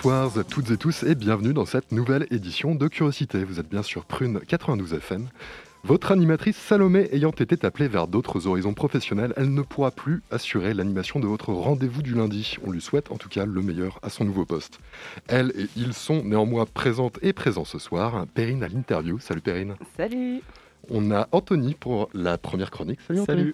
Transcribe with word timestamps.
Bonsoir 0.00 0.38
à 0.38 0.44
toutes 0.44 0.70
et 0.70 0.76
tous 0.76 1.02
et 1.02 1.16
bienvenue 1.16 1.52
dans 1.52 1.66
cette 1.66 1.90
nouvelle 1.90 2.28
édition 2.30 2.76
de 2.76 2.86
Curiosité. 2.86 3.42
Vous 3.42 3.58
êtes 3.58 3.68
bien 3.68 3.82
sur 3.82 4.04
Prune 4.04 4.38
92 4.46 4.94
FM. 4.94 5.26
Votre 5.82 6.12
animatrice 6.12 6.56
Salomé 6.56 7.08
ayant 7.10 7.32
été 7.32 7.66
appelée 7.66 7.88
vers 7.88 8.06
d'autres 8.06 8.46
horizons 8.46 8.74
professionnels, 8.74 9.34
elle 9.36 9.52
ne 9.52 9.60
pourra 9.60 9.90
plus 9.90 10.22
assurer 10.30 10.72
l'animation 10.72 11.18
de 11.18 11.26
votre 11.26 11.52
rendez-vous 11.52 12.02
du 12.02 12.14
lundi. 12.14 12.58
On 12.64 12.70
lui 12.70 12.80
souhaite 12.80 13.10
en 13.10 13.16
tout 13.16 13.28
cas 13.28 13.44
le 13.44 13.60
meilleur 13.60 13.98
à 14.02 14.08
son 14.08 14.24
nouveau 14.24 14.44
poste. 14.44 14.78
Elle 15.26 15.52
et 15.56 15.66
ils 15.74 15.94
sont 15.94 16.22
néanmoins 16.22 16.64
présentes 16.64 17.18
et 17.20 17.32
présents 17.32 17.64
ce 17.64 17.80
soir. 17.80 18.24
Perrine 18.34 18.62
à 18.62 18.68
l'interview. 18.68 19.18
Salut 19.18 19.40
Perrine. 19.40 19.74
Salut. 19.96 20.42
On 20.90 21.10
a 21.10 21.26
Anthony 21.32 21.74
pour 21.74 22.08
la 22.14 22.38
première 22.38 22.70
chronique. 22.70 23.00
Salut 23.04 23.20
Anthony. 23.22 23.52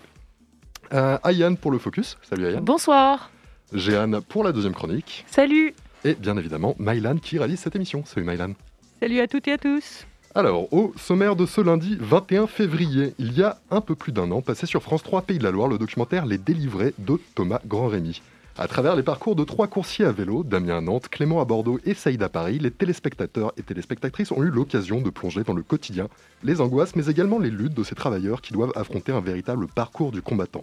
Euh, 0.93 1.17
Ayane 1.25 1.57
pour 1.57 1.71
le 1.71 1.79
focus. 1.79 2.19
Salut 2.21 2.45
Ayane. 2.45 2.63
Bonsoir. 2.63 3.31
Jeanne 3.73 4.21
pour 4.21 4.45
la 4.45 4.53
deuxième 4.53 4.75
chronique. 4.75 5.25
Salut. 5.27 5.75
Et 6.05 6.15
bien 6.15 6.37
évidemment, 6.37 6.77
Mylan 6.79 7.17
qui 7.17 7.39
réalise 7.39 7.61
cette 7.61 7.77
émission. 7.77 8.05
Salut 8.05 8.27
Mylan. 8.27 8.53
Salut 9.01 9.21
à 9.21 9.27
toutes 9.27 9.49
et 9.49 9.53
à 9.53 9.59
tous. 9.59 10.07
Alors, 10.35 10.71
au 10.73 10.93
sommaire 10.97 11.37
de 11.37 11.47
ce 11.47 11.61
lundi 11.61 11.97
21 12.01 12.47
février, 12.47 13.15
il 13.19 13.33
y 13.39 13.43
a 13.43 13.59
un 13.71 13.81
peu 13.81 13.95
plus 13.95 14.13
d'un 14.13 14.31
an, 14.31 14.43
passé 14.43 14.67
sur 14.67 14.83
France 14.83 15.03
3 15.03 15.23
Pays 15.23 15.39
de 15.39 15.45
la 15.45 15.51
Loire 15.51 15.69
le 15.69 15.79
documentaire 15.79 16.27
Les 16.27 16.39
Délivrés 16.39 16.93
de 16.99 17.19
Thomas 17.35 17.61
Grand-Rémy. 17.67 18.21
À 18.57 18.69
travers 18.69 18.95
les 18.95 19.03
parcours 19.03 19.35
de 19.35 19.43
trois 19.43 19.67
coursiers 19.67 20.05
à 20.05 20.13
vélo, 20.13 20.45
Damien 20.45 20.79
à 20.79 20.81
Nantes, 20.81 21.09
Clément 21.09 21.41
à 21.41 21.45
Bordeaux 21.45 21.81
et 21.85 21.95
Saïd 21.95 22.23
à 22.23 22.29
Paris, 22.29 22.59
les 22.59 22.71
téléspectateurs 22.71 23.53
et 23.57 23.63
téléspectatrices 23.63 24.31
ont 24.31 24.43
eu 24.45 24.51
l'occasion 24.51 25.01
de 25.01 25.11
plonger 25.11 25.43
dans 25.43 25.55
le 25.55 25.63
quotidien, 25.63 26.09
les 26.45 26.61
angoisses, 26.61 26.95
mais 26.95 27.07
également 27.07 27.39
les 27.39 27.51
luttes 27.51 27.75
de 27.75 27.83
ces 27.83 27.97
travailleurs 27.97 28.43
qui 28.43 28.53
doivent 28.53 28.73
affronter 28.77 29.11
un 29.11 29.21
véritable 29.21 29.67
parcours 29.67 30.13
du 30.13 30.23
combattant. 30.23 30.63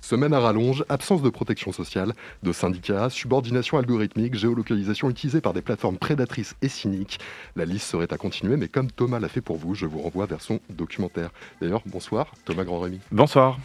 Semaine 0.00 0.32
à 0.32 0.40
rallonge, 0.40 0.84
absence 0.88 1.22
de 1.22 1.30
protection 1.30 1.72
sociale, 1.72 2.12
de 2.42 2.52
syndicats, 2.52 3.10
subordination 3.10 3.78
algorithmique, 3.78 4.34
géolocalisation 4.34 5.10
utilisée 5.10 5.40
par 5.40 5.52
des 5.52 5.62
plateformes 5.62 5.98
prédatrices 5.98 6.54
et 6.62 6.68
cyniques. 6.68 7.18
La 7.56 7.64
liste 7.64 7.86
serait 7.86 8.12
à 8.12 8.16
continuer, 8.16 8.56
mais 8.56 8.68
comme 8.68 8.90
Thomas 8.90 9.20
l'a 9.20 9.28
fait 9.28 9.40
pour 9.40 9.56
vous, 9.56 9.74
je 9.74 9.86
vous 9.86 10.00
renvoie 10.00 10.26
vers 10.26 10.40
son 10.40 10.60
documentaire. 10.70 11.30
D'ailleurs, 11.60 11.82
bonsoir, 11.86 12.32
Thomas 12.44 12.64
Grand-Rémy. 12.64 13.00
Bonsoir. 13.10 13.58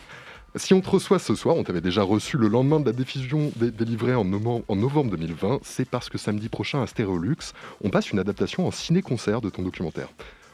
Si 0.56 0.76
on 0.76 0.82
te 0.82 0.90
reçoit 0.90 1.18
ce 1.18 1.34
soir, 1.34 1.56
on 1.56 1.64
t'avait 1.64 1.82
déjà 1.82 2.04
reçu 2.04 2.38
le 2.38 2.48
lendemain 2.48 2.80
de 2.80 2.86
la 2.86 2.92
diffusion 2.92 3.52
délivrée 3.56 4.14
en, 4.14 4.32
en, 4.68 4.76
novembre 4.76 5.10
2020, 5.10 5.62
c'est 5.64 5.90
parce 5.90 6.10
que 6.10 6.20
samedi 6.20 6.48
prochain 6.48 6.84
à 6.84 6.88
Stéréolux, 6.88 7.54
on 7.84 7.90
passe 7.90 8.12
une 8.12 8.20
adaptation 8.20 8.68
en 8.68 8.72
ciné-concert 8.72 9.42
de 9.42 9.50
ton 9.50 9.64
documentaire. 9.64 10.10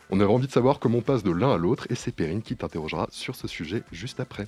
On 0.10 0.22
avait 0.22 0.32
envie 0.32 0.48
de 0.48 0.52
savoir 0.54 0.80
comment 0.80 1.00
on 1.00 1.02
passe 1.02 1.24
de 1.24 1.32
l'un 1.32 1.54
à 1.54 1.58
l'autre 1.58 1.86
et 1.90 1.96
c'est 1.96 2.14
Perrine 2.14 2.42
qui 2.42 2.56
t'interrogera 2.56 3.08
sur 3.12 3.36
ce 3.36 3.50
sujet 3.50 3.84
juste 3.92 4.22
après. 4.22 4.48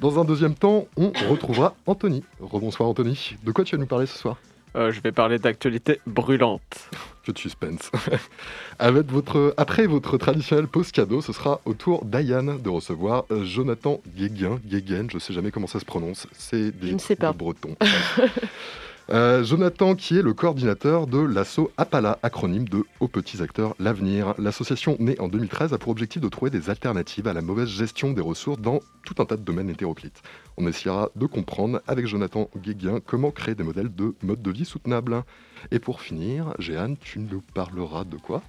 Dans 0.00 0.18
un 0.18 0.24
deuxième 0.24 0.54
temps, 0.54 0.86
on 0.96 1.12
retrouvera 1.28 1.74
Anthony. 1.84 2.24
Rebonsoir 2.40 2.88
Anthony. 2.88 3.36
De 3.44 3.52
quoi 3.52 3.64
tu 3.64 3.76
vas 3.76 3.80
nous 3.80 3.86
parler 3.86 4.06
ce 4.06 4.16
soir 4.16 4.38
euh, 4.74 4.90
Je 4.92 5.00
vais 5.02 5.12
parler 5.12 5.38
d'actualité 5.38 6.00
brûlante. 6.06 6.88
Que 7.22 7.32
de 7.32 7.38
suspense. 7.38 7.90
Avec 8.78 9.10
votre, 9.12 9.52
après 9.58 9.86
votre 9.86 10.16
traditionnel 10.16 10.68
pause 10.68 10.90
cadeau, 10.90 11.20
ce 11.20 11.34
sera 11.34 11.60
au 11.66 11.74
tour 11.74 12.02
d'Ayane 12.06 12.62
de 12.62 12.70
recevoir 12.70 13.24
euh, 13.30 13.44
Jonathan 13.44 14.00
Guéguin. 14.16 14.58
Guéguen, 14.64 15.10
je 15.10 15.16
ne 15.16 15.20
sais 15.20 15.34
jamais 15.34 15.50
comment 15.50 15.66
ça 15.66 15.80
se 15.80 15.84
prononce. 15.84 16.26
C'est 16.32 16.70
des 16.70 16.96
bretons. 17.34 17.76
Euh, 19.12 19.42
Jonathan, 19.42 19.96
qui 19.96 20.16
est 20.16 20.22
le 20.22 20.34
coordinateur 20.34 21.08
de 21.08 21.18
l'asso 21.18 21.72
APALA, 21.76 22.20
acronyme 22.22 22.68
de 22.68 22.84
Aux 23.00 23.08
Petits 23.08 23.42
Acteurs 23.42 23.74
L'Avenir. 23.80 24.34
L'association, 24.38 24.96
née 25.00 25.18
en 25.18 25.26
2013, 25.26 25.72
a 25.72 25.78
pour 25.78 25.90
objectif 25.90 26.22
de 26.22 26.28
trouver 26.28 26.52
des 26.52 26.70
alternatives 26.70 27.26
à 27.26 27.32
la 27.32 27.42
mauvaise 27.42 27.68
gestion 27.68 28.12
des 28.12 28.20
ressources 28.20 28.60
dans 28.60 28.78
tout 29.04 29.20
un 29.20 29.24
tas 29.24 29.36
de 29.36 29.42
domaines 29.42 29.68
hétéroclites. 29.68 30.22
On 30.56 30.68
essaiera 30.68 31.10
de 31.16 31.26
comprendre 31.26 31.80
avec 31.88 32.06
Jonathan 32.06 32.48
Guéguin 32.56 33.00
comment 33.04 33.32
créer 33.32 33.56
des 33.56 33.64
modèles 33.64 33.92
de 33.92 34.14
mode 34.22 34.42
de 34.42 34.50
vie 34.52 34.64
soutenables. 34.64 35.24
Et 35.72 35.80
pour 35.80 36.02
finir, 36.02 36.54
Jeanne, 36.60 36.96
tu 36.96 37.18
nous 37.18 37.42
parleras 37.52 38.04
de 38.04 38.16
quoi? 38.16 38.42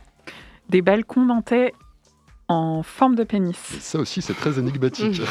Des 0.69 0.83
balcons 0.83 1.25
nantais 1.25 1.73
en 2.47 2.83
forme 2.83 3.15
de 3.15 3.23
pénis. 3.23 3.55
ça 3.79 3.99
aussi, 3.99 4.21
c'est 4.21 4.33
très 4.33 4.59
énigmatique. 4.59 5.21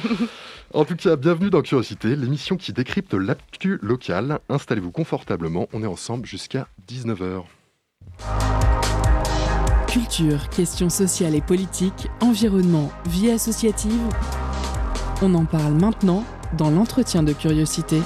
en 0.74 0.84
tout 0.84 0.96
cas, 0.96 1.16
bienvenue 1.16 1.50
dans 1.50 1.62
Curiosité, 1.62 2.16
l'émission 2.16 2.56
qui 2.56 2.72
décrypte 2.72 3.14
l'actu 3.14 3.78
locale. 3.82 4.38
Installez-vous 4.48 4.90
confortablement, 4.90 5.68
on 5.72 5.82
est 5.82 5.86
ensemble 5.86 6.26
jusqu'à 6.26 6.68
19h. 6.88 7.42
Culture, 9.88 10.48
questions 10.50 10.90
sociales 10.90 11.34
et 11.34 11.40
politiques, 11.40 12.08
environnement, 12.20 12.90
vie 13.06 13.30
associative. 13.30 14.00
On 15.22 15.34
en 15.34 15.46
parle 15.46 15.72
maintenant 15.72 16.24
dans 16.58 16.70
l'entretien 16.70 17.22
de 17.22 17.32
Curiosité. 17.32 18.00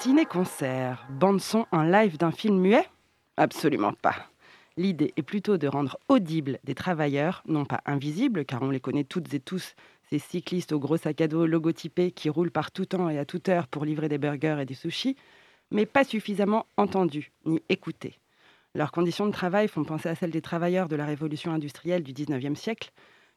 Ciné-concert, 0.00 1.06
bande-son 1.10 1.66
en 1.72 1.82
live 1.82 2.16
d'un 2.16 2.30
film 2.30 2.58
muet? 2.58 2.88
Absolument 3.36 3.92
pas. 3.92 4.14
L'idée 4.78 5.12
est 5.18 5.22
plutôt 5.22 5.58
de 5.58 5.66
rendre 5.66 5.98
audibles 6.08 6.58
des 6.64 6.74
travailleurs, 6.74 7.42
non 7.44 7.66
pas 7.66 7.82
invisibles, 7.84 8.46
car 8.46 8.62
on 8.62 8.70
les 8.70 8.80
connaît 8.80 9.04
toutes 9.04 9.34
et 9.34 9.40
tous, 9.40 9.74
ces 10.08 10.18
cyclistes 10.18 10.72
au 10.72 10.78
gros 10.78 10.96
sac 10.96 11.20
à 11.20 11.28
dos 11.28 11.44
logotypés 11.44 12.12
qui 12.12 12.30
roulent 12.30 12.50
par 12.50 12.70
tout 12.70 12.86
temps 12.86 13.10
et 13.10 13.18
à 13.18 13.26
toute 13.26 13.50
heure 13.50 13.66
pour 13.66 13.84
livrer 13.84 14.08
des 14.08 14.16
burgers 14.16 14.56
et 14.62 14.64
des 14.64 14.72
sushis, 14.72 15.16
mais 15.70 15.84
pas 15.84 16.04
suffisamment 16.04 16.64
entendus 16.78 17.30
ni 17.44 17.62
écoutés. 17.68 18.18
Leurs 18.74 18.92
conditions 18.92 19.26
de 19.26 19.32
travail 19.32 19.68
font 19.68 19.84
penser 19.84 20.08
à 20.08 20.14
celles 20.14 20.30
des 20.30 20.40
travailleurs 20.40 20.88
de 20.88 20.96
la 20.96 21.04
révolution 21.04 21.52
industrielle 21.52 22.04
du 22.04 22.14
19e 22.14 22.54
siècle, 22.54 22.90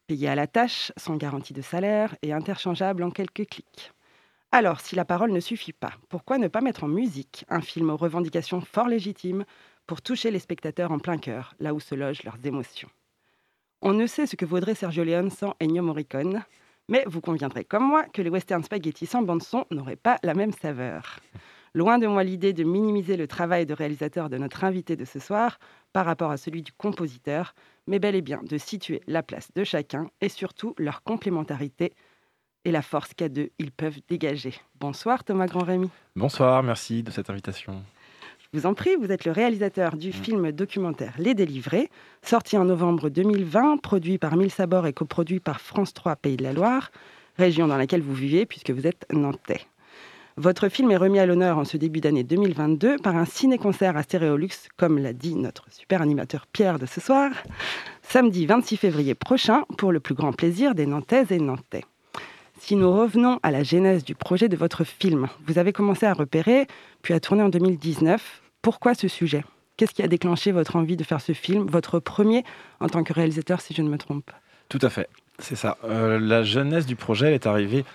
payés 0.07 0.29
à 0.29 0.35
la 0.35 0.47
tâche, 0.47 0.93
sans 0.95 1.17
garantie 1.17 1.53
de 1.53 1.61
salaire 1.61 2.15
et 2.21 2.31
interchangeables 2.31 3.03
en 3.03 3.11
quelques 3.11 3.47
clics. 3.49 3.91
Alors, 4.55 4.81
si 4.81 4.95
la 4.95 5.03
parole 5.03 5.31
ne 5.31 5.39
suffit 5.39 5.73
pas, 5.73 5.93
pourquoi 6.09 6.37
ne 6.37 6.47
pas 6.47 6.61
mettre 6.61 6.83
en 6.83 6.87
musique 6.87 7.43
un 7.49 7.59
film 7.59 7.89
aux 7.89 7.97
revendications 7.97 8.61
fort 8.61 8.87
légitimes 8.87 9.45
pour 9.87 10.03
toucher 10.03 10.29
les 10.29 10.37
spectateurs 10.37 10.91
en 10.91 10.99
plein 10.99 11.17
cœur, 11.17 11.55
là 11.59 11.73
où 11.73 11.79
se 11.79 11.95
logent 11.95 12.21
leurs 12.21 12.37
émotions? 12.43 12.89
On 13.81 13.93
ne 13.93 14.05
sait 14.05 14.27
ce 14.27 14.35
que 14.35 14.45
vaudrait 14.45 14.75
Sergio 14.75 15.03
Leone 15.03 15.31
sans 15.31 15.55
Ennio 15.59 15.81
Morricone, 15.81 16.43
mais 16.87 17.03
vous 17.07 17.19
conviendrez 17.19 17.65
comme 17.65 17.87
moi 17.87 18.03
que 18.03 18.21
les 18.21 18.29
western 18.29 18.63
spaghetti 18.63 19.07
sans 19.07 19.23
bande-son 19.23 19.65
n'auraient 19.71 19.95
pas 19.95 20.19
la 20.21 20.35
même 20.35 20.53
saveur. 20.53 21.19
Loin 21.73 21.97
de 21.97 22.05
moi 22.05 22.23
l'idée 22.23 22.53
de 22.53 22.63
minimiser 22.63 23.17
le 23.17 23.25
travail 23.25 23.65
de 23.65 23.73
réalisateur 23.73 24.29
de 24.29 24.37
notre 24.37 24.63
invité 24.65 24.95
de 24.95 25.05
ce 25.05 25.17
soir 25.17 25.57
par 25.93 26.05
rapport 26.05 26.29
à 26.29 26.37
celui 26.37 26.61
du 26.61 26.73
compositeur, 26.73 27.55
mais 27.87 27.97
bel 27.97 28.13
et 28.13 28.21
bien 28.21 28.43
de 28.43 28.59
situer 28.59 29.01
la 29.07 29.23
place 29.23 29.49
de 29.55 29.63
chacun 29.63 30.11
et 30.21 30.29
surtout 30.29 30.75
leur 30.77 31.01
complémentarité 31.01 31.95
et 32.65 32.71
la 32.71 32.81
force 32.81 33.13
qu'à 33.13 33.29
deux 33.29 33.51
ils 33.59 33.71
peuvent 33.71 33.99
dégager. 34.09 34.53
Bonsoir 34.79 35.23
Thomas 35.23 35.47
Grand-Rémy. 35.47 35.89
Bonsoir, 36.15 36.63
merci 36.63 37.03
de 37.03 37.11
cette 37.11 37.29
invitation 37.29 37.83
vous 38.53 38.67
en 38.67 38.75
prie, 38.75 38.95
vous 38.95 39.11
êtes 39.11 39.25
le 39.25 39.31
réalisateur 39.31 39.97
du 39.97 40.09
mm. 40.09 40.13
film 40.13 40.51
documentaire 40.51 41.13
Les 41.17 41.33
Délivrés, 41.33 41.89
sorti 42.21 42.55
en 42.55 42.65
novembre 42.65 43.09
2020, 43.09 43.77
produit 43.77 44.19
par 44.19 44.35
Mille 44.37 44.51
Sabords 44.51 44.85
et 44.85 44.93
coproduit 44.93 45.39
par 45.39 45.59
France 45.59 45.93
3 45.93 46.15
Pays 46.17 46.37
de 46.37 46.43
la 46.43 46.53
Loire, 46.53 46.91
région 47.37 47.67
dans 47.67 47.77
laquelle 47.77 48.03
vous 48.03 48.13
vivez 48.13 48.45
puisque 48.45 48.69
vous 48.69 48.85
êtes 48.85 49.07
nantais. 49.11 49.61
Votre 50.37 50.69
film 50.69 50.91
est 50.91 50.97
remis 50.97 51.19
à 51.19 51.25
l'honneur 51.25 51.57
en 51.57 51.65
ce 51.65 51.77
début 51.77 51.99
d'année 51.99 52.23
2022 52.23 52.97
par 52.97 53.15
un 53.15 53.25
ciné-concert 53.25 53.97
à 53.97 54.03
Stéréolux, 54.03 54.69
comme 54.77 54.99
l'a 54.99 55.13
dit 55.13 55.35
notre 55.35 55.65
super 55.71 56.01
animateur 56.01 56.45
Pierre 56.45 56.79
de 56.79 56.85
ce 56.85 57.01
soir, 57.01 57.31
samedi 58.03 58.45
26 58.45 58.77
février 58.77 59.15
prochain, 59.15 59.63
pour 59.77 59.91
le 59.91 59.99
plus 59.99 60.15
grand 60.15 60.31
plaisir 60.31 60.75
des 60.75 60.85
Nantaises 60.85 61.31
et 61.31 61.39
Nantais. 61.39 61.85
Si 62.59 62.75
nous 62.75 62.91
revenons 62.91 63.39
à 63.43 63.51
la 63.51 63.63
genèse 63.63 64.03
du 64.03 64.15
projet 64.15 64.47
de 64.47 64.55
votre 64.55 64.83
film, 64.83 65.27
vous 65.47 65.57
avez 65.57 65.73
commencé 65.73 66.05
à 66.05 66.13
repérer, 66.13 66.67
puis 67.01 67.13
à 67.13 67.19
tourner 67.19 67.43
en 67.43 67.49
2019. 67.49 68.41
Pourquoi 68.61 68.93
ce 68.93 69.07
sujet? 69.07 69.43
Qu'est-ce 69.75 69.93
qui 69.93 70.03
a 70.03 70.07
déclenché 70.07 70.51
votre 70.51 70.75
envie 70.75 70.95
de 70.95 71.03
faire 71.03 71.19
ce 71.19 71.33
film, 71.33 71.67
votre 71.67 71.99
premier 71.99 72.43
en 72.79 72.87
tant 72.87 73.03
que 73.03 73.11
réalisateur, 73.11 73.59
si 73.59 73.73
je 73.73 73.81
ne 73.81 73.89
me 73.89 73.97
trompe? 73.97 74.31
Tout 74.69 74.79
à 74.81 74.89
fait. 74.89 75.09
C'est 75.39 75.55
ça. 75.55 75.77
Euh, 75.83 76.19
la 76.19 76.43
jeunesse 76.43 76.85
du 76.85 76.95
projet 76.95 77.33
est 77.33 77.47
arrivée 77.47 77.85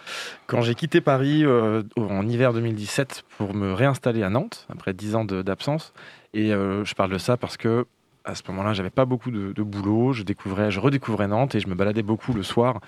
quand 0.48 0.60
j'ai 0.60 0.74
quitté 0.74 1.00
Paris 1.00 1.44
euh, 1.44 1.82
en 1.96 2.26
hiver 2.28 2.52
2017 2.52 3.24
pour 3.38 3.54
me 3.54 3.72
réinstaller 3.72 4.24
à 4.24 4.28
Nantes 4.28 4.66
après 4.68 4.92
dix 4.92 5.14
ans 5.14 5.24
d'absence. 5.24 5.92
Et 6.34 6.52
euh, 6.52 6.84
je 6.84 6.94
parle 6.94 7.12
de 7.12 7.18
ça 7.18 7.36
parce 7.36 7.56
que 7.56 7.86
à 8.24 8.34
ce 8.34 8.42
moment-là, 8.48 8.74
j'avais 8.74 8.90
pas 8.90 9.06
beaucoup 9.06 9.30
de, 9.30 9.62
boulot. 9.62 10.12
Je 10.12 10.22
découvrais, 10.22 10.70
je 10.70 10.80
redécouvrais 10.80 11.28
Nantes 11.28 11.54
et 11.54 11.60
je 11.60 11.68
me 11.68 11.74
baladais 11.74 12.02
beaucoup 12.02 12.34
le 12.34 12.42
soir 12.42 12.80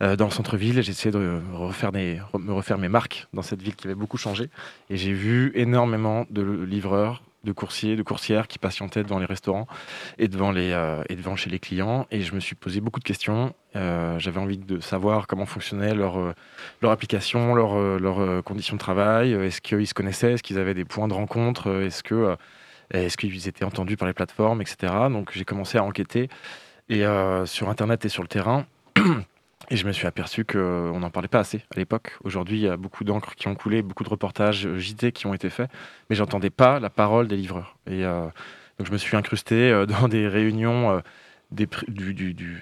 dans 0.00 0.26
le 0.26 0.30
centre-ville. 0.30 0.80
J'ai 0.82 0.90
essayé 0.90 1.10
de 1.10 1.40
refaire 1.52 1.92
me 1.92 2.52
refaire 2.52 2.78
mes 2.78 2.88
marques 2.88 3.26
dans 3.32 3.42
cette 3.42 3.62
ville 3.62 3.74
qui 3.74 3.86
avait 3.86 3.94
beaucoup 3.94 4.18
changé. 4.18 4.48
Et 4.90 4.96
j'ai 4.96 5.12
vu 5.12 5.50
énormément 5.54 6.24
de 6.30 6.42
livreurs, 6.42 7.22
de 7.44 7.52
coursiers, 7.52 7.96
de 7.96 8.02
coursières 8.02 8.48
qui 8.48 8.58
patientaient 8.58 9.02
devant 9.02 9.18
les 9.18 9.26
restaurants 9.26 9.66
et 10.18 10.28
devant, 10.28 10.50
les, 10.50 10.72
euh, 10.72 11.02
et 11.08 11.16
devant 11.16 11.36
chez 11.36 11.50
les 11.50 11.58
clients. 11.58 12.06
Et 12.10 12.22
je 12.22 12.34
me 12.34 12.40
suis 12.40 12.54
posé 12.54 12.80
beaucoup 12.80 13.00
de 13.00 13.04
questions. 13.04 13.54
Euh, 13.76 14.18
j'avais 14.18 14.40
envie 14.40 14.58
de 14.58 14.80
savoir 14.80 15.26
comment 15.26 15.46
fonctionnait 15.46 15.94
leur, 15.94 16.18
euh, 16.18 16.34
leur 16.82 16.90
application, 16.90 17.54
leurs 17.54 17.98
leur 17.98 18.42
conditions 18.44 18.74
de 18.74 18.80
travail. 18.80 19.32
Est-ce 19.32 19.60
qu'ils 19.60 19.86
se 19.86 19.94
connaissaient? 19.94 20.32
Est-ce 20.32 20.42
qu'ils 20.42 20.58
avaient 20.58 20.74
des 20.74 20.84
points 20.84 21.08
de 21.08 21.14
rencontre? 21.14 21.82
Est-ce 21.82 22.02
que 22.02 22.36
est-ce 22.90 23.18
qu'ils 23.18 23.48
étaient 23.48 23.66
entendus 23.66 23.98
par 23.98 24.08
les 24.08 24.14
plateformes, 24.14 24.62
etc. 24.62 24.92
Donc 25.10 25.30
j'ai 25.34 25.44
commencé 25.44 25.76
à 25.76 25.84
enquêter 25.84 26.30
et 26.88 27.04
sur 27.44 27.68
Internet 27.68 28.04
et 28.04 28.08
sur 28.08 28.22
le 28.22 28.28
terrain. 28.28 28.64
Et 29.70 29.76
je 29.76 29.86
me 29.86 29.92
suis 29.92 30.06
aperçu 30.06 30.44
qu'on 30.44 30.98
n'en 30.98 31.10
parlait 31.10 31.28
pas 31.28 31.40
assez 31.40 31.58
à 31.74 31.78
l'époque. 31.78 32.16
Aujourd'hui, 32.24 32.58
il 32.58 32.62
y 32.62 32.68
a 32.68 32.76
beaucoup 32.76 33.04
d'encre 33.04 33.34
qui 33.34 33.48
ont 33.48 33.54
coulé, 33.54 33.82
beaucoup 33.82 34.04
de 34.04 34.08
reportages 34.08 34.66
euh, 34.66 34.78
JT 34.78 35.12
qui 35.12 35.26
ont 35.26 35.34
été 35.34 35.50
faits, 35.50 35.70
mais 36.08 36.16
j'entendais 36.16 36.50
pas 36.50 36.80
la 36.80 36.88
parole 36.88 37.28
des 37.28 37.36
livreurs. 37.36 37.76
Et 37.86 38.04
euh, 38.04 38.24
donc 38.78 38.86
je 38.86 38.92
me 38.92 38.96
suis 38.96 39.16
incrusté 39.16 39.70
euh, 39.70 39.84
dans 40.00 40.08
des 40.08 40.26
réunions 40.26 41.02
des, 41.50 41.66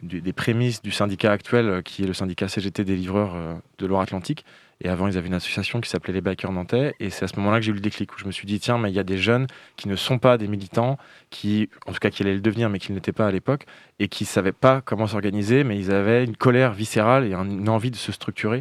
des, 0.03 0.33
prémices 0.33 0.83
du 0.83 0.93
syndicat 0.93 1.33
actuel, 1.33 1.83
qui 1.83 2.05
est 2.05 2.07
le 2.07 2.15
syndicat 2.15 2.49
CGT 2.49 2.85
des 2.85 2.97
livreurs 2.97 3.35
de 3.79 3.87
Loire-Atlantique. 3.87 4.45
Et 4.83 4.91
avant, 4.91 5.09
ils 5.09 5.17
avaient 5.17 5.29
une 5.29 5.35
association 5.35 5.81
qui 5.81 5.89
s'appelait 5.89 6.13
les 6.13 6.21
Bikers 6.21 6.53
Nantais. 6.53 6.95
Et 7.01 7.09
c'est 7.09 7.25
à 7.25 7.29
ce 7.29 7.37
moment-là 7.37 7.59
que 7.59 7.65
j'ai 7.65 7.71
eu 7.71 7.75
le 7.75 7.81
déclic, 7.81 8.15
où 8.15 8.19
je 8.19 8.27
me 8.27 8.31
suis 8.31 8.47
dit, 8.47 8.61
tiens, 8.61 8.77
mais 8.77 8.91
il 8.91 8.95
y 8.95 8.99
a 8.99 9.05
des 9.05 9.17
jeunes 9.17 9.47
qui 9.77 9.89
ne 9.89 9.97
sont 9.97 10.19
pas 10.19 10.37
des 10.37 10.49
militants, 10.49 10.99
qui, 11.31 11.71
en 11.87 11.93
tout 11.93 11.99
cas, 11.99 12.11
qui 12.11 12.23
allaient 12.23 12.35
le 12.35 12.41
devenir, 12.41 12.69
mais 12.69 12.79
qui 12.79 12.93
ne 12.93 12.97
l'étaient 12.97 13.13
pas 13.13 13.27
à 13.27 13.31
l'époque, 13.31 13.65
et 13.99 14.09
qui 14.09 14.25
ne 14.25 14.29
savaient 14.29 14.53
pas 14.53 14.83
comment 14.83 15.07
s'organiser, 15.07 15.65
mais 15.65 15.79
ils 15.79 15.93
avaient 15.93 16.25
une 16.25 16.37
colère 16.37 16.75
viscérale 16.75 17.25
et 17.25 17.33
une 17.33 17.71
envie 17.71 17.91
de 17.91 17.97
se 17.97 18.13
structurer, 18.13 18.61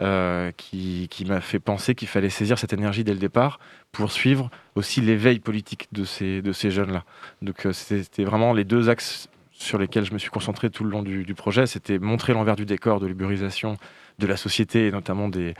euh, 0.00 0.50
qui, 0.56 1.06
qui 1.10 1.24
m'a 1.24 1.40
fait 1.40 1.60
penser 1.60 1.94
qu'il 1.94 2.08
fallait 2.08 2.30
saisir 2.30 2.58
cette 2.58 2.72
énergie 2.72 3.04
dès 3.04 3.12
le 3.12 3.20
départ 3.20 3.60
pour 3.92 4.10
suivre 4.10 4.50
aussi 4.74 5.00
l'éveil 5.00 5.38
politique 5.38 5.86
de 5.92 6.04
ces, 6.04 6.42
de 6.42 6.52
ces 6.52 6.72
jeunes-là. 6.72 7.04
Donc, 7.40 7.66
euh, 7.66 7.72
c'était 7.72 8.24
vraiment 8.24 8.52
les 8.52 8.64
deux 8.64 8.88
axes 8.88 9.28
sur 9.62 9.78
lesquels 9.78 10.04
je 10.04 10.12
me 10.12 10.18
suis 10.18 10.30
concentré 10.30 10.70
tout 10.70 10.84
le 10.84 10.90
long 10.90 11.02
du, 11.02 11.34
projet. 11.34 11.66
C'était 11.66 11.98
montrer 11.98 12.32
l'envers 12.32 12.56
du 12.56 12.66
décor 12.66 13.00
de 13.00 13.06
l'uberisation 13.06 13.76
de 14.18 14.26
la 14.26 14.36
société 14.36 14.88
et 14.88 14.92
notamment 14.92 15.28
de, 15.28 15.54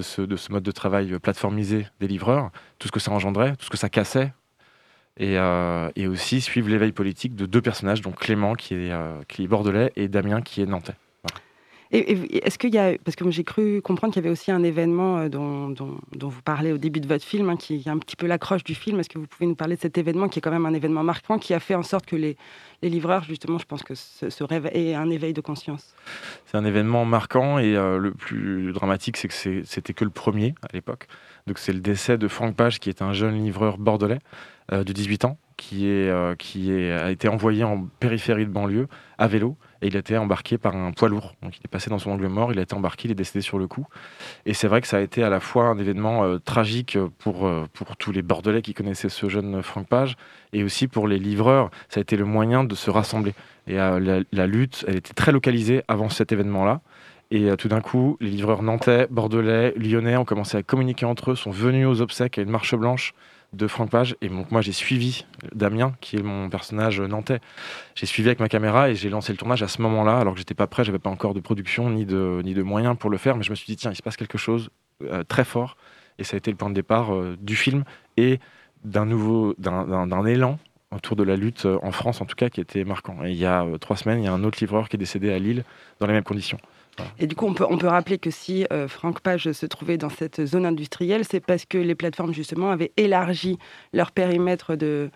ce, 0.00 0.22
de 0.22 0.36
ce 0.36 0.52
mode 0.52 0.62
de 0.62 0.70
travail 0.70 1.18
plateformisé 1.18 1.86
des 2.00 2.08
livreurs, 2.08 2.50
tout 2.78 2.88
ce 2.88 2.92
que 2.92 3.00
ça 3.00 3.10
engendrait, 3.10 3.56
tout 3.56 3.64
ce 3.64 3.70
que 3.70 3.76
ça 3.76 3.88
cassait, 3.88 4.32
et, 5.18 5.36
euh, 5.36 5.90
aussi 6.08 6.40
suivre 6.40 6.68
l'éveil 6.68 6.92
politique 6.92 7.34
de 7.34 7.46
deux 7.46 7.60
personnages, 7.60 8.00
donc 8.00 8.16
Clément 8.16 8.54
qui 8.54 8.74
est, 8.74 8.92
euh, 8.92 9.20
qui 9.26 9.42
est 9.44 9.48
bordelais 9.48 9.92
et 9.96 10.08
Damien 10.08 10.40
qui 10.40 10.62
est 10.62 10.66
nantais. 10.66 10.94
Est-ce 11.90 12.66
y 12.66 12.78
a, 12.78 12.98
parce 13.02 13.16
que 13.16 13.30
j'ai 13.30 13.44
cru 13.44 13.80
comprendre 13.80 14.12
qu'il 14.12 14.22
y 14.22 14.26
avait 14.26 14.32
aussi 14.32 14.50
un 14.50 14.62
événement 14.62 15.18
euh, 15.18 15.28
dont, 15.28 15.74
vous 16.20 16.42
parlez 16.42 16.72
au 16.72 16.76
début 16.78 17.00
de 17.00 17.08
votre 17.08 17.24
film, 17.24 17.48
hein, 17.48 17.56
qui 17.56 17.76
est 17.76 17.88
un 17.88 17.98
petit 17.98 18.16
peu 18.16 18.26
l'accroche 18.26 18.62
du 18.62 18.74
film. 18.74 19.00
Est-ce 19.00 19.08
que 19.08 19.18
vous 19.18 19.26
pouvez 19.26 19.46
nous 19.46 19.54
parler 19.54 19.76
de 19.76 19.80
cet 19.80 19.96
événement 19.96 20.28
qui 20.28 20.38
est 20.38 20.42
quand 20.42 20.50
même 20.50 20.66
un 20.66 20.74
événement 20.74 21.02
marquant, 21.02 21.38
qui 21.38 21.54
a 21.54 21.60
fait 21.60 21.74
en 21.74 21.82
sorte 21.82 22.04
que 22.04 22.16
les, 22.16 22.36
les 22.82 22.90
livreurs, 22.90 23.24
justement, 23.24 23.56
je 23.56 23.64
pense 23.64 23.82
que 23.82 23.94
ce, 23.94 24.44
rêve 24.44 24.68
est 24.72 24.94
un 24.94 25.08
éveil 25.08 25.32
de 25.32 25.40
conscience? 25.40 25.94
C'est 26.44 26.58
un 26.58 26.64
événement 26.66 27.06
marquant 27.06 27.58
et 27.58 27.74
euh, 27.74 27.96
le 27.96 28.12
plus 28.12 28.72
dramatique, 28.72 29.16
c'est 29.16 29.28
que 29.28 29.64
c'était 29.64 29.94
que 29.94 30.04
le 30.04 30.10
premier 30.10 30.54
à 30.62 30.68
l'époque. 30.74 31.06
Donc 31.46 31.58
c'est 31.58 31.72
le 31.72 31.80
décès 31.80 32.18
de 32.18 32.28
Franck 32.28 32.54
Page, 32.54 32.80
qui 32.80 32.90
est 32.90 33.00
un 33.00 33.14
jeune 33.14 33.42
livreur 33.42 33.78
bordelais 33.78 34.18
euh, 34.72 34.84
de 34.84 34.92
18 34.92 35.24
ans, 35.24 35.38
qui, 35.56 35.88
est, 35.88 36.10
a 36.10 37.10
été 37.10 37.28
envoyé 37.28 37.64
en 37.64 37.88
périphérie 37.98 38.44
de 38.44 38.50
banlieue 38.50 38.88
à 39.16 39.26
vélo 39.26 39.56
et 39.82 39.88
il 39.88 39.96
a 39.96 40.00
été 40.00 40.16
embarqué 40.16 40.58
par 40.58 40.74
un 40.74 40.92
poids 40.92 41.08
lourd. 41.08 41.34
Donc 41.42 41.56
il 41.56 41.60
est 41.64 41.68
passé 41.68 41.90
dans 41.90 41.98
son 41.98 42.10
angle 42.10 42.26
mort, 42.28 42.52
il 42.52 42.58
a 42.58 42.62
été 42.62 42.74
embarqué, 42.74 43.08
il 43.08 43.12
est 43.12 43.14
décédé 43.14 43.40
sur 43.40 43.58
le 43.58 43.66
coup. 43.66 43.86
Et 44.46 44.54
c'est 44.54 44.68
vrai 44.68 44.80
que 44.80 44.86
ça 44.86 44.98
a 44.98 45.00
été 45.00 45.22
à 45.22 45.30
la 45.30 45.40
fois 45.40 45.64
un 45.66 45.78
événement 45.78 46.24
euh, 46.24 46.38
tragique 46.38 46.98
pour, 47.18 47.46
euh, 47.46 47.66
pour 47.72 47.96
tous 47.96 48.12
les 48.12 48.22
Bordelais 48.22 48.62
qui 48.62 48.74
connaissaient 48.74 49.08
ce 49.08 49.28
jeune 49.28 49.62
Franck 49.62 49.86
Page, 49.88 50.16
et 50.52 50.64
aussi 50.64 50.88
pour 50.88 51.06
les 51.08 51.18
livreurs, 51.18 51.70
ça 51.88 51.98
a 51.98 52.02
été 52.02 52.16
le 52.16 52.24
moyen 52.24 52.64
de 52.64 52.74
se 52.74 52.90
rassembler. 52.90 53.34
Et 53.66 53.78
euh, 53.78 54.22
la, 54.32 54.46
lutte, 54.46 54.84
elle 54.88 54.96
était 54.96 55.14
très 55.14 55.32
localisée 55.32 55.82
avant 55.88 56.08
cet 56.08 56.32
événement-là. 56.32 56.80
Et 57.30 57.54
tout 57.58 57.68
d'un 57.68 57.82
coup, 57.82 58.16
les 58.20 58.30
livreurs 58.30 58.62
nantais, 58.62 59.06
bordelais, 59.10 59.74
lyonnais 59.76 60.16
ont 60.16 60.24
commencé 60.24 60.56
à 60.56 60.62
communiquer 60.62 61.04
entre 61.04 61.32
eux, 61.32 61.36
sont 61.36 61.50
venus 61.50 61.86
aux 61.86 62.00
obsèques 62.00 62.38
à 62.38 62.42
une 62.42 62.48
marche 62.48 62.74
blanche 62.74 63.12
de 63.52 63.66
Franck 63.66 63.90
Page. 63.90 64.16
Et 64.20 64.28
donc, 64.28 64.50
moi, 64.50 64.60
j'ai 64.60 64.72
suivi 64.72 65.24
Damien, 65.54 65.94
qui 66.00 66.16
est 66.16 66.22
mon 66.22 66.50
personnage 66.50 67.00
nantais. 67.00 67.40
J'ai 67.94 68.06
suivi 68.06 68.28
avec 68.28 68.40
ma 68.40 68.48
caméra 68.48 68.90
et 68.90 68.94
j'ai 68.94 69.08
lancé 69.08 69.32
le 69.32 69.38
tournage 69.38 69.62
à 69.62 69.68
ce 69.68 69.80
moment-là, 69.82 70.18
alors 70.18 70.34
que 70.34 70.38
j'étais 70.38 70.54
pas 70.54 70.66
prêt, 70.66 70.84
j'avais 70.84 70.98
pas 70.98 71.10
encore 71.10 71.34
de 71.34 71.40
production 71.40 71.90
ni 71.90 72.04
de, 72.04 72.40
ni 72.44 72.54
de 72.54 72.62
moyens 72.62 72.96
pour 72.98 73.10
le 73.10 73.18
faire. 73.18 73.36
Mais 73.36 73.42
je 73.42 73.50
me 73.50 73.56
suis 73.56 73.66
dit, 73.66 73.76
tiens, 73.76 73.90
il 73.90 73.96
se 73.96 74.02
passe 74.02 74.16
quelque 74.16 74.38
chose 74.38 74.70
euh, 75.04 75.24
très 75.24 75.44
fort. 75.44 75.76
Et 76.18 76.24
ça 76.24 76.36
a 76.36 76.38
été 76.38 76.50
le 76.50 76.56
point 76.56 76.68
de 76.68 76.74
départ 76.74 77.14
euh, 77.14 77.36
du 77.40 77.56
film 77.56 77.84
et 78.16 78.40
d'un 78.84 79.06
nouveau, 79.06 79.54
d'un 79.58 80.26
élan 80.26 80.58
autour 80.90 81.16
de 81.16 81.22
la 81.22 81.36
lutte 81.36 81.66
euh, 81.66 81.78
en 81.82 81.92
France, 81.92 82.20
en 82.20 82.24
tout 82.24 82.36
cas, 82.36 82.48
qui 82.48 82.60
était 82.60 82.84
marquant. 82.84 83.24
Et 83.24 83.30
il 83.30 83.36
y 83.36 83.46
a 83.46 83.66
trois 83.80 83.96
semaines, 83.96 84.20
il 84.20 84.24
y 84.24 84.28
a 84.28 84.32
un 84.32 84.44
autre 84.44 84.58
livreur 84.60 84.88
qui 84.88 84.96
est 84.96 84.98
décédé 84.98 85.32
à 85.32 85.38
Lille 85.38 85.64
dans 86.00 86.06
les 86.06 86.12
mêmes 86.12 86.24
conditions. 86.24 86.58
Et 87.18 87.26
du 87.26 87.34
coup, 87.34 87.46
on 87.46 87.54
peut, 87.54 87.66
on 87.68 87.78
peut 87.78 87.88
rappeler 87.88 88.18
que 88.18 88.30
si 88.30 88.66
euh, 88.72 88.88
Franck 88.88 89.20
Page 89.20 89.52
se 89.52 89.66
trouvait 89.66 89.98
dans 89.98 90.08
cette 90.08 90.44
zone 90.44 90.66
industrielle, 90.66 91.24
c'est 91.28 91.40
parce 91.40 91.64
que 91.64 91.78
les 91.78 91.94
plateformes, 91.94 92.34
justement, 92.34 92.70
avaient 92.70 92.92
élargi 92.96 93.58
leur 93.92 94.12
périmètre 94.12 94.76
de, 94.76 95.10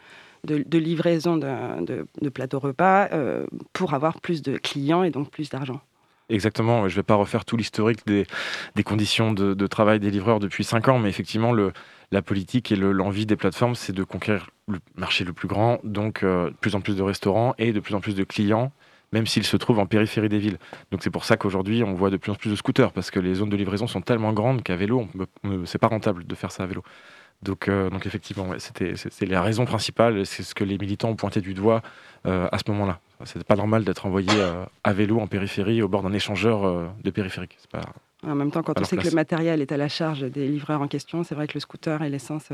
de, 0.44 0.78
livraison 0.78 1.36
de, 1.36 2.06
de, 2.20 2.28
plateaux 2.28 2.58
repas 2.58 3.08
euh, 3.12 3.46
pour 3.72 3.94
avoir 3.94 4.20
plus 4.20 4.42
de 4.42 4.56
clients 4.56 5.02
et 5.02 5.10
donc 5.10 5.30
plus 5.30 5.50
d'argent. 5.50 5.80
Exactement, 6.28 6.88
je 6.88 6.94
ne 6.94 6.96
vais 6.96 7.02
pas 7.02 7.16
refaire 7.16 7.44
tout 7.44 7.56
l'historique 7.56 8.06
des, 8.06 8.26
des, 8.74 8.82
conditions 8.82 9.32
de, 9.32 9.66
travail 9.66 10.00
des 10.00 10.10
livreurs 10.10 10.40
depuis 10.40 10.64
5 10.64 10.88
ans, 10.88 10.98
mais 10.98 11.08
effectivement, 11.08 11.52
le, 11.52 11.72
la 12.10 12.22
politique 12.22 12.72
et 12.72 12.76
l'envie 12.76 13.26
des 13.26 13.36
plateformes, 13.36 13.74
c'est 13.74 13.92
de 13.92 14.02
conquérir 14.02 14.50
le 14.68 14.78
marché 14.96 15.24
le 15.24 15.32
plus 15.32 15.48
grand, 15.48 15.78
donc 15.84 16.22
euh, 16.22 16.50
de 16.50 16.54
plus 16.54 16.74
en 16.74 16.80
plus 16.80 16.96
de 16.96 17.02
restaurants 17.02 17.54
et 17.58 17.72
de 17.72 17.80
plus 17.80 17.94
en 17.94 18.00
plus 18.00 18.14
de 18.14 18.24
clients 18.24 18.72
même 19.12 19.26
s'ils 19.26 19.44
se 19.44 19.56
trouvent 19.56 19.78
en 19.78 19.86
périphérie 19.86 20.28
des 20.28 20.38
villes. 20.38 20.58
Donc 20.90 21.02
c'est 21.02 21.10
pour 21.10 21.24
ça 21.24 21.36
qu'aujourd'hui, 21.36 21.84
on 21.84 21.94
voit 21.94 22.10
de 22.10 22.16
plus 22.16 22.32
en 22.32 22.34
plus 22.34 22.50
de 22.50 22.56
scooters, 22.56 22.92
parce 22.92 23.10
que 23.10 23.20
les 23.20 23.34
zones 23.34 23.50
de 23.50 23.56
livraison 23.56 23.86
sont 23.86 24.00
tellement 24.00 24.32
grandes 24.32 24.62
qu'à 24.62 24.76
vélo, 24.76 25.06
c'est 25.64 25.78
pas 25.78 25.88
rentable 25.88 26.26
de 26.26 26.34
faire 26.34 26.50
ça 26.50 26.64
à 26.64 26.66
vélo. 26.66 26.82
Donc, 27.42 27.68
euh, 27.68 27.90
donc 27.90 28.06
effectivement, 28.06 28.46
c'était 28.58 29.26
la 29.26 29.42
raison 29.42 29.64
principale, 29.64 30.24
c'est 30.26 30.42
ce 30.42 30.54
que 30.54 30.64
les 30.64 30.78
militants 30.78 31.10
ont 31.10 31.16
pointé 31.16 31.40
du 31.40 31.54
doigt 31.54 31.82
euh, 32.26 32.48
à 32.52 32.58
ce 32.58 32.70
moment-là. 32.70 33.00
C'est 33.24 33.42
pas 33.44 33.56
normal 33.56 33.84
d'être 33.84 34.06
envoyé 34.06 34.30
euh, 34.32 34.64
à 34.84 34.92
vélo 34.92 35.18
en 35.18 35.26
périphérie, 35.26 35.82
au 35.82 35.88
bord 35.88 36.02
d'un 36.02 36.12
échangeur 36.12 36.92
de 37.02 37.10
périphérique. 37.10 37.58
Pas, 37.70 37.82
en 38.24 38.36
même 38.36 38.52
temps, 38.52 38.62
quand 38.62 38.80
on 38.80 38.84
sait 38.84 38.96
que 38.96 39.08
le 39.08 39.14
matériel 39.14 39.60
est 39.60 39.72
à 39.72 39.76
la 39.76 39.88
charge 39.88 40.20
des 40.22 40.46
livreurs 40.46 40.80
en 40.80 40.88
question, 40.88 41.24
c'est 41.24 41.34
vrai 41.34 41.48
que 41.48 41.54
le 41.54 41.60
scooter 41.60 42.02
et 42.02 42.08
l'essence 42.08 42.50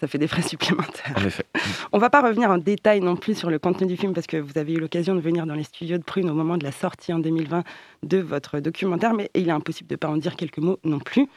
ça 0.00 0.06
fait 0.06 0.18
des 0.18 0.26
frais 0.26 0.42
supplémentaires. 0.48 1.14
En 1.16 1.24
effet. 1.24 1.44
On 1.92 1.98
ne 1.98 2.00
va 2.00 2.10
pas 2.10 2.22
revenir 2.22 2.50
en 2.50 2.58
détail 2.58 3.00
non 3.00 3.16
plus 3.16 3.36
sur 3.36 3.50
le 3.50 3.58
contenu 3.58 3.86
du 3.86 3.96
film 3.96 4.14
parce 4.14 4.26
que 4.26 4.38
vous 4.38 4.56
avez 4.56 4.72
eu 4.72 4.80
l'occasion 4.80 5.14
de 5.14 5.20
venir 5.20 5.46
dans 5.46 5.54
les 5.54 5.64
studios 5.64 5.98
de 5.98 6.02
Prune 6.02 6.30
au 6.30 6.34
moment 6.34 6.56
de 6.56 6.64
la 6.64 6.72
sortie 6.72 7.12
en 7.12 7.18
2020 7.18 7.64
de 8.02 8.18
votre 8.18 8.60
documentaire, 8.60 9.12
mais 9.12 9.30
il 9.34 9.48
est 9.48 9.52
impossible 9.52 9.88
de 9.88 9.94
ne 9.94 9.98
pas 9.98 10.08
en 10.08 10.16
dire 10.16 10.36
quelques 10.36 10.58
mots 10.58 10.78
non 10.84 10.98
plus. 10.98 11.28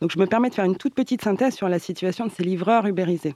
Donc 0.00 0.12
je 0.12 0.18
me 0.18 0.26
permets 0.26 0.50
de 0.50 0.54
faire 0.54 0.66
une 0.66 0.76
toute 0.76 0.94
petite 0.94 1.22
synthèse 1.22 1.54
sur 1.54 1.68
la 1.68 1.78
situation 1.78 2.26
de 2.26 2.30
ces 2.30 2.42
livreurs 2.42 2.86
ubérisés. 2.86 3.34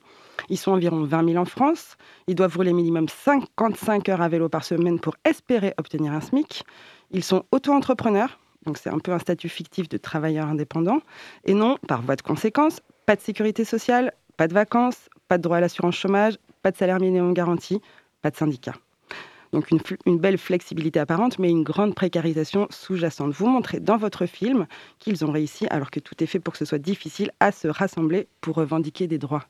Ils 0.50 0.58
sont 0.58 0.72
environ 0.72 1.02
20 1.02 1.28
000 1.28 1.38
en 1.38 1.44
France. 1.44 1.96
Ils 2.26 2.34
doivent 2.34 2.56
rouler 2.56 2.72
minimum 2.72 3.08
55 3.08 4.08
heures 4.10 4.20
à 4.20 4.28
vélo 4.28 4.48
par 4.48 4.64
semaine 4.64 4.98
pour 4.98 5.14
espérer 5.24 5.72
obtenir 5.78 6.12
un 6.12 6.20
SMIC. 6.20 6.64
Ils 7.10 7.24
sont 7.24 7.44
auto-entrepreneurs, 7.52 8.38
donc 8.66 8.76
c'est 8.78 8.90
un 8.90 8.98
peu 8.98 9.12
un 9.12 9.18
statut 9.18 9.48
fictif 9.48 9.88
de 9.88 9.96
travailleur 9.96 10.48
indépendant. 10.48 10.98
Et 11.44 11.54
non, 11.54 11.78
par 11.86 12.02
voie 12.02 12.16
de 12.16 12.22
conséquence, 12.22 12.80
pas 13.06 13.16
de 13.16 13.20
sécurité 13.20 13.64
sociale, 13.64 14.12
pas 14.36 14.48
de 14.48 14.54
vacances, 14.54 15.08
pas 15.28 15.38
de 15.38 15.42
droit 15.42 15.58
à 15.58 15.60
l'assurance 15.60 15.96
chômage, 15.96 16.38
pas 16.62 16.70
de 16.70 16.76
salaire 16.76 17.00
minimum 17.00 17.34
garanti, 17.34 17.80
pas 18.22 18.30
de 18.30 18.36
syndicat. 18.36 18.74
Donc 19.52 19.70
une, 19.70 20.18
belle 20.18 20.36
flexibilité 20.36 20.98
apparente, 20.98 21.38
mais 21.38 21.48
une 21.48 21.62
grande 21.62 21.94
précarisation 21.94 22.66
sous-jacente. 22.70 23.32
Vous 23.32 23.46
montrez 23.46 23.78
dans 23.78 23.96
votre 23.96 24.26
film 24.26 24.66
qu'ils 24.98 25.24
ont 25.24 25.30
réussi, 25.30 25.68
alors 25.70 25.92
que 25.92 26.00
tout 26.00 26.22
est 26.24 26.26
fait 26.26 26.40
pour 26.40 26.54
que 26.54 26.58
ce 26.58 26.64
soit 26.64 26.78
difficile, 26.78 27.30
à 27.38 27.52
se 27.52 27.68
rassembler 27.68 28.26
pour 28.40 28.56
revendiquer 28.56 29.06
des 29.06 29.18
droits. 29.18 29.44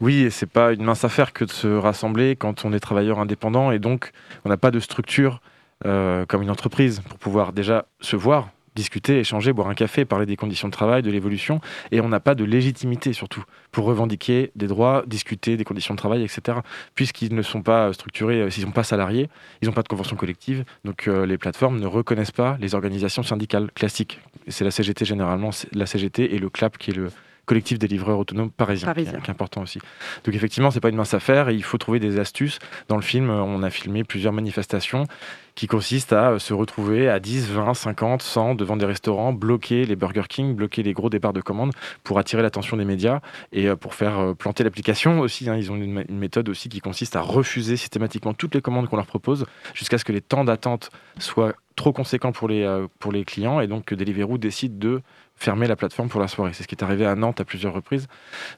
Oui, 0.00 0.24
et 0.24 0.30
c'est 0.30 0.50
pas 0.50 0.72
une 0.72 0.84
mince 0.84 1.02
affaire 1.02 1.32
que 1.32 1.46
de 1.46 1.50
se 1.50 1.68
rassembler 1.68 2.36
quand 2.36 2.66
on 2.66 2.74
est 2.74 2.80
travailleur 2.80 3.18
indépendant 3.18 3.70
et 3.70 3.78
donc 3.78 4.12
on 4.44 4.50
n'a 4.50 4.58
pas 4.58 4.70
de 4.70 4.80
structure 4.80 5.40
euh, 5.86 6.26
comme 6.26 6.42
une 6.42 6.50
entreprise 6.50 7.00
pour 7.08 7.18
pouvoir 7.18 7.52
déjà 7.54 7.86
se 8.00 8.16
voir, 8.16 8.50
discuter, 8.74 9.18
échanger, 9.20 9.52
boire 9.52 9.68
un 9.68 9.74
café, 9.74 10.04
parler 10.04 10.26
des 10.26 10.36
conditions 10.36 10.68
de 10.68 10.72
travail, 10.72 11.02
de 11.02 11.10
l'évolution, 11.10 11.60
et 11.92 12.00
on 12.00 12.08
n'a 12.08 12.20
pas 12.20 12.34
de 12.34 12.44
légitimité 12.44 13.12
surtout 13.12 13.44
pour 13.70 13.84
revendiquer 13.84 14.50
des 14.56 14.66
droits, 14.66 15.04
discuter 15.06 15.56
des 15.56 15.64
conditions 15.64 15.94
de 15.94 15.98
travail, 15.98 16.22
etc. 16.22 16.58
Puisqu'ils 16.94 17.34
ne 17.34 17.42
sont 17.42 17.62
pas 17.62 17.92
structurés, 17.92 18.40
euh, 18.40 18.50
s'ils 18.50 18.64
ne 18.64 18.68
sont 18.68 18.72
pas 18.72 18.84
salariés, 18.84 19.28
ils 19.62 19.66
n'ont 19.66 19.74
pas 19.74 19.82
de 19.82 19.88
convention 19.88 20.16
collective, 20.16 20.64
donc 20.84 21.08
euh, 21.08 21.26
les 21.26 21.38
plateformes 21.38 21.78
ne 21.78 21.86
reconnaissent 21.86 22.30
pas 22.30 22.56
les 22.60 22.74
organisations 22.74 23.22
syndicales 23.22 23.70
classiques. 23.72 24.20
C'est 24.48 24.64
la 24.64 24.70
CGT 24.70 25.04
généralement, 25.04 25.50
la 25.72 25.86
CGT 25.86 26.34
et 26.34 26.38
le 26.38 26.50
CLAP 26.50 26.78
qui 26.78 26.90
est 26.90 26.94
le 26.94 27.10
collectif 27.44 27.78
des 27.78 27.88
livreurs 27.88 28.18
autonomes 28.18 28.50
parisiens, 28.50 28.92
Qui, 28.94 29.00
est, 29.00 29.30
important 29.30 29.62
aussi. 29.62 29.78
Donc 30.24 30.34
effectivement, 30.34 30.70
c'est 30.70 30.80
pas 30.80 30.88
une 30.88 30.96
mince 30.96 31.14
affaire 31.14 31.48
et 31.48 31.54
il 31.54 31.64
faut 31.64 31.78
trouver 31.78 32.00
des 32.00 32.18
astuces. 32.18 32.58
Dans 32.88 32.96
le 32.96 33.02
film, 33.02 33.30
on 33.30 33.62
a 33.62 33.70
filmé 33.70 34.04
plusieurs 34.04 34.32
manifestations 34.32 35.06
qui 35.54 35.66
consiste 35.66 36.12
à 36.12 36.32
euh, 36.32 36.38
se 36.38 36.52
retrouver 36.52 37.08
à 37.08 37.20
10, 37.20 37.50
20, 37.50 37.74
50, 37.74 38.22
100 38.22 38.54
devant 38.54 38.76
des 38.76 38.86
restaurants, 38.86 39.32
bloquer 39.32 39.84
les 39.84 39.96
Burger 39.96 40.24
King, 40.28 40.54
bloquer 40.54 40.82
les 40.82 40.92
gros 40.92 41.10
départs 41.10 41.32
de 41.32 41.40
commandes 41.40 41.72
pour 42.02 42.18
attirer 42.18 42.42
l'attention 42.42 42.76
des 42.76 42.84
médias 42.84 43.20
et 43.52 43.68
euh, 43.68 43.76
pour 43.76 43.94
faire 43.94 44.18
euh, 44.18 44.34
planter 44.34 44.64
l'application 44.64 45.20
aussi. 45.20 45.48
Hein. 45.48 45.56
Ils 45.56 45.70
ont 45.70 45.76
une, 45.76 46.04
une, 46.08 46.18
méthode 46.18 46.48
aussi 46.48 46.68
qui 46.68 46.80
consiste 46.80 47.16
à 47.16 47.20
refuser 47.20 47.76
systématiquement 47.76 48.34
toutes 48.34 48.54
les 48.54 48.60
commandes 48.60 48.88
qu'on 48.88 48.96
leur 48.96 49.06
propose 49.06 49.46
jusqu'à 49.74 49.98
ce 49.98 50.04
que 50.04 50.12
les 50.12 50.20
temps 50.20 50.44
d'attente 50.44 50.90
soient 51.18 51.54
trop 51.76 51.92
conséquents 51.92 52.32
pour 52.32 52.48
les, 52.48 52.86
pour 53.00 53.10
les 53.10 53.24
clients 53.24 53.58
et 53.58 53.66
donc 53.66 53.86
que 53.86 53.96
Deliveroo 53.96 54.38
décide 54.38 54.78
de 54.78 55.02
fermer 55.44 55.66
la 55.66 55.76
plateforme 55.76 56.08
pour 56.08 56.20
la 56.20 56.28
soirée. 56.28 56.52
C'est 56.54 56.62
ce 56.62 56.68
qui 56.68 56.74
est 56.74 56.82
arrivé 56.82 57.04
à 57.04 57.14
Nantes 57.14 57.40
à 57.40 57.44
plusieurs 57.44 57.74
reprises. 57.74 58.06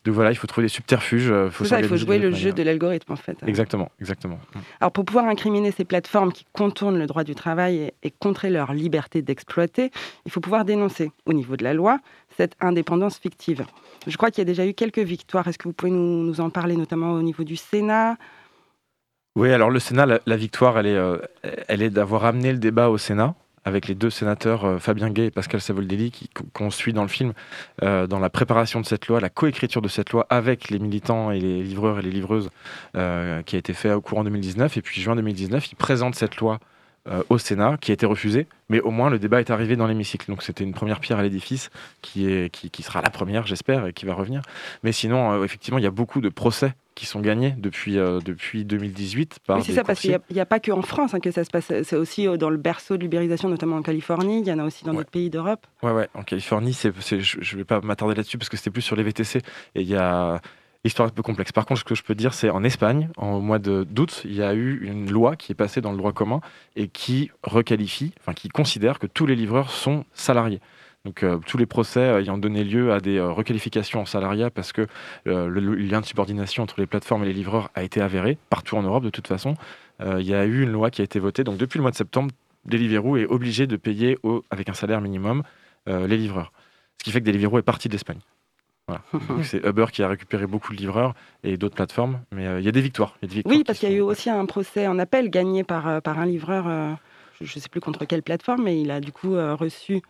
Donc 0.04 0.14
voilà, 0.14 0.30
il 0.30 0.36
faut 0.36 0.46
trouver 0.46 0.66
des 0.66 0.72
subterfuges. 0.72 1.30
Euh, 1.30 1.50
faut 1.50 1.64
ça, 1.64 1.80
il 1.80 1.88
faut 1.88 1.96
jouer 1.96 2.18
le 2.18 2.30
jeu 2.30 2.52
de 2.52 2.62
l'algorithme 2.62 3.12
en 3.12 3.16
fait. 3.16 3.36
Exactement, 3.46 3.90
exactement. 4.00 4.38
Mm. 4.54 4.58
Alors 4.80 4.92
pour 4.92 5.04
pouvoir 5.04 5.26
incriminer 5.26 5.72
ces 5.72 5.84
plateformes 5.84 6.32
qui 6.32 6.46
contournent 6.52 6.98
le 6.98 7.06
droit 7.06 7.24
du 7.24 7.34
travail 7.34 7.92
et, 8.02 8.10
contrer 8.10 8.50
leur 8.50 8.72
liberté 8.72 9.20
d'exploiter, 9.20 9.90
il 10.24 10.30
faut 10.30 10.40
pouvoir 10.40 10.64
dénoncer 10.64 11.10
au 11.26 11.32
niveau 11.32 11.56
de 11.56 11.64
la 11.64 11.74
loi 11.74 11.98
cette 12.36 12.54
indépendance 12.60 13.18
fictive. 13.18 13.64
Je 14.06 14.16
crois 14.16 14.30
qu'il 14.30 14.38
y 14.38 14.46
a 14.46 14.46
déjà 14.46 14.64
eu 14.66 14.74
quelques 14.74 15.00
victoires. 15.00 15.46
Est-ce 15.48 15.58
que 15.58 15.64
vous 15.64 15.74
pouvez 15.74 15.92
nous, 15.92 16.40
en 16.40 16.50
parler, 16.50 16.76
notamment 16.76 17.12
au 17.12 17.22
niveau 17.22 17.44
du 17.44 17.56
Sénat? 17.56 18.16
Oui, 19.34 19.52
alors 19.52 19.70
le 19.70 19.80
Sénat, 19.80 20.06
la, 20.24 20.36
victoire, 20.36 20.78
elle 20.78 20.86
est, 20.86 20.96
euh, 20.96 21.18
elle 21.68 21.82
est 21.82 21.90
d'avoir 21.90 22.24
amené 22.24 22.52
le 22.52 22.58
débat 22.58 22.88
au 22.88 22.98
Sénat 22.98 23.34
avec 23.66 23.88
les 23.88 23.94
deux 23.94 24.10
sénateurs 24.10 24.64
euh, 24.64 24.78
Fabien 24.78 25.10
Gay 25.10 25.26
et 25.26 25.30
Pascal 25.30 25.60
Savoldelli 25.60 26.12
qu'on 26.54 26.70
suit 26.70 26.94
dans 26.94 27.02
le 27.02 27.08
film 27.08 27.34
euh, 27.82 28.06
dans 28.06 28.20
la 28.20 28.30
préparation 28.30 28.80
de 28.80 28.86
cette 28.86 29.08
loi, 29.08 29.20
la 29.20 29.28
coécriture 29.28 29.82
de 29.82 29.88
cette 29.88 30.12
loi 30.12 30.26
avec 30.30 30.70
les 30.70 30.78
militants 30.78 31.32
et 31.32 31.40
les 31.40 31.62
livreurs 31.62 31.98
et 31.98 32.02
les 32.02 32.10
livreuses 32.10 32.48
euh, 32.96 33.42
qui 33.42 33.56
a 33.56 33.58
été 33.58 33.74
fait 33.74 33.92
au 33.92 34.00
courant 34.00 34.24
2019 34.24 34.76
et 34.76 34.82
puis 34.82 35.00
juin 35.02 35.16
2019 35.16 35.72
ils 35.72 35.74
présentent 35.74 36.14
cette 36.14 36.36
loi 36.36 36.58
au 37.28 37.38
Sénat 37.38 37.76
qui 37.80 37.92
a 37.92 37.94
été 37.94 38.04
refusée. 38.04 38.48
Mais 38.68 38.80
au 38.80 38.90
moins 38.90 39.10
le 39.10 39.20
débat 39.20 39.38
est 39.38 39.52
arrivé 39.52 39.76
dans 39.76 39.86
l'hémicycle. 39.86 40.28
Donc 40.28 40.42
c'était 40.42 40.64
une 40.64 40.74
première 40.74 40.98
pierre 40.98 41.20
à 41.20 41.22
l'édifice 41.22 41.70
qui, 42.02 42.50
qui, 42.50 42.68
qui 42.68 42.82
sera 42.82 43.00
la 43.00 43.10
première 43.10 43.46
j'espère 43.46 43.86
et 43.86 43.92
qui 43.92 44.06
va 44.06 44.14
revenir. 44.14 44.42
Mais 44.82 44.90
sinon 44.90 45.44
effectivement 45.44 45.78
il 45.78 45.84
y 45.84 45.86
a 45.86 45.92
beaucoup 45.92 46.20
de 46.20 46.28
procès 46.28 46.74
qui 46.96 47.06
sont 47.06 47.20
gagnés 47.20 47.54
depuis, 47.56 47.98
euh, 47.98 48.18
depuis 48.18 48.64
2018 48.64 49.38
par 49.46 49.62
c'est 49.62 49.74
ça, 49.74 49.84
parce 49.84 50.00
qu'il 50.00 50.18
n'y 50.30 50.40
a, 50.40 50.46
pas 50.46 50.58
que 50.58 50.72
en 50.72 50.82
France 50.82 51.14
hein, 51.14 51.20
que 51.20 51.30
ça 51.30 51.44
se 51.44 51.50
passe. 51.50 51.70
C'est 51.84 51.96
aussi 51.96 52.26
euh, 52.26 52.36
dans 52.36 52.50
le 52.50 52.56
berceau 52.56 52.96
de 52.96 53.02
l'ubérisation, 53.02 53.48
notamment 53.48 53.76
en 53.76 53.82
Californie. 53.82 54.40
Il 54.40 54.48
y 54.48 54.52
en 54.52 54.58
a 54.58 54.64
aussi 54.64 54.84
dans 54.84 54.94
d'autres 54.94 55.10
pays 55.10 55.30
d'Europe. 55.30 55.66
Ouais, 55.82 55.92
ouais. 55.92 56.08
En 56.14 56.22
Californie, 56.22 56.72
c'est, 56.72 56.92
je 57.00 57.38
ne 57.38 57.58
vais 57.58 57.64
pas 57.64 57.80
m'attarder 57.82 58.14
là-dessus 58.14 58.38
parce 58.38 58.48
que 58.48 58.56
c'était 58.56 58.70
plus 58.70 58.82
sur 58.82 58.96
les 58.96 59.04
VTC. 59.04 59.42
Et 59.74 59.82
il 59.82 59.88
y 59.88 59.94
a 59.94 60.40
histoire 60.86 61.08
un 61.08 61.10
peu 61.10 61.22
complexe. 61.22 61.52
Par 61.52 61.66
contre, 61.66 61.80
ce 61.80 61.84
que 61.84 61.94
je 61.94 62.02
peux 62.02 62.14
dire, 62.14 62.32
c'est 62.32 62.48
en 62.50 62.64
Espagne, 62.64 63.10
en 63.16 63.40
mois 63.40 63.58
d'août, 63.58 64.22
il 64.24 64.34
y 64.34 64.42
a 64.42 64.54
eu 64.54 64.80
une 64.82 65.10
loi 65.10 65.36
qui 65.36 65.52
est 65.52 65.56
passée 65.56 65.80
dans 65.80 65.90
le 65.90 65.98
droit 65.98 66.12
commun 66.12 66.40
et 66.76 66.88
qui 66.88 67.30
requalifie, 67.42 68.12
enfin 68.20 68.32
qui 68.32 68.48
considère 68.48 68.98
que 68.98 69.06
tous 69.06 69.26
les 69.26 69.36
livreurs 69.36 69.70
sont 69.70 70.04
salariés. 70.14 70.60
Donc 71.06 71.22
euh, 71.22 71.38
tous 71.46 71.56
les 71.56 71.66
procès 71.66 72.00
euh, 72.00 72.20
ayant 72.20 72.36
donné 72.36 72.64
lieu 72.64 72.92
à 72.92 72.98
des 72.98 73.16
euh, 73.16 73.30
requalifications 73.30 74.00
en 74.00 74.06
salariat 74.06 74.50
parce 74.50 74.72
que 74.72 74.88
le, 75.24 75.48
lien 75.76 76.00
de 76.00 76.06
subordination 76.06 76.64
entre 76.64 76.80
les 76.80 76.86
plateformes 76.86 77.22
et 77.22 77.26
les 77.26 77.32
livreurs 77.32 77.70
a 77.76 77.84
été 77.84 78.00
avéré 78.00 78.38
partout 78.50 78.76
en 78.76 78.82
Europe 78.82 79.04
de 79.04 79.10
toute 79.10 79.28
façon. 79.28 79.54
Il 80.00 80.26
y 80.26 80.34
a 80.34 80.44
eu 80.44 80.62
une 80.62 80.72
loi 80.72 80.90
qui 80.90 81.00
a 81.00 81.04
été 81.04 81.18
votée. 81.18 81.42
Donc 81.42 81.56
depuis 81.56 81.78
le 81.78 81.82
mois 81.82 81.90
de 81.90 81.96
septembre, 81.96 82.32
Deliveroo 82.66 83.16
est 83.16 83.24
obligé 83.24 83.66
de 83.66 83.76
payer 83.76 84.18
avec 84.50 84.68
un 84.68 84.74
salaire 84.74 85.00
minimum 85.00 85.42
les 85.86 86.16
livreurs. 86.16 86.52
Ce 86.98 87.04
qui 87.04 87.12
fait 87.12 87.20
que 87.20 87.24
Deliveroo 87.24 87.58
est 87.58 87.62
parti 87.62 87.88
d'Espagne. 87.88 88.18
Voilà. 88.88 89.02
c'est 89.42 89.64
Uber 89.64 89.86
qui 89.92 90.02
a 90.02 90.08
récupéré 90.08 90.46
beaucoup 90.46 90.72
de 90.74 90.78
livreurs 90.78 91.14
et 91.44 91.56
d'autres 91.56 91.76
plateformes, 91.76 92.20
mais 92.32 92.44
il 92.58 92.64
y, 92.64 92.68
a 92.68 92.72
des 92.72 92.82
victoires. 92.82 93.16
oui, 93.46 93.64
parce 93.64 93.78
qu'il 93.78 93.88
y 93.90 93.92
a 93.92 93.96
eu 93.96 94.00
aussi 94.00 94.28
un 94.28 94.44
procès 94.44 94.86
en 94.86 94.98
appel 94.98 95.30
gagné 95.30 95.64
par, 95.64 96.02
par 96.02 96.18
un 96.18 96.26
livreur 96.26 96.98
je 97.40 97.58
ne 97.58 97.60
sais 97.60 97.68
plus 97.68 97.80
contre 97.80 98.04
quelle 98.04 98.22
plateforme, 98.22 98.64
mais 98.64 98.80
il 98.80 98.90
a 98.90 99.00
du 99.00 99.12
coup 99.12 99.34
euh, 99.34 99.54
reçu 99.54 100.02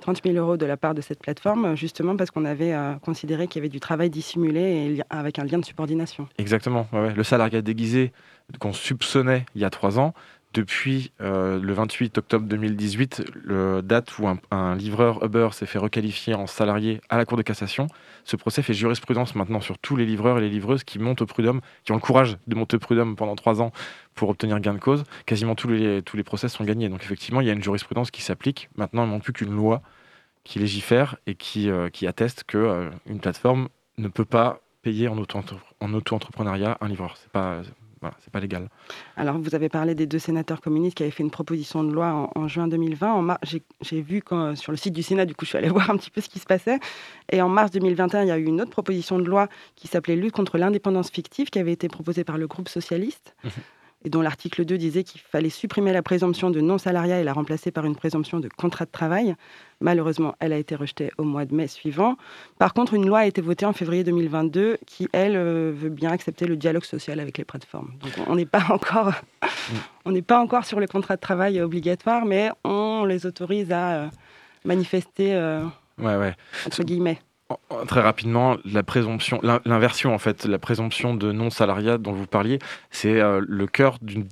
30 0.00 0.22
000 0.24 0.36
euros 0.36 0.56
de 0.56 0.66
la 0.66 0.76
part 0.76 0.94
de 0.94 1.00
cette 1.00 1.20
plateforme, 1.20 1.76
justement 1.76 2.16
parce 2.16 2.30
qu'on 2.30 2.44
avait 2.44 2.74
euh, 2.74 2.94
considéré 2.96 3.46
qu'il 3.46 3.60
y 3.60 3.62
avait 3.62 3.68
du 3.68 3.80
travail 3.80 4.10
dissimulé 4.10 4.60
et 4.60 5.02
avec 5.10 5.38
un 5.38 5.44
lien 5.44 5.58
de 5.58 5.64
subordination. 5.64 6.28
Exactement. 6.38 6.86
Le 6.92 7.22
salariat 7.22 7.62
déguisé 7.62 8.12
qu'on 8.58 8.72
soupçonnait 8.72 9.46
il 9.54 9.62
y 9.62 9.64
a 9.64 9.70
trois 9.70 9.98
ans, 9.98 10.14
depuis 10.54 11.10
euh, 11.20 11.58
le 11.60 11.72
28 11.72 12.16
octobre 12.18 12.46
2018, 12.46 13.24
le 13.34 13.82
date 13.82 14.18
où 14.18 14.28
un, 14.28 14.76
livreur 14.76 15.22
Uber 15.24 15.48
s'est 15.52 15.66
fait 15.66 15.78
requalifier 15.78 16.34
en 16.34 16.46
salarié 16.46 17.00
à 17.08 17.18
la 17.18 17.24
Cour 17.24 17.36
de 17.36 17.42
cassation. 17.42 17.88
Ce 18.24 18.36
procès 18.36 18.62
fait 18.62 18.72
jurisprudence 18.72 19.34
maintenant 19.34 19.60
sur 19.60 19.78
tous 19.78 19.96
les 19.96 20.06
livreurs 20.06 20.38
et 20.38 20.40
les 20.40 20.48
livreuses 20.48 20.84
qui 20.84 20.98
montent 20.98 21.22
au 21.22 21.26
prud'homme, 21.26 21.60
qui 21.84 21.92
ont 21.92 21.96
le 21.96 22.00
courage 22.00 22.38
de 22.46 22.54
monter 22.54 22.76
au 22.76 22.78
prud'homme 22.78 23.16
pendant 23.16 23.34
trois 23.34 23.60
ans 23.60 23.72
pour 24.14 24.28
obtenir 24.30 24.60
gain 24.60 24.74
de 24.74 24.78
cause. 24.78 25.04
Quasiment 25.26 25.56
tous 25.56 25.68
les, 25.68 26.02
tous 26.02 26.16
les 26.16 26.24
procès 26.24 26.48
sont 26.48 26.64
gagnés. 26.64 26.88
Donc 26.88 27.02
effectivement, 27.02 27.40
il 27.40 27.48
y 27.48 27.50
a 27.50 27.52
une 27.52 27.62
jurisprudence 27.62 28.12
qui 28.12 28.22
s'applique. 28.22 28.70
Maintenant, 28.76 29.04
il 29.06 29.12
ne 29.12 29.18
plus 29.18 29.32
qu'une 29.32 29.54
loi 29.54 29.82
qui 30.44 30.60
légifère 30.60 31.16
et 31.26 31.34
qui, 31.34 31.68
euh, 31.68 31.88
qui 31.88 32.06
atteste 32.06 32.44
qu'une 32.44 32.60
euh, 32.60 32.90
une 33.06 33.18
plateforme 33.18 33.68
ne 33.98 34.08
peut 34.08 34.24
pas 34.24 34.60
payer 34.82 35.08
en 35.08 35.18
auto-entrepreneuriat 35.18 36.78
un 36.80 36.88
livreur. 36.88 37.16
C'est 37.16 37.32
pas 37.32 37.62
c'est 38.20 38.32
pas 38.32 38.40
légal. 38.40 38.68
Alors, 39.16 39.38
vous 39.38 39.54
avez 39.54 39.68
parlé 39.68 39.94
des 39.94 40.06
deux 40.06 40.18
sénateurs 40.18 40.60
communistes 40.60 40.96
qui 40.96 41.02
avaient 41.02 41.12
fait 41.12 41.22
une 41.22 41.30
proposition 41.30 41.84
de 41.84 41.92
loi 41.92 42.30
en, 42.34 42.48
juin 42.48 42.68
2020. 42.68 43.38
J'ai 43.80 44.00
vu 44.00 44.22
quand, 44.22 44.56
sur 44.56 44.72
le 44.72 44.76
site 44.76 44.94
du 44.94 45.02
Sénat, 45.02 45.26
du 45.26 45.34
coup, 45.34 45.44
je 45.44 45.50
suis 45.50 45.58
allée 45.58 45.68
voir 45.70 45.90
un 45.90 45.96
petit 45.96 46.10
peu 46.10 46.20
ce 46.20 46.28
qui 46.28 46.38
se 46.38 46.46
passait. 46.46 46.78
Et 47.30 47.40
en 47.42 47.48
mars 47.48 47.70
2021, 47.70 48.22
il 48.22 48.28
y 48.28 48.32
a 48.32 48.38
eu 48.38 48.44
une 48.44 48.60
autre 48.60 48.70
proposition 48.70 49.18
de 49.18 49.24
loi 49.24 49.48
qui 49.76 49.88
s'appelait 49.88 50.16
Lutte 50.16 50.32
contre 50.32 50.58
l'indépendance 50.58 51.10
fictive, 51.10 51.50
qui 51.50 51.58
avait 51.58 51.72
été 51.72 51.88
proposée 51.88 52.24
par 52.24 52.38
le 52.38 52.46
groupe 52.46 52.68
socialiste. 52.68 53.34
Et 54.04 54.10
dont 54.10 54.20
l'article 54.20 54.64
2 54.64 54.76
disait 54.76 55.02
qu'il 55.02 55.20
fallait 55.20 55.48
supprimer 55.48 55.92
la 55.92 56.02
présomption 56.02 56.50
de 56.50 56.60
non-salariat 56.60 57.20
et 57.20 57.24
la 57.24 57.32
remplacer 57.32 57.70
par 57.70 57.86
une 57.86 57.96
présomption 57.96 58.38
de 58.38 58.48
contrat 58.48 58.84
de 58.84 58.90
travail. 58.90 59.34
Malheureusement, 59.80 60.34
elle 60.40 60.52
a 60.52 60.58
été 60.58 60.74
rejetée 60.76 61.10
au 61.16 61.24
mois 61.24 61.46
de 61.46 61.54
mai 61.54 61.66
suivant. 61.66 62.16
Par 62.58 62.74
contre, 62.74 62.94
une 62.94 63.06
loi 63.06 63.20
a 63.20 63.26
été 63.26 63.40
votée 63.40 63.66
en 63.66 63.72
février 63.72 64.04
2022 64.04 64.78
qui, 64.86 65.08
elle, 65.12 65.36
euh, 65.36 65.72
veut 65.74 65.88
bien 65.88 66.10
accepter 66.10 66.46
le 66.46 66.56
dialogue 66.56 66.84
social 66.84 67.18
avec 67.18 67.38
les 67.38 67.44
plateformes. 67.44 67.92
Donc 68.00 68.12
on 68.26 68.36
n'est 68.36 68.46
pas 68.46 68.64
encore, 68.70 69.12
on 70.04 70.12
n'est 70.12 70.22
pas 70.22 70.38
encore 70.38 70.64
sur 70.64 70.80
le 70.80 70.86
contrat 70.86 71.16
de 71.16 71.20
travail 71.20 71.60
obligatoire, 71.60 72.24
mais 72.26 72.50
on 72.62 73.04
les 73.04 73.26
autorise 73.26 73.72
à 73.72 73.94
euh, 73.94 74.08
manifester, 74.64 75.34
euh, 75.34 75.64
ouais, 75.98 76.16
ouais. 76.16 76.34
entre 76.66 76.82
guillemets. 76.82 77.18
Très 77.86 78.00
rapidement, 78.00 78.56
l'inversion 78.64 80.14
en 80.14 80.18
fait, 80.18 80.46
la 80.46 80.58
présomption 80.58 81.14
de 81.14 81.30
non 81.30 81.50
salariat 81.50 81.98
dont 81.98 82.12
vous 82.12 82.26
parliez, 82.26 82.58
c'est 82.90 83.20
euh, 83.20 83.44
le 83.46 83.66
cœur 83.66 83.98
d'une 84.00 84.26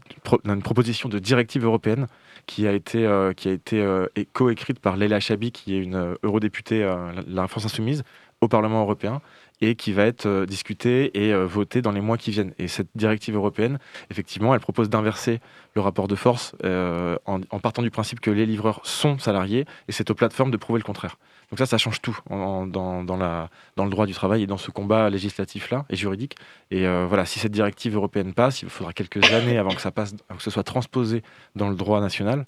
proposition 0.62 1.10
de 1.10 1.18
directive 1.18 1.64
européenne 1.64 2.06
qui 2.46 2.66
a 2.66 2.72
été, 2.72 3.04
euh, 3.04 3.32
été 3.32 3.82
euh, 3.82 4.06
coécrite 4.32 4.80
par 4.80 4.96
Leila 4.96 5.20
Chabi, 5.20 5.52
qui 5.52 5.76
est 5.76 5.80
une 5.80 6.16
eurodéputée 6.22 6.90
la 7.26 7.48
France 7.48 7.66
Insoumise 7.66 8.02
au 8.40 8.48
Parlement 8.48 8.80
européen 8.80 9.20
et 9.60 9.76
qui 9.76 9.92
va 9.92 10.04
être 10.04 10.46
discutée 10.46 11.10
et 11.22 11.34
votée 11.34 11.82
dans 11.82 11.92
les 11.92 12.00
mois 12.00 12.16
qui 12.16 12.30
viennent. 12.30 12.54
Et 12.58 12.66
cette 12.66 12.88
directive 12.96 13.36
européenne, 13.36 13.78
effectivement, 14.10 14.54
elle 14.54 14.60
propose 14.60 14.88
d'inverser 14.88 15.38
le 15.74 15.82
rapport 15.82 16.08
de 16.08 16.16
force 16.16 16.56
en, 16.64 17.40
en 17.50 17.58
partant 17.60 17.82
du 17.82 17.90
principe 17.90 18.20
que 18.20 18.30
les 18.30 18.46
livreurs 18.46 18.80
sont 18.84 19.18
salariés 19.18 19.66
et 19.86 19.92
c'est 19.92 20.10
aux 20.10 20.14
plateformes 20.14 20.50
de 20.50 20.56
prouver 20.56 20.78
le 20.80 20.84
contraire. 20.84 21.16
Donc 21.52 21.58
ça, 21.58 21.66
ça 21.66 21.76
change 21.76 22.00
tout 22.00 22.18
dans, 22.30 22.64
le 22.64 23.90
droit 23.90 24.06
du 24.06 24.14
travail 24.14 24.44
et 24.44 24.46
dans 24.46 24.56
ce 24.56 24.70
combat 24.70 25.10
législatif-là 25.10 25.84
et 25.90 25.96
juridique. 25.96 26.36
Et 26.70 26.86
euh, 26.86 27.04
voilà, 27.06 27.26
si 27.26 27.40
cette 27.40 27.52
directive 27.52 27.94
européenne 27.94 28.32
passe, 28.32 28.62
il 28.62 28.70
faudra 28.70 28.94
quelques 28.94 29.22
années 29.34 29.58
avant 29.58 29.68
que 29.68 29.82
ça 29.82 29.90
avant 29.94 30.36
que 30.38 30.42
ce 30.42 30.50
soit 30.50 30.62
transposé 30.62 31.22
dans 31.54 31.68
le 31.68 31.76
droit 31.76 32.00
national 32.00 32.46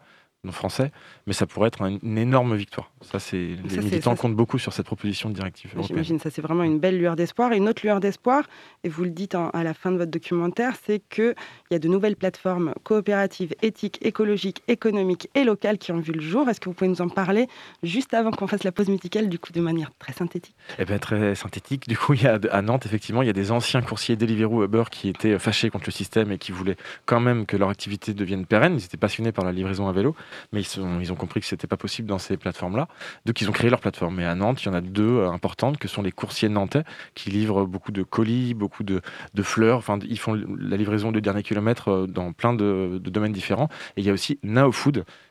français, 0.52 0.92
mais 1.26 1.32
ça 1.32 1.46
pourrait 1.46 1.68
être 1.68 1.82
une 1.82 2.18
énorme 2.18 2.56
victoire. 2.56 2.90
Ça, 3.00 3.18
c'est 3.18 3.36
les 3.36 3.78
militants 3.78 4.16
comptent 4.16 4.36
beaucoup 4.36 4.58
sur 4.58 4.72
cette 4.72 4.86
proposition 4.86 5.28
de 5.28 5.34
directive. 5.34 5.74
J'imagine, 5.80 6.18
ça 6.18 6.30
c'est 6.30 6.42
vraiment 6.42 6.62
une 6.62 6.78
belle 6.78 6.98
lueur 6.98 7.16
d'espoir. 7.16 7.52
Et 7.52 7.56
une 7.56 7.68
autre 7.68 7.82
lueur 7.84 8.00
d'espoir, 8.00 8.44
et 8.82 8.88
vous 8.88 9.04
le 9.04 9.10
dites 9.10 9.34
à 9.34 9.62
la 9.62 9.74
fin 9.74 9.90
de 9.92 9.98
votre 9.98 10.10
documentaire, 10.10 10.74
c'est 10.84 11.02
qu'il 11.08 11.34
y 11.70 11.74
a 11.74 11.78
de 11.78 11.88
nouvelles 11.88 12.16
plateformes 12.16 12.74
coopératives, 12.82 13.54
éthiques, 13.62 13.98
écologiques, 14.02 14.62
économiques 14.68 15.28
et 15.34 15.44
locales 15.44 15.78
qui 15.78 15.92
ont 15.92 16.00
vu 16.00 16.12
le 16.12 16.20
jour. 16.20 16.48
Est-ce 16.48 16.60
que 16.60 16.68
vous 16.68 16.74
pouvez 16.74 16.88
nous 16.88 17.02
en 17.02 17.08
parler 17.08 17.46
juste 17.82 18.14
avant 18.14 18.30
qu'on 18.30 18.46
fasse 18.46 18.64
la 18.64 18.72
pause 18.72 18.88
musicale, 18.88 19.28
du 19.28 19.38
coup, 19.38 19.52
de 19.52 19.60
manière 19.60 19.90
très 19.98 20.12
synthétique? 20.12 20.54
Eh 20.78 20.84
bien, 20.84 20.98
très 20.98 21.34
synthétique. 21.34 21.88
Du 21.88 21.96
coup, 21.96 22.14
il 22.14 22.22
y 22.22 22.26
a, 22.26 22.38
à 22.50 22.62
Nantes, 22.62 22.86
effectivement, 22.86 23.22
il 23.22 23.26
y 23.26 23.30
a 23.30 23.34
des 23.34 23.50
anciens 23.50 23.82
coursiers 23.82 24.16
Deliveroo 24.16 24.64
Uber 24.64 24.84
qui 24.90 25.08
étaient 25.08 25.38
fâchés 25.38 25.70
contre 25.70 25.86
le 25.86 25.92
système 25.92 26.32
et 26.32 26.38
qui 26.38 26.52
voulaient 26.52 26.76
quand 27.06 27.20
même 27.20 27.46
que 27.46 27.56
leur 27.56 27.68
activité 27.68 28.14
devienne 28.14 28.46
pérenne. 28.46 28.76
Ils 28.76 28.84
étaient 28.84 28.96
passionnés 28.96 29.32
par 29.32 29.44
la 29.44 29.52
livraison 29.52 29.88
à 29.88 29.92
vélo 29.92 30.14
mais 30.52 30.62
ils, 30.62 31.12
ont 31.12 31.16
compris 31.16 31.40
que 31.40 31.46
c'était 31.46 31.66
pas 31.66 31.76
possible 31.76 32.08
dans 32.08 32.18
ces 32.18 32.36
plateformes-là. 32.36 32.88
Donc 33.26 33.40
ils 33.40 33.48
ont 33.48 33.52
créé 33.52 33.70
leur 33.70 33.80
plateforme. 33.80 34.20
Et 34.20 34.24
à 34.24 34.34
Nantes, 34.34 34.62
il 34.62 34.66
y 34.66 34.68
en 34.68 34.74
a 34.74 34.80
deux 34.80 35.18
euh, 35.18 35.30
importantes, 35.30 35.78
que 35.78 35.88
sont 35.88 36.02
les 36.02 36.12
coursiers 36.12 36.48
nantais, 36.48 36.84
qui 37.14 37.30
livrent 37.30 37.66
beaucoup 37.66 37.92
de 37.92 38.02
colis, 38.02 38.54
beaucoup 38.54 38.84
de, 38.84 39.00
fleurs. 39.42 39.78
Enfin, 39.78 39.98
ils 40.08 40.18
font 40.18 40.34
la 40.34 40.76
livraison 40.76 41.12
de 41.12 41.20
dernier 41.20 41.42
kilomètre 41.42 41.88
euh, 41.90 42.06
dans 42.06 42.32
plein 42.32 42.54
de, 42.54 43.00
domaines 43.04 43.32
différents. 43.32 43.68
Et 43.96 44.00
il 44.00 44.06
y 44.06 44.10
a 44.10 44.12
aussi 44.12 44.38
Now 44.42 44.70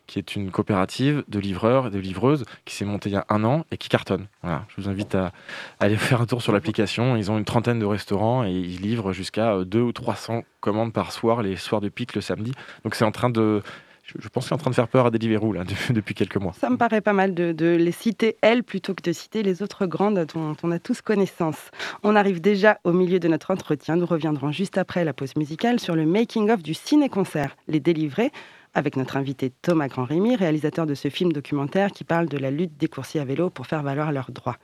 qui 0.07 0.19
est 0.19 0.35
une 0.35 0.51
coopérative 0.51 1.23
de 1.27 1.39
livreurs 1.39 1.87
et 1.87 1.89
de 1.89 1.99
livreuses 1.99 2.43
qui 2.65 2.75
s'est 2.75 2.85
montée 2.85 3.09
il 3.09 3.13
y 3.13 3.17
a 3.17 3.25
un 3.29 3.43
an 3.43 3.65
et 3.71 3.77
qui 3.77 3.89
cartonne. 3.89 4.27
Voilà, 4.41 4.65
je 4.67 4.81
vous 4.81 4.89
invite 4.89 5.15
à, 5.15 5.31
aller 5.79 5.95
faire 5.95 6.21
un 6.21 6.25
tour 6.25 6.41
sur 6.41 6.51
l'application. 6.51 7.15
Ils 7.15 7.31
ont 7.31 7.37
une 7.37 7.45
trentaine 7.45 7.79
de 7.79 7.85
restaurants 7.85 8.43
et 8.43 8.51
ils 8.51 8.81
livrent 8.81 9.13
jusqu'à 9.13 9.63
2 9.63 9.79
ou 9.79 9.91
300 9.91 10.43
commandes 10.59 10.93
par 10.93 11.11
soir, 11.11 11.41
les 11.41 11.55
soirs 11.55 11.81
de 11.81 11.89
pic 11.89 12.15
le 12.15 12.21
samedi. 12.21 12.51
Donc 12.83 12.95
c'est 12.95 13.05
en 13.05 13.11
train 13.11 13.29
de 13.29 13.61
je, 14.19 14.27
pense 14.29 14.45
qu'il 14.45 14.51
est 14.51 14.55
en 14.55 14.57
train 14.57 14.69
de 14.69 14.75
faire 14.75 14.87
peur 14.87 15.05
à 15.05 15.11
Deliveroo 15.11 15.53
depuis 15.89 16.15
quelques 16.15 16.37
mois. 16.37 16.53
Ça 16.53 16.69
me 16.69 16.77
paraît 16.77 17.01
pas 17.01 17.13
mal 17.13 17.33
de, 17.33 17.51
de, 17.51 17.75
les 17.75 17.91
citer 17.91 18.37
elles 18.41 18.63
plutôt 18.63 18.93
que 18.93 19.03
de 19.03 19.11
citer 19.11 19.43
les 19.43 19.61
autres 19.61 19.85
grandes 19.85 20.25
dont 20.33 20.55
on 20.63 20.71
a 20.71 20.79
tous 20.79 21.01
connaissance. 21.01 21.71
On 22.03 22.15
arrive 22.15 22.41
déjà 22.41 22.79
au 22.83 22.93
milieu 22.93 23.19
de 23.19 23.27
notre 23.27 23.51
entretien. 23.51 23.95
Nous 23.95 24.05
reviendrons 24.05 24.51
juste 24.51 24.77
après 24.77 25.03
la 25.03 25.13
pause 25.13 25.35
musicale 25.35 25.79
sur 25.79 25.95
le 25.95 26.05
making-of 26.05 26.61
du 26.61 26.73
ciné-concert 26.73 27.55
Les 27.67 27.79
Délivrés 27.79 28.31
avec 28.73 28.97
notre 28.97 29.17
invité 29.17 29.51
Thomas 29.61 29.87
Grand-Rémy, 29.87 30.35
réalisateur 30.35 30.85
de 30.85 30.95
ce 30.95 31.09
film 31.09 31.31
documentaire 31.31 31.91
qui 31.91 32.03
parle 32.03 32.27
de 32.27 32.37
la 32.37 32.51
lutte 32.51 32.77
des 32.77 32.87
coursiers 32.87 33.21
à 33.21 33.25
vélo 33.25 33.49
pour 33.49 33.67
faire 33.67 33.83
valoir 33.83 34.11
leurs 34.11 34.31
droits. 34.31 34.57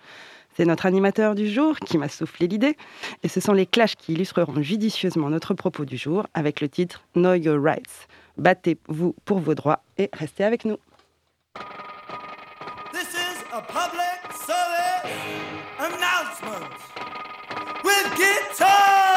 C'est 0.55 0.65
notre 0.65 0.85
animateur 0.85 1.35
du 1.35 1.47
jour 1.47 1.77
qui 1.79 1.97
m'a 1.97 2.09
soufflé 2.09 2.47
l'idée, 2.47 2.75
et 3.23 3.27
ce 3.27 3.39
sont 3.39 3.53
les 3.53 3.65
clashs 3.65 3.95
qui 3.95 4.13
illustreront 4.13 4.61
judicieusement 4.61 5.29
notre 5.29 5.53
propos 5.53 5.85
du 5.85 5.95
jour 5.95 6.25
avec 6.33 6.59
le 6.59 6.67
titre 6.67 7.03
Know 7.15 7.35
Your 7.35 7.63
Rights. 7.63 8.07
Battez-vous 8.39 9.15
pour 9.25 9.39
vos 9.39 9.53
droits 9.53 9.83
et 9.97 10.09
restez 10.13 10.43
avec 10.43 10.65
nous. 10.65 10.77
This 12.93 13.13
is 13.13 13.43
a 13.51 13.61
public 13.61 14.31
service 14.33 15.11
announcement 15.77 16.69
with 17.83 18.15
guitar. 18.15 19.08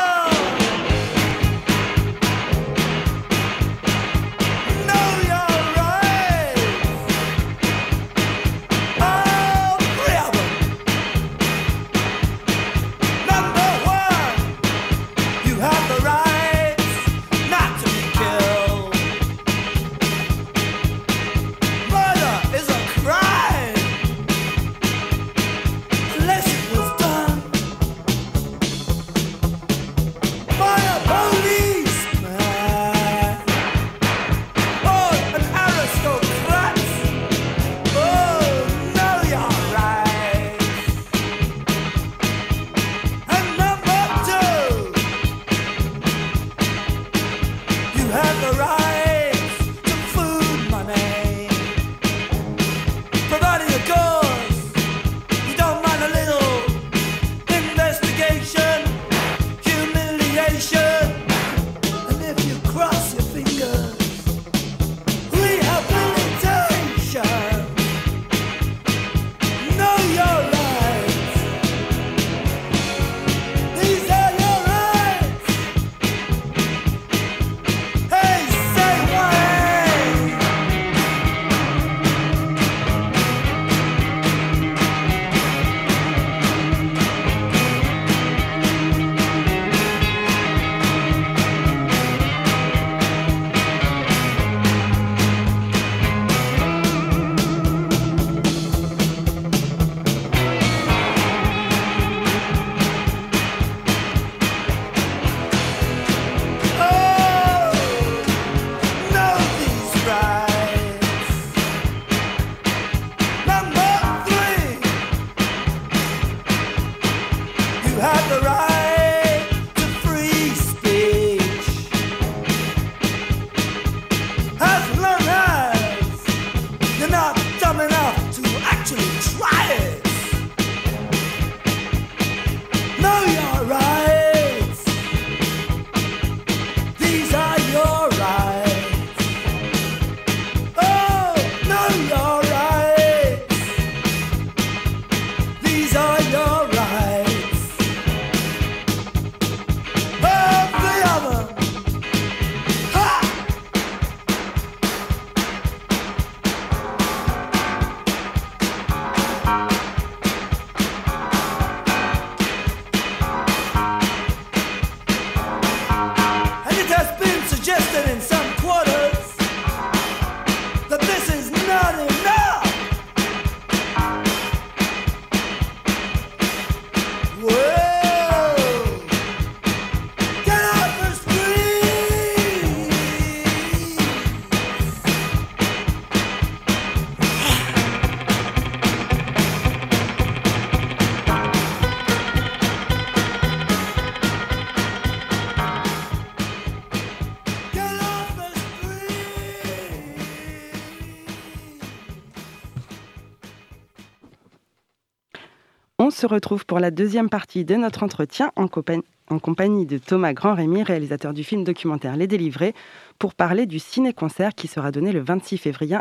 Se 206.22 206.26
retrouve 206.28 206.64
pour 206.66 206.78
la 206.78 206.92
deuxième 206.92 207.28
partie 207.28 207.64
de 207.64 207.74
notre 207.74 208.04
entretien 208.04 208.52
en, 208.54 208.68
compagnie 208.68 209.86
de 209.86 209.98
Thomas 209.98 210.32
Grand-Rémy, 210.32 210.84
réalisateur 210.84 211.32
du 211.34 211.42
film 211.42 211.64
documentaire 211.64 212.16
Les 212.16 212.28
Délivrés, 212.28 212.74
pour 213.18 213.34
parler 213.34 213.66
du 213.66 213.80
ciné-concert 213.80 214.54
qui 214.54 214.68
sera 214.68 214.92
donné 214.92 215.10
le 215.10 215.18
26 215.18 215.58
février, 215.58 215.98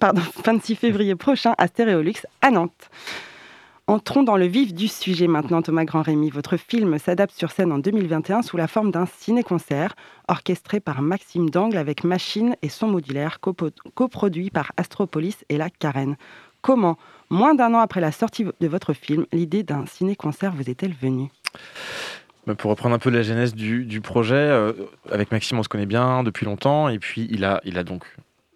pardon, 0.00 0.20
26 0.44 0.74
février 0.74 1.14
prochain 1.14 1.54
à 1.58 1.68
Stéréolux 1.68 2.26
à 2.42 2.50
Nantes. 2.50 2.90
Entrons 3.86 4.24
dans 4.24 4.36
le 4.36 4.46
vif 4.46 4.74
du 4.74 4.88
sujet 4.88 5.28
maintenant, 5.28 5.62
Thomas 5.62 5.84
Grand-Rémy. 5.84 6.30
Votre 6.30 6.56
film 6.56 6.98
s'adapte 6.98 7.36
sur 7.36 7.52
scène 7.52 7.70
en 7.70 7.78
2021 7.78 8.42
sous 8.42 8.56
la 8.56 8.66
forme 8.66 8.90
d'un 8.90 9.06
ciné-concert 9.06 9.94
orchestré 10.26 10.80
par 10.80 11.02
Maxime 11.02 11.50
Dangle 11.50 11.76
avec 11.76 12.02
machine 12.02 12.56
et 12.62 12.68
son 12.68 12.88
modulaire, 12.88 13.38
coproduit 13.38 14.50
par 14.50 14.72
Astropolis 14.76 15.44
et 15.48 15.56
la 15.56 15.70
Carène. 15.70 16.16
Comment 16.62 16.98
Moins 17.30 17.54
d'un 17.54 17.72
an 17.74 17.78
après 17.78 18.00
la 18.00 18.10
sortie 18.10 18.44
de 18.44 18.66
votre 18.66 18.92
film, 18.92 19.24
l'idée 19.32 19.62
d'un 19.62 19.86
ciné-concert 19.86 20.52
vous 20.52 20.68
est-elle 20.68 20.92
venue? 20.92 21.28
Bah, 22.44 22.56
pour 22.56 22.70
reprendre 22.72 22.92
un 22.92 22.98
peu 22.98 23.08
la 23.10 23.22
genèse 23.22 23.54
du, 23.54 24.00
projet, 24.00 24.34
euh, 24.34 24.72
avec 25.12 25.30
Maxime, 25.30 25.56
on 25.56 25.62
se 25.62 25.68
connaît 25.68 25.86
bien 25.86 26.24
depuis 26.24 26.44
longtemps, 26.44 26.88
et 26.88 26.98
puis 26.98 27.28
il 27.30 27.44
a, 27.44 27.60
il 27.64 27.78
a 27.78 27.84
donc 27.84 28.04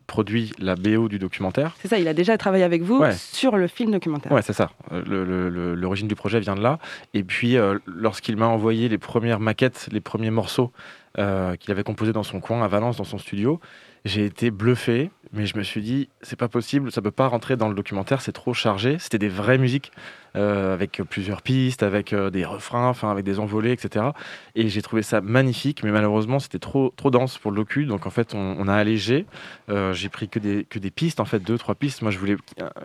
produit 0.08 0.52
la 0.58 0.74
BO 0.74 1.08
du 1.08 1.20
documentaire. 1.20 1.76
C'est 1.80 1.86
ça, 1.86 2.00
il 2.00 2.08
a 2.08 2.14
déjà 2.14 2.36
travaillé 2.36 2.64
avec 2.64 2.82
vous 2.82 3.00
sur 3.12 3.56
le 3.56 3.68
film 3.68 3.92
documentaire. 3.92 4.32
Ouais, 4.32 4.42
c'est 4.42 4.52
ça. 4.52 4.70
Euh, 4.90 5.74
l'origine 5.76 6.08
du 6.08 6.16
projet 6.16 6.40
vient 6.40 6.56
de 6.56 6.60
là. 6.60 6.80
Et 7.14 7.22
puis, 7.22 7.56
euh, 7.56 7.78
lorsqu'il 7.86 8.36
m'a 8.36 8.48
envoyé 8.48 8.88
les 8.88 8.98
premières 8.98 9.38
maquettes, 9.38 9.88
les 9.92 10.00
premiers 10.00 10.30
morceaux 10.30 10.72
qu'il 11.16 11.70
avait 11.70 11.84
composés 11.84 12.12
dans 12.12 12.24
son 12.24 12.40
coin 12.40 12.64
à 12.64 12.66
Valence, 12.66 12.96
dans 12.96 13.04
son 13.04 13.18
studio, 13.18 13.60
J'ai 14.04 14.24
été 14.24 14.50
bluffé, 14.50 15.12
mais 15.34 15.46
je 15.46 15.56
me 15.58 15.62
suis 15.62 15.82
dit, 15.82 16.08
c'est 16.22 16.38
pas 16.38 16.48
possible, 16.48 16.92
ça 16.92 17.02
peut 17.02 17.10
pas 17.10 17.26
rentrer 17.26 17.56
dans 17.56 17.68
le 17.68 17.74
documentaire, 17.74 18.22
c'est 18.22 18.32
trop 18.32 18.54
chargé. 18.54 18.98
C'était 18.98 19.18
des 19.18 19.28
vraies 19.28 19.58
musiques 19.58 19.92
avec 20.34 21.00
plusieurs 21.08 21.42
pistes, 21.42 21.82
avec 21.82 22.12
euh, 22.12 22.30
des 22.30 22.44
refrains, 22.44 22.88
enfin 22.88 23.10
avec 23.10 23.24
des 23.24 23.38
envolées, 23.38 23.72
etc. 23.72 24.06
Et 24.54 24.68
j'ai 24.68 24.82
trouvé 24.82 25.02
ça 25.02 25.20
magnifique, 25.20 25.82
mais 25.84 25.90
malheureusement 25.90 26.38
c'était 26.38 26.58
trop 26.58 26.92
trop 26.96 27.10
dense 27.10 27.38
pour 27.38 27.52
le 27.52 27.58
docu, 27.58 27.86
donc 27.86 28.06
en 28.06 28.10
fait 28.10 28.34
on, 28.34 28.66
a 28.66 28.74
allégé. 28.74 29.26
Euh, 29.68 29.92
j'ai 29.92 30.08
pris 30.08 30.28
que 30.28 30.38
des 30.38 30.64
que 30.64 30.78
des 30.78 30.90
pistes, 30.90 31.20
en 31.20 31.24
fait 31.24 31.38
deux 31.38 31.58
trois 31.58 31.74
pistes. 31.74 32.02
Moi 32.02 32.10
je 32.10 32.18
voulais 32.18 32.36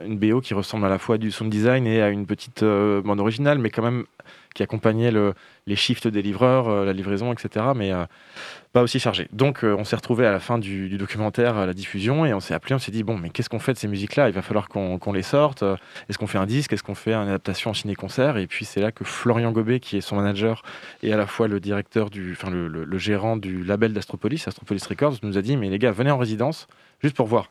une 0.05 0.17
BO 0.17 0.41
qui 0.41 0.53
ressemble 0.53 0.85
à 0.85 0.89
la 0.89 0.99
fois 0.99 1.17
du 1.17 1.31
sound 1.31 1.51
design 1.51 1.87
et 1.87 2.01
à 2.01 2.09
une 2.09 2.25
petite 2.25 2.63
bande 2.63 3.19
originale, 3.19 3.57
mais 3.57 3.69
quand 3.69 3.83
même 3.83 4.05
qui 4.55 4.63
accompagnait 4.63 5.11
le, 5.11 5.35
les 5.67 5.75
shifts 5.75 6.07
des 6.07 6.23
livreurs, 6.23 6.83
la 6.83 6.91
livraison, 6.91 7.31
etc. 7.31 7.67
Mais 7.75 7.91
pas 8.73 8.81
aussi 8.81 8.99
chargé. 8.99 9.27
Donc 9.31 9.59
on 9.63 9.83
s'est 9.83 9.95
retrouvé 9.95 10.25
à 10.25 10.31
la 10.31 10.39
fin 10.39 10.57
du, 10.57 10.97
documentaire, 10.97 11.57
à 11.57 11.65
la 11.65 11.73
diffusion, 11.73 12.25
et 12.25 12.33
on 12.33 12.39
s'est 12.39 12.53
appelé, 12.53 12.75
on 12.75 12.79
s'est 12.79 12.91
dit 12.91 13.03
bon, 13.03 13.17
mais 13.17 13.29
qu'est-ce 13.29 13.49
qu'on 13.49 13.59
fait 13.59 13.73
de 13.73 13.77
ces 13.77 13.87
musiques-là? 13.87 14.29
Il 14.29 14.33
va 14.33 14.41
falloir 14.41 14.67
qu'on 14.67 15.13
les 15.13 15.23
sorte. 15.23 15.63
Est-ce 16.09 16.17
qu'on 16.17 16.27
fait 16.27 16.37
un 16.37 16.45
disque? 16.45 16.73
Est-ce 16.73 16.83
qu'on 16.83 16.95
fait 16.95 17.13
un 17.13 17.27
en 17.65 17.73
ciné-concert. 17.73 18.37
Et 18.37 18.47
puis 18.47 18.65
c'est 18.65 18.81
là 18.81 18.91
que 18.91 19.03
Florian 19.03 19.51
Gobet, 19.51 19.79
qui 19.79 19.97
est 19.97 20.01
son 20.01 20.15
manager 20.15 20.63
et 21.03 21.13
à 21.13 21.17
la 21.17 21.27
fois 21.27 21.47
le 21.47 21.59
directeur 21.59 22.09
du, 22.09 22.33
enfin 22.33 22.49
le, 22.49 22.97
gérant 22.97 23.37
du 23.37 23.63
label 23.63 23.93
d'Astropolis, 23.93 24.47
Astropolis 24.47 24.85
Records, 24.85 25.17
nous 25.23 25.37
a 25.37 25.41
dit 25.41 25.57
mais 25.57 25.69
les 25.69 25.79
gars, 25.79 25.91
venez 25.91 26.11
en 26.11 26.17
résidence 26.17 26.67
juste 27.01 27.15
pour 27.15 27.27
voir. 27.27 27.49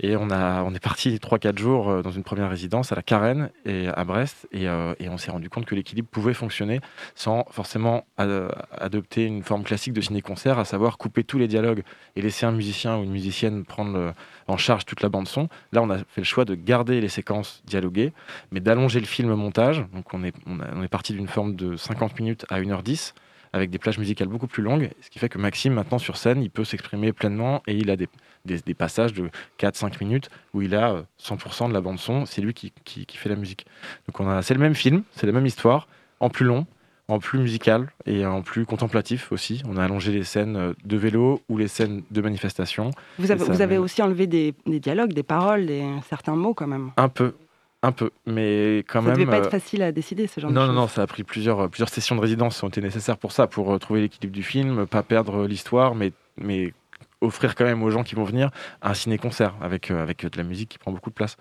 Et 0.00 0.16
on, 0.16 0.30
a, 0.30 0.62
on 0.62 0.74
est 0.74 0.82
parti 0.82 1.16
3-4 1.22 1.58
jours 1.58 1.90
euh, 1.90 2.02
dans 2.02 2.10
une 2.10 2.22
première 2.22 2.50
résidence 2.50 2.92
à 2.92 2.94
la 2.94 3.02
Carène 3.02 3.50
et 3.64 3.88
à 3.88 4.04
Brest. 4.04 4.48
Et, 4.52 4.68
euh, 4.68 4.94
et 5.00 5.08
on 5.08 5.18
s'est 5.18 5.30
rendu 5.30 5.50
compte 5.50 5.66
que 5.66 5.74
l'équilibre 5.74 6.08
pouvait 6.08 6.34
fonctionner 6.34 6.80
sans 7.14 7.44
forcément 7.50 8.04
adopter 8.16 9.24
une 9.24 9.42
forme 9.42 9.64
classique 9.64 9.92
de 9.92 10.00
ciné-concert, 10.00 10.58
à 10.58 10.64
savoir 10.64 10.98
couper 10.98 11.24
tous 11.24 11.38
les 11.38 11.48
dialogues 11.48 11.82
et 12.16 12.22
laisser 12.22 12.46
un 12.46 12.52
musicien 12.52 12.98
ou 12.98 13.02
une 13.02 13.10
musicienne 13.10 13.64
prendre 13.64 14.12
en 14.46 14.56
charge 14.56 14.84
toute 14.84 15.02
la 15.02 15.08
bande-son. 15.08 15.48
Là, 15.72 15.82
on 15.82 15.90
a 15.90 15.98
fait 15.98 16.20
le 16.20 16.24
choix 16.24 16.44
de 16.44 16.54
garder 16.54 17.00
les 17.00 17.08
séquences 17.08 17.62
dialoguées, 17.66 18.12
mais 18.50 18.60
d'allonger 18.60 19.00
le 19.00 19.06
film 19.06 19.34
montage. 19.34 19.84
Donc 19.92 20.12
on 20.14 20.24
est, 20.24 20.34
on, 20.46 20.82
est 20.82 20.88
parti 20.88 21.12
d'une 21.12 21.28
forme 21.28 21.54
de 21.54 21.76
50 21.76 22.18
minutes 22.18 22.46
à 22.48 22.60
1h10 22.60 23.14
avec 23.52 23.70
des 23.70 23.78
plages 23.78 23.98
musicales 23.98 24.28
beaucoup 24.28 24.46
plus 24.46 24.62
longues, 24.62 24.90
ce 25.00 25.10
qui 25.10 25.18
fait 25.18 25.28
que 25.28 25.38
Maxime, 25.38 25.74
maintenant 25.74 25.98
sur 25.98 26.16
scène, 26.16 26.42
il 26.42 26.50
peut 26.50 26.64
s'exprimer 26.64 27.12
pleinement 27.12 27.62
et 27.66 27.74
il 27.74 27.90
a 27.90 27.96
des, 27.96 28.08
des, 28.44 28.74
passages 28.74 29.12
de 29.12 29.30
4-5 29.58 30.02
minutes 30.02 30.30
où 30.54 30.62
il 30.62 30.74
a 30.74 31.04
100% 31.22 31.64
euh, 31.64 31.68
de 31.68 31.72
la 31.72 31.80
bande-son, 31.80 32.26
c'est 32.26 32.40
lui 32.40 32.54
qui, 32.54 32.72
qui, 32.84 33.06
fait 33.16 33.28
la 33.28 33.36
musique. 33.36 33.66
Donc 34.06 34.20
on 34.20 34.28
a, 34.28 34.42
c'est 34.42 34.54
le 34.54 34.60
même 34.60 34.74
film, 34.74 35.02
c'est 35.12 35.26
la 35.26 35.32
même 35.32 35.46
histoire, 35.46 35.88
en 36.20 36.30
plus 36.30 36.44
long, 36.44 36.66
en 37.08 37.18
plus 37.18 37.38
musical 37.38 37.88
et 38.06 38.26
en 38.26 38.42
plus 38.42 38.66
contemplatif 38.66 39.32
aussi. 39.32 39.62
On 39.66 39.76
a 39.76 39.84
allongé 39.84 40.12
les 40.12 40.24
scènes 40.24 40.56
euh, 40.56 40.72
de 40.84 40.96
vélo 40.96 41.42
ou 41.48 41.56
les 41.56 41.68
scènes 41.68 42.02
de 42.10 42.20
manifestation. 42.20 42.90
Vous 43.18 43.30
avez, 43.30 43.44
vous 43.44 43.62
avez 43.62 43.78
aussi 43.78 44.02
enlevé 44.02 44.26
des, 44.26 44.54
des, 44.66 44.80
dialogues, 44.80 45.12
des 45.12 45.22
paroles, 45.22 45.66
des, 45.66 45.84
certains 46.08 46.36
mots 46.36 46.54
quand 46.54 46.66
même 46.66 46.90
Un 46.96 47.08
peu. 47.08 47.34
Un 47.82 47.92
peu, 47.92 48.10
mais 48.26 48.78
quand 48.88 49.02
même. 49.02 49.14
Ça 49.14 49.20
devait 49.20 49.30
pas 49.30 49.38
être 49.38 49.46
euh, 49.46 49.50
facile 49.50 49.82
à 49.82 49.92
décider 49.92 50.26
ce 50.26 50.40
genre 50.40 50.50
non, 50.50 50.62
de 50.62 50.66
choses. 50.66 50.74
Non, 50.74 50.82
non, 50.82 50.88
ça 50.88 51.02
a 51.02 51.06
pris 51.06 51.22
plusieurs, 51.22 51.70
plusieurs 51.70 51.88
sessions 51.88 52.16
de 52.16 52.20
résidence 52.20 52.58
qui 52.58 52.64
ont 52.64 52.68
été 52.68 52.80
nécessaires 52.80 53.18
pour 53.18 53.30
ça, 53.30 53.46
pour 53.46 53.78
trouver 53.78 54.00
l'équilibre 54.00 54.34
du 54.34 54.42
film, 54.42 54.86
pas 54.86 55.04
perdre 55.04 55.46
l'histoire, 55.46 55.94
mais, 55.94 56.12
mais 56.36 56.72
offrir 57.20 57.54
quand 57.54 57.64
même 57.64 57.82
aux 57.82 57.90
gens 57.90 58.04
qui 58.04 58.14
vont 58.14 58.24
venir 58.24 58.50
un 58.82 58.94
ciné-concert 58.94 59.54
avec, 59.60 59.90
euh, 59.90 60.02
avec 60.02 60.24
de 60.24 60.36
la 60.36 60.44
musique 60.44 60.68
qui 60.68 60.78
prend 60.78 60.92
beaucoup 60.92 61.10
de 61.10 61.14
place. 61.14 61.36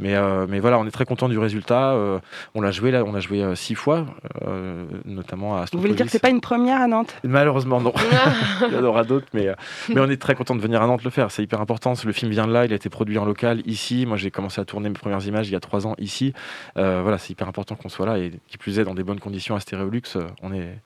Mais, 0.00 0.14
euh, 0.16 0.46
mais 0.48 0.60
voilà, 0.60 0.78
on 0.78 0.86
est 0.86 0.90
très 0.90 1.04
content 1.04 1.28
du 1.28 1.38
résultat. 1.38 1.92
Euh, 1.92 2.18
on 2.54 2.60
l'a 2.60 2.70
joué 2.70 2.90
là, 2.90 3.04
on 3.04 3.12
l'a 3.12 3.20
joué 3.20 3.54
six 3.54 3.74
fois, 3.74 4.06
notamment 5.04 5.56
à 5.56 5.64
Vous 5.72 5.80
voulez 5.80 5.94
dire 5.94 6.06
que 6.06 6.12
c'est 6.12 6.18
pas 6.18 6.30
une 6.30 6.40
première 6.40 6.80
à 6.80 6.86
Nantes? 6.86 7.14
Malheureusement, 7.24 7.80
non. 7.80 7.92
il 8.68 8.74
y 8.74 8.76
en 8.76 8.84
aura 8.84 9.04
d'autres, 9.04 9.28
mais, 9.32 9.48
mais 9.88 10.00
on 10.00 10.10
est 10.10 10.20
très 10.20 10.34
content 10.34 10.54
de 10.54 10.60
venir 10.60 10.82
à 10.82 10.86
Nantes 10.86 11.04
le 11.04 11.10
faire. 11.10 11.30
C'est 11.30 11.42
hyper 11.42 11.60
important. 11.60 11.94
Le 12.04 12.12
film 12.12 12.30
vient 12.30 12.46
de 12.46 12.52
là, 12.52 12.64
il 12.64 12.72
a 12.72 12.76
été 12.76 12.88
produit 12.88 13.18
en 13.18 13.24
local 13.24 13.62
ici. 13.66 14.06
Moi, 14.06 14.16
j'ai 14.16 14.30
commencé 14.30 14.60
à 14.60 14.64
tourner 14.64 14.88
mes 14.88 14.94
premières 14.94 15.24
images 15.26 15.48
il 15.48 15.52
y 15.52 15.56
a 15.56 15.60
trois 15.60 15.86
ans 15.86 15.94
ici. 15.98 16.32
voilà, 16.74 17.18
c'est 17.18 17.30
hyper 17.30 17.48
important 17.48 17.76
qu'on 17.76 17.88
soit 17.88 18.06
là 18.06 18.18
et 18.18 18.32
qui 18.48 18.58
plus 18.58 18.78
est 18.78 18.84
dans 18.84 18.94
des 18.94 19.04
bonnes 19.04 19.20
conditions 19.20 19.54
à 19.54 19.60
Stéréolux. 19.60 20.02
On 20.42 20.52
est, 20.52 20.80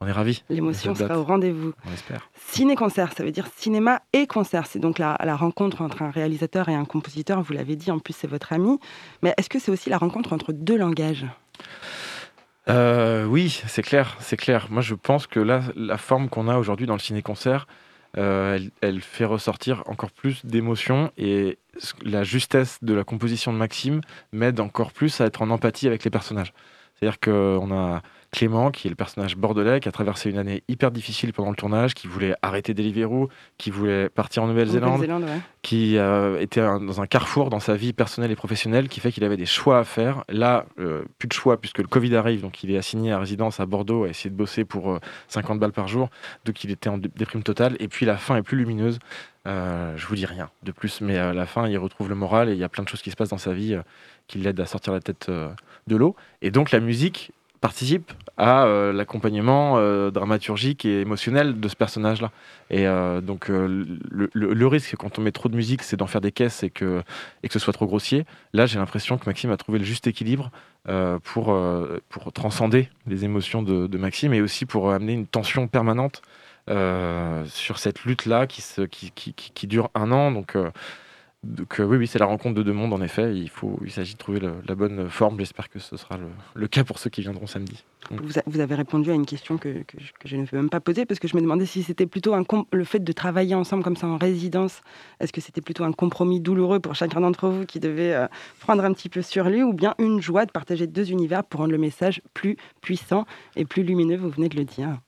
on 0.00 0.06
est 0.06 0.12
ravis. 0.12 0.42
L'émotion 0.48 0.94
sera 0.94 1.18
au 1.18 1.24
rendez-vous. 1.24 1.72
On 1.86 1.92
espère. 1.92 2.30
Ciné-concert, 2.34 3.12
ça 3.12 3.22
veut 3.22 3.32
dire 3.32 3.46
cinéma 3.56 4.00
et 4.12 4.26
concert. 4.26 4.66
C'est 4.66 4.78
donc 4.78 4.98
la, 4.98 5.16
rencontre 5.36 5.82
entre 5.82 6.02
un 6.02 6.10
réalisateur 6.10 6.68
et 6.70 6.74
un 6.74 6.86
compositeur. 6.86 7.42
Vous 7.42 7.52
l'avez 7.52 7.76
dit, 7.76 7.90
en 7.90 7.98
plus, 7.98 8.14
c'est 8.14 8.26
votre 8.26 8.52
ami. 8.52 8.78
Mais 9.22 9.34
est-ce 9.36 9.50
que 9.50 9.58
c'est 9.58 9.70
aussi 9.70 9.90
la 9.90 9.98
rencontre 9.98 10.32
entre 10.32 10.52
deux 10.52 10.78
langages? 10.78 11.26
Euh, 12.68 13.26
Oui, 13.26 13.62
c'est 13.66 13.82
clair, 13.82 14.16
c'est 14.20 14.38
clair. 14.38 14.68
Moi, 14.70 14.80
je 14.80 14.94
pense 14.94 15.26
que 15.26 15.40
là, 15.40 15.62
la 15.76 15.98
forme 15.98 16.30
qu'on 16.30 16.48
a 16.48 16.56
aujourd'hui 16.56 16.86
dans 16.86 16.94
le 16.94 17.00
ciné-concert, 17.00 17.66
euh, 18.16 18.58
elle, 18.80 19.00
fait 19.02 19.24
ressortir 19.24 19.82
encore 19.86 20.10
plus 20.10 20.44
d'émotions 20.44 21.12
et 21.16 21.58
la 22.02 22.24
justesse 22.24 22.78
de 22.82 22.92
la 22.92 23.04
composition 23.04 23.52
de 23.52 23.58
Maxime 23.58 24.00
m'aide 24.32 24.58
encore 24.58 24.92
plus 24.92 25.20
à 25.20 25.26
être 25.26 25.42
en 25.42 25.50
empathie 25.50 25.86
avec 25.86 26.02
les 26.04 26.10
personnages. 26.10 26.52
C'est-à-dire 27.00 27.20
qu'on 27.20 27.72
a 27.72 28.02
Clément, 28.32 28.70
qui 28.70 28.86
est 28.86 28.90
le 28.90 28.96
personnage 28.96 29.36
bordelais, 29.36 29.80
qui 29.80 29.88
a 29.88 29.92
traversé 29.92 30.30
une 30.30 30.38
année 30.38 30.62
hyper 30.68 30.92
difficile 30.92 31.32
pendant 31.32 31.50
le 31.50 31.56
tournage, 31.56 31.94
qui 31.94 32.06
voulait 32.06 32.36
arrêter 32.42 32.74
Deliveroo, 32.74 33.28
qui 33.58 33.70
voulait 33.70 34.08
partir 34.08 34.44
en 34.44 34.46
Nouvelle-Zélande, 34.46 35.04
qui 35.62 35.98
euh, 35.98 36.40
était 36.40 36.60
dans 36.60 37.00
un 37.00 37.06
carrefour 37.06 37.50
dans 37.50 37.58
sa 37.58 37.74
vie 37.74 37.92
personnelle 37.92 38.30
et 38.30 38.36
professionnelle, 38.36 38.88
qui 38.88 39.00
fait 39.00 39.10
qu'il 39.10 39.24
avait 39.24 39.36
des 39.36 39.46
choix 39.46 39.80
à 39.80 39.84
faire. 39.84 40.24
Là, 40.28 40.66
euh, 40.78 41.02
plus 41.18 41.26
de 41.26 41.32
choix 41.32 41.60
puisque 41.60 41.78
le 41.78 41.88
Covid 41.88 42.14
arrive, 42.14 42.40
donc 42.40 42.62
il 42.62 42.70
est 42.70 42.78
assigné 42.78 43.10
à 43.10 43.18
résidence 43.18 43.58
à 43.58 43.66
Bordeaux, 43.66 44.04
à 44.04 44.08
essayer 44.08 44.30
de 44.30 44.36
bosser 44.36 44.64
pour 44.64 45.00
50 45.26 45.56
euh, 45.56 45.58
balles 45.58 45.72
par 45.72 45.88
jour, 45.88 46.08
donc 46.44 46.62
il 46.62 46.70
était 46.70 46.88
en 46.88 46.98
déprime 46.98 47.42
totale. 47.42 47.76
Et 47.80 47.88
puis 47.88 48.06
la 48.06 48.16
fin 48.16 48.36
est 48.36 48.42
plus 48.42 48.56
lumineuse. 48.56 49.00
je 49.44 50.06
vous 50.06 50.14
dis 50.14 50.26
rien 50.26 50.50
de 50.62 50.70
plus, 50.70 51.00
mais 51.00 51.18
à 51.18 51.32
la 51.32 51.46
fin, 51.46 51.66
il 51.66 51.78
retrouve 51.78 52.08
le 52.08 52.14
moral 52.14 52.48
et 52.48 52.52
il 52.52 52.58
y 52.58 52.64
a 52.64 52.68
plein 52.68 52.84
de 52.84 52.88
choses 52.88 53.02
qui 53.02 53.10
se 53.10 53.16
passent 53.16 53.30
dans 53.30 53.38
sa 53.38 53.52
vie 53.52 53.76
qui 54.30 54.38
l'aident 54.38 54.60
à 54.60 54.66
sortir 54.66 54.92
la 54.92 55.00
tête 55.00 55.30
de 55.30 55.96
l'eau. 55.96 56.14
Et 56.40 56.50
donc 56.50 56.70
la 56.70 56.80
musique 56.80 57.32
participe 57.60 58.12
à 58.38 58.64
euh, 58.64 58.92
l'accompagnement 58.92 59.74
euh, 59.76 60.10
dramaturgique 60.10 60.86
et 60.86 61.02
émotionnel 61.02 61.60
de 61.60 61.68
ce 61.68 61.76
personnage-là. 61.76 62.30
Et 62.70 62.86
euh, 62.86 63.20
donc 63.20 63.48
le, 63.48 64.66
risque 64.66 64.96
quand 64.96 65.18
on 65.18 65.22
met 65.22 65.32
trop 65.32 65.48
de 65.48 65.56
musique, 65.56 65.82
c'est 65.82 65.96
d'en 65.96 66.06
faire 66.06 66.22
des 66.22 66.32
caisses 66.32 66.62
et 66.62 66.70
que, 66.70 67.02
et 67.42 67.48
que 67.48 67.52
ce 67.52 67.58
soit 67.58 67.72
trop 67.72 67.86
grossier. 67.86 68.24
Là, 68.54 68.66
j'ai 68.66 68.78
l'impression 68.78 69.18
que 69.18 69.26
Maxime 69.26 69.50
a 69.50 69.56
trouvé 69.56 69.78
le 69.78 69.84
juste 69.84 70.06
équilibre 70.06 70.50
pour, 71.24 71.56
pour 72.08 72.32
transcender 72.32 72.88
les 73.06 73.24
émotions 73.24 73.62
de, 73.62 73.98
Maxime 73.98 74.32
et 74.32 74.40
aussi 74.40 74.64
pour 74.64 74.90
amener 74.92 75.12
une 75.12 75.26
tension 75.26 75.66
permanente 75.66 76.22
sur 76.68 77.78
cette 77.78 78.04
lutte-là 78.04 78.46
qui, 78.46 78.62
qui, 78.90 79.10
qui, 79.10 79.34
qui, 79.34 79.66
dure 79.66 79.90
un 79.94 80.12
an. 80.12 80.30
Donc 80.30 80.56
oui, 81.42 81.96
oui 81.96 82.06
c'est 82.06 82.18
la 82.18 82.26
rencontre 82.26 82.54
de 82.54 82.62
deux 82.62 82.72
mondes 82.72 82.92
en 82.92 83.00
effet. 83.00 83.34
Il, 83.34 83.48
faut, 83.48 83.78
il 83.82 83.90
s'agit 83.90 84.14
de 84.14 84.18
trouver 84.18 84.40
la 84.40 84.74
bonne 84.74 85.08
forme. 85.08 85.38
J'espère 85.38 85.68
que 85.70 85.78
ce 85.78 85.96
sera 85.96 86.18
le, 86.54 86.68
cas 86.68 86.84
pour 86.84 86.98
ceux 86.98 87.10
qui 87.10 87.22
viendront 87.22 87.46
samedi. 87.46 87.82
Vous, 88.46 88.60
avez 88.60 88.74
répondu 88.74 89.10
à 89.10 89.14
une 89.14 89.24
question 89.24 89.56
que, 89.56 89.84
je 90.24 90.36
ne 90.36 90.44
peux 90.44 90.56
même 90.56 90.70
pas 90.70 90.80
poser 90.80 91.06
parce 91.06 91.20
que 91.20 91.28
je 91.28 91.36
me 91.36 91.40
demandais 91.40 91.66
si 91.66 91.82
c'était 91.82 92.06
plutôt 92.06 92.34
le 92.72 92.84
fait 92.84 92.98
de 92.98 93.12
travailler 93.12 93.54
ensemble 93.54 93.82
comme 93.82 93.96
ça 93.96 94.06
en 94.06 94.18
résidence. 94.18 94.82
Est-ce 95.20 95.32
que 95.32 95.40
c'était 95.40 95.60
plutôt 95.60 95.84
un 95.84 95.92
compromis 95.92 96.40
douloureux 96.40 96.80
pour 96.80 96.94
chacun 96.94 97.20
d'entre 97.20 97.48
vous 97.48 97.64
qui 97.66 97.80
devait 97.80 98.14
euh, 98.14 98.26
prendre 98.60 98.84
un 98.84 98.92
petit 98.92 99.08
peu 99.08 99.22
sur 99.22 99.48
lui 99.48 99.62
ou 99.62 99.72
bien 99.72 99.94
une 99.98 100.20
joie 100.20 100.44
de 100.44 100.50
partager 100.50 100.86
deux 100.86 101.10
univers 101.10 101.44
pour 101.44 101.60
rendre 101.60 101.72
le 101.72 101.78
message 101.78 102.20
plus 102.34 102.56
puissant 102.80 103.24
et 103.56 103.64
plus 103.64 103.82
lumineux 103.82 104.16
Vous 104.16 104.30
venez 104.30 104.48
de 104.48 104.56
le 104.56 104.64
dire. 104.64 104.98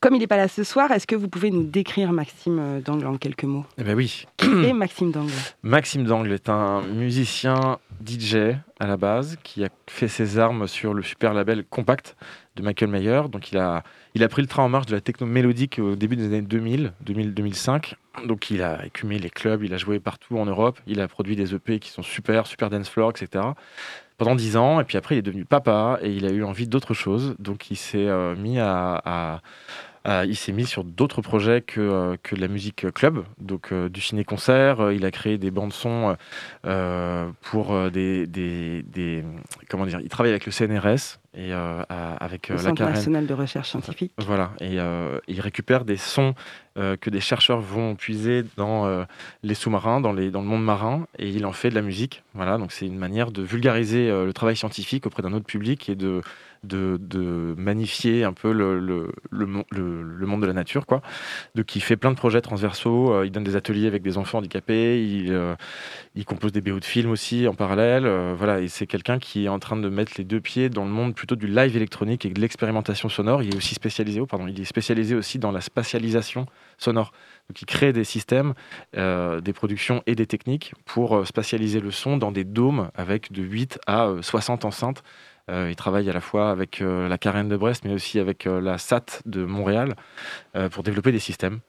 Comme 0.00 0.14
il 0.14 0.20
n'est 0.20 0.26
pas 0.26 0.38
là 0.38 0.48
ce 0.48 0.64
soir, 0.64 0.90
est-ce 0.92 1.06
que 1.06 1.14
vous 1.14 1.28
pouvez 1.28 1.50
nous 1.50 1.62
décrire 1.62 2.10
Maxime 2.12 2.58
euh, 2.58 2.80
Dangle 2.80 3.06
en 3.06 3.18
quelques 3.18 3.44
mots? 3.44 3.66
Eh 3.76 3.84
bien 3.84 3.94
oui. 3.94 4.24
Qui 4.38 4.46
est 4.46 4.72
Maxime 4.72 5.10
Dangle? 5.10 5.32
Maxime 5.62 6.04
Dangle 6.04 6.32
est 6.32 6.48
un 6.48 6.80
musicien 6.80 7.78
DJ 8.02 8.56
à 8.78 8.86
la 8.86 8.96
base 8.96 9.36
qui 9.42 9.62
a 9.62 9.68
fait 9.88 10.08
ses 10.08 10.38
armes 10.38 10.66
sur 10.66 10.94
le 10.94 11.02
super 11.02 11.34
label 11.34 11.64
Compact 11.68 12.16
de 12.56 12.62
Michael 12.62 12.88
Mayer. 12.88 13.22
Donc 13.30 13.52
il 13.52 13.58
a, 13.58 13.82
il 14.14 14.22
a 14.22 14.28
pris 14.28 14.40
le 14.40 14.48
train 14.48 14.62
en 14.62 14.70
marche 14.70 14.86
de 14.86 14.94
la 14.94 15.02
techno 15.02 15.26
mélodique 15.26 15.78
au 15.78 15.96
début 15.96 16.16
des 16.16 16.24
années 16.24 16.40
2000, 16.40 16.94
2000 17.02 17.34
2005. 17.34 17.94
Donc 18.26 18.50
il 18.50 18.62
a 18.62 18.86
écumé 18.86 19.18
les 19.18 19.28
clubs, 19.28 19.62
il 19.62 19.74
a 19.74 19.76
joué 19.76 20.00
partout 20.00 20.38
en 20.38 20.46
Europe, 20.46 20.80
il 20.86 21.02
a 21.02 21.08
produit 21.08 21.36
des 21.36 21.54
EP 21.54 21.78
qui 21.78 21.90
sont 21.90 22.02
super, 22.02 22.46
super 22.46 22.70
dance 22.70 22.88
floor, 22.88 23.10
etc 23.10 23.42
pendant 24.20 24.34
dix 24.34 24.58
ans. 24.58 24.80
Et 24.80 24.84
puis 24.84 24.98
après, 24.98 25.14
il 25.14 25.18
est 25.18 25.22
devenu 25.22 25.46
papa 25.46 25.98
et 26.02 26.10
il 26.12 26.26
a 26.26 26.30
eu 26.30 26.44
envie 26.44 26.68
d'autre 26.68 26.92
chose. 26.92 27.34
Donc 27.38 27.70
il 27.70 27.76
s'est 27.76 28.06
euh, 28.06 28.36
mis 28.36 28.58
à, 28.58 29.40
euh, 30.08 30.24
il 30.26 30.36
s'est 30.36 30.52
mis 30.52 30.64
sur 30.64 30.82
d'autres 30.82 31.20
projets 31.20 31.60
que, 31.60 31.80
euh, 31.80 32.16
que 32.22 32.34
la 32.34 32.48
musique 32.48 32.90
club, 32.92 33.24
donc 33.38 33.70
euh, 33.70 33.90
du 33.90 34.00
ciné-concert. 34.00 34.92
il 34.92 35.04
a 35.04 35.10
créé 35.10 35.36
des 35.36 35.50
bandes-sons 35.50 36.16
pour 37.42 37.90
des, 37.90 38.26
des, 38.26 39.24
comment 39.68 39.86
dire, 39.86 40.00
il 40.02 40.08
travaille 40.08 40.30
avec 40.30 40.46
le 40.46 40.52
CNRS 40.52 41.18
et 41.36 41.52
avec 41.52 42.48
le 42.48 42.56
la 42.56 42.62
Centre 42.62 42.84
national 42.84 43.26
de 43.26 43.34
recherche 43.34 43.70
scientifique. 43.70 44.12
Voilà, 44.18 44.52
et 44.60 44.78
il 45.28 45.40
récupère 45.40 45.84
des 45.84 45.96
sons 45.96 46.34
que 46.76 47.10
des 47.10 47.20
chercheurs 47.20 47.60
vont 47.60 47.94
puiser 47.94 48.44
dans 48.56 49.04
les 49.42 49.54
sous-marins, 49.54 50.00
dans, 50.00 50.12
les, 50.12 50.30
dans 50.30 50.40
le 50.40 50.46
monde 50.46 50.64
marin, 50.64 51.06
et 51.18 51.28
il 51.28 51.44
en 51.46 51.52
fait 51.52 51.70
de 51.70 51.74
la 51.74 51.82
musique. 51.82 52.22
Voilà, 52.34 52.58
donc 52.58 52.72
c'est 52.72 52.86
une 52.86 52.98
manière 52.98 53.30
de 53.30 53.42
vulgariser 53.42 54.08
le 54.08 54.32
travail 54.32 54.56
scientifique 54.56 55.06
auprès 55.06 55.22
d'un 55.22 55.32
autre 55.32 55.46
public 55.46 55.88
et 55.88 55.94
de 55.94 56.22
de, 56.64 57.54
magnifier 57.56 58.24
un 58.24 58.32
peu 58.32 58.52
le, 58.52 59.10
monde 60.26 60.42
de 60.42 60.46
la 60.46 60.52
nature. 60.52 60.86
Quoi. 60.86 61.02
Donc 61.54 61.76
il 61.76 61.80
fait 61.80 61.96
plein 61.96 62.10
de 62.10 62.16
projets 62.16 62.40
transversaux, 62.40 63.12
euh, 63.12 63.26
il 63.26 63.32
donne 63.32 63.44
des 63.44 63.56
ateliers 63.56 63.86
avec 63.86 64.02
des 64.02 64.18
enfants 64.18 64.38
handicapés, 64.38 65.04
il, 65.04 65.32
euh, 65.32 65.54
compose 66.26 66.52
des 66.52 66.60
BO 66.60 66.78
de 66.78 66.84
films 66.84 67.10
aussi 67.10 67.48
en 67.48 67.54
parallèle. 67.54 68.06
Euh, 68.06 68.34
voilà, 68.36 68.60
et 68.60 68.68
c'est 68.68 68.86
quelqu'un 68.86 69.18
qui 69.18 69.46
est 69.46 69.48
en 69.48 69.58
train 69.58 69.76
de 69.76 69.88
mettre 69.88 70.12
les 70.18 70.24
deux 70.24 70.40
pieds 70.40 70.68
dans 70.68 70.84
le 70.84 70.90
monde 70.90 71.14
plutôt 71.14 71.36
du 71.36 71.46
live 71.46 71.76
électronique 71.76 72.24
et 72.24 72.30
de 72.30 72.40
l'expérimentation 72.40 73.08
sonore. 73.08 73.42
Il 73.42 73.54
est 73.54 73.56
aussi 73.56 73.74
spécialisé, 73.74 74.20
oh, 74.20 74.26
pardon, 74.26 74.46
il 74.46 74.60
est 74.60 74.64
spécialisé 74.64 75.14
aussi 75.14 75.38
dans 75.38 75.50
la 75.50 75.60
spatialisation 75.60 76.46
sonore. 76.78 77.12
Donc 77.48 77.62
il 77.62 77.66
crée 77.66 77.92
des 77.92 78.04
systèmes, 78.04 78.54
des 78.94 79.52
productions 79.52 80.04
et 80.06 80.14
des 80.14 80.26
techniques 80.26 80.72
pour 80.84 81.26
spatialiser 81.26 81.80
le 81.80 81.90
son 81.90 82.16
dans 82.16 82.30
des 82.30 82.44
dômes 82.44 82.90
avec 82.94 83.32
de 83.32 83.42
8 83.42 83.80
à 83.88 84.14
60 84.20 84.64
enceintes 84.64 85.02
il 85.48 85.76
travaille 85.76 86.08
à 86.08 86.12
la 86.12 86.20
fois 86.20 86.50
avec 86.50 86.80
euh, 86.80 87.08
la 87.08 87.18
Carène 87.18 87.48
de 87.48 87.56
Brest, 87.56 87.84
mais 87.84 87.92
aussi 87.92 88.18
avec 88.18 88.46
euh, 88.46 88.60
la 88.60 88.78
SAT 88.78 89.22
de 89.26 89.44
Montréal 89.44 89.94
pour 90.72 90.82
développer 90.82 91.12
des 91.12 91.18
systèmes. 91.18 91.60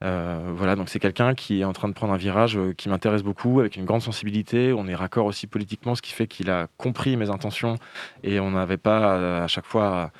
voilà, 0.00 0.74
donc 0.74 0.88
c'est 0.88 0.98
quelqu'un 0.98 1.34
qui 1.34 1.60
est 1.60 1.64
en 1.64 1.72
train 1.72 1.88
de 1.88 1.94
prendre 1.94 2.12
un 2.12 2.16
virage 2.16 2.58
qui 2.76 2.88
m'intéresse 2.88 3.22
beaucoup, 3.22 3.60
avec 3.60 3.76
une 3.76 3.84
grande 3.84 4.02
sensibilité. 4.02 4.72
On 4.72 4.86
est 4.86 4.94
raccord 4.94 5.26
aussi 5.26 5.46
politiquement, 5.46 5.94
ce 5.94 6.02
qui 6.02 6.12
fait 6.12 6.26
qu'il 6.26 6.50
a 6.50 6.68
compris 6.76 7.16
mes 7.16 7.30
intentions 7.30 7.76
et 8.22 8.40
on 8.40 8.50
n'avait 8.50 8.78
pas 8.78 9.42
à, 9.44 9.46
chaque 9.46 9.66
fois 9.66 10.10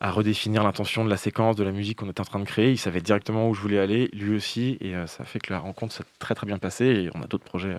à, 0.00 0.10
redéfinir 0.10 0.62
l'intention 0.62 1.04
de 1.04 1.10
la 1.10 1.16
séquence, 1.16 1.56
de 1.56 1.64
la 1.64 1.72
musique 1.72 1.98
qu'on 1.98 2.10
était 2.10 2.20
en 2.20 2.24
train 2.24 2.38
de 2.38 2.44
créer. 2.44 2.70
Il 2.70 2.78
savait 2.78 3.00
directement 3.00 3.48
où 3.48 3.54
je 3.54 3.60
voulais 3.60 3.80
aller, 3.80 4.08
lui 4.12 4.36
aussi, 4.36 4.78
et 4.80 4.94
ça 5.06 5.24
fait 5.24 5.40
que 5.40 5.52
la 5.52 5.58
rencontre 5.58 5.94
s'est 5.94 6.04
très 6.18 6.34
très 6.34 6.46
bien 6.46 6.58
passée 6.58 6.86
et 6.86 7.10
on 7.14 7.22
a 7.22 7.26
d'autres 7.26 7.44
projets 7.44 7.76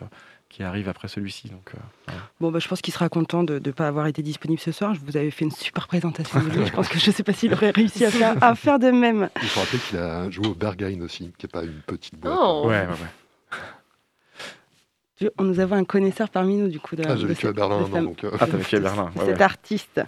qui 0.50 0.64
arrive 0.64 0.90
après 0.90 1.08
celui-ci. 1.08 1.50
Donc, 1.50 1.72
euh, 1.76 2.14
Bon, 2.40 2.52
bah, 2.52 2.60
je 2.60 2.68
pense 2.68 2.82
qu'il 2.82 2.94
sera 2.94 3.10
content 3.10 3.44
de 3.44 3.60
ne 3.64 3.72
pas 3.72 3.88
avoir 3.88 4.08
été 4.08 4.22
disponible 4.22 4.60
ce 4.60 4.72
soir. 4.72 4.94
Je 4.94 5.00
vous 5.00 5.18
avais 5.18 5.32
fait 5.32 5.46
une 5.46 5.52
super 5.52 5.88
présentation 5.88 6.40
de 6.42 6.50
lui. 6.50 6.66
je 6.66 6.72
pense 6.72 6.88
que 6.88 7.00
je 7.00 7.10
ne 7.10 7.16
sais 7.16 7.24
pas 7.24 7.34
s'il 7.34 7.54
aurait 7.54 7.72
réussi 7.72 8.06
à 8.06 8.12
faire, 8.12 8.36
à 8.42 8.56
faire 8.56 8.80
de 8.80 8.92
même. 8.92 9.30
Il 9.42 9.50
faut 9.50 9.60
rappeler 9.60 9.80
qu'il 9.80 9.98
a 9.98 10.30
joué 10.30 10.48
au 10.48 10.56
Berghain 10.56 11.02
aussi, 11.02 11.32
qui 11.38 11.46
n'est 11.46 11.52
pas 11.52 11.64
une 11.64 11.82
petite 11.86 12.16
boîte. 12.16 12.38
Oh. 12.40 12.64
Ouais, 12.66 12.82
ouais, 12.82 12.88
ouais. 12.88 15.30
Nous 15.40 15.60
avons 15.60 15.76
un 15.76 15.84
connaisseur 15.84 16.30
parmi 16.30 16.58
nous, 16.58 16.70
du 16.70 16.80
coup. 16.80 16.96
De, 16.96 17.04
ah, 17.08 17.18
j'ai 17.18 17.26
vécu 17.26 17.48
à 17.48 17.52
Berlin, 17.52 17.88
non, 17.88 18.04
donc... 18.04 18.24
Euh... 18.24 18.30
Ah, 18.40 18.46
t'as 18.46 18.58
vécu 18.58 18.76
à 18.76 18.80
Berlin. 18.80 19.12
Ouais, 19.16 19.26
cet 19.26 19.42
artiste. 19.42 20.02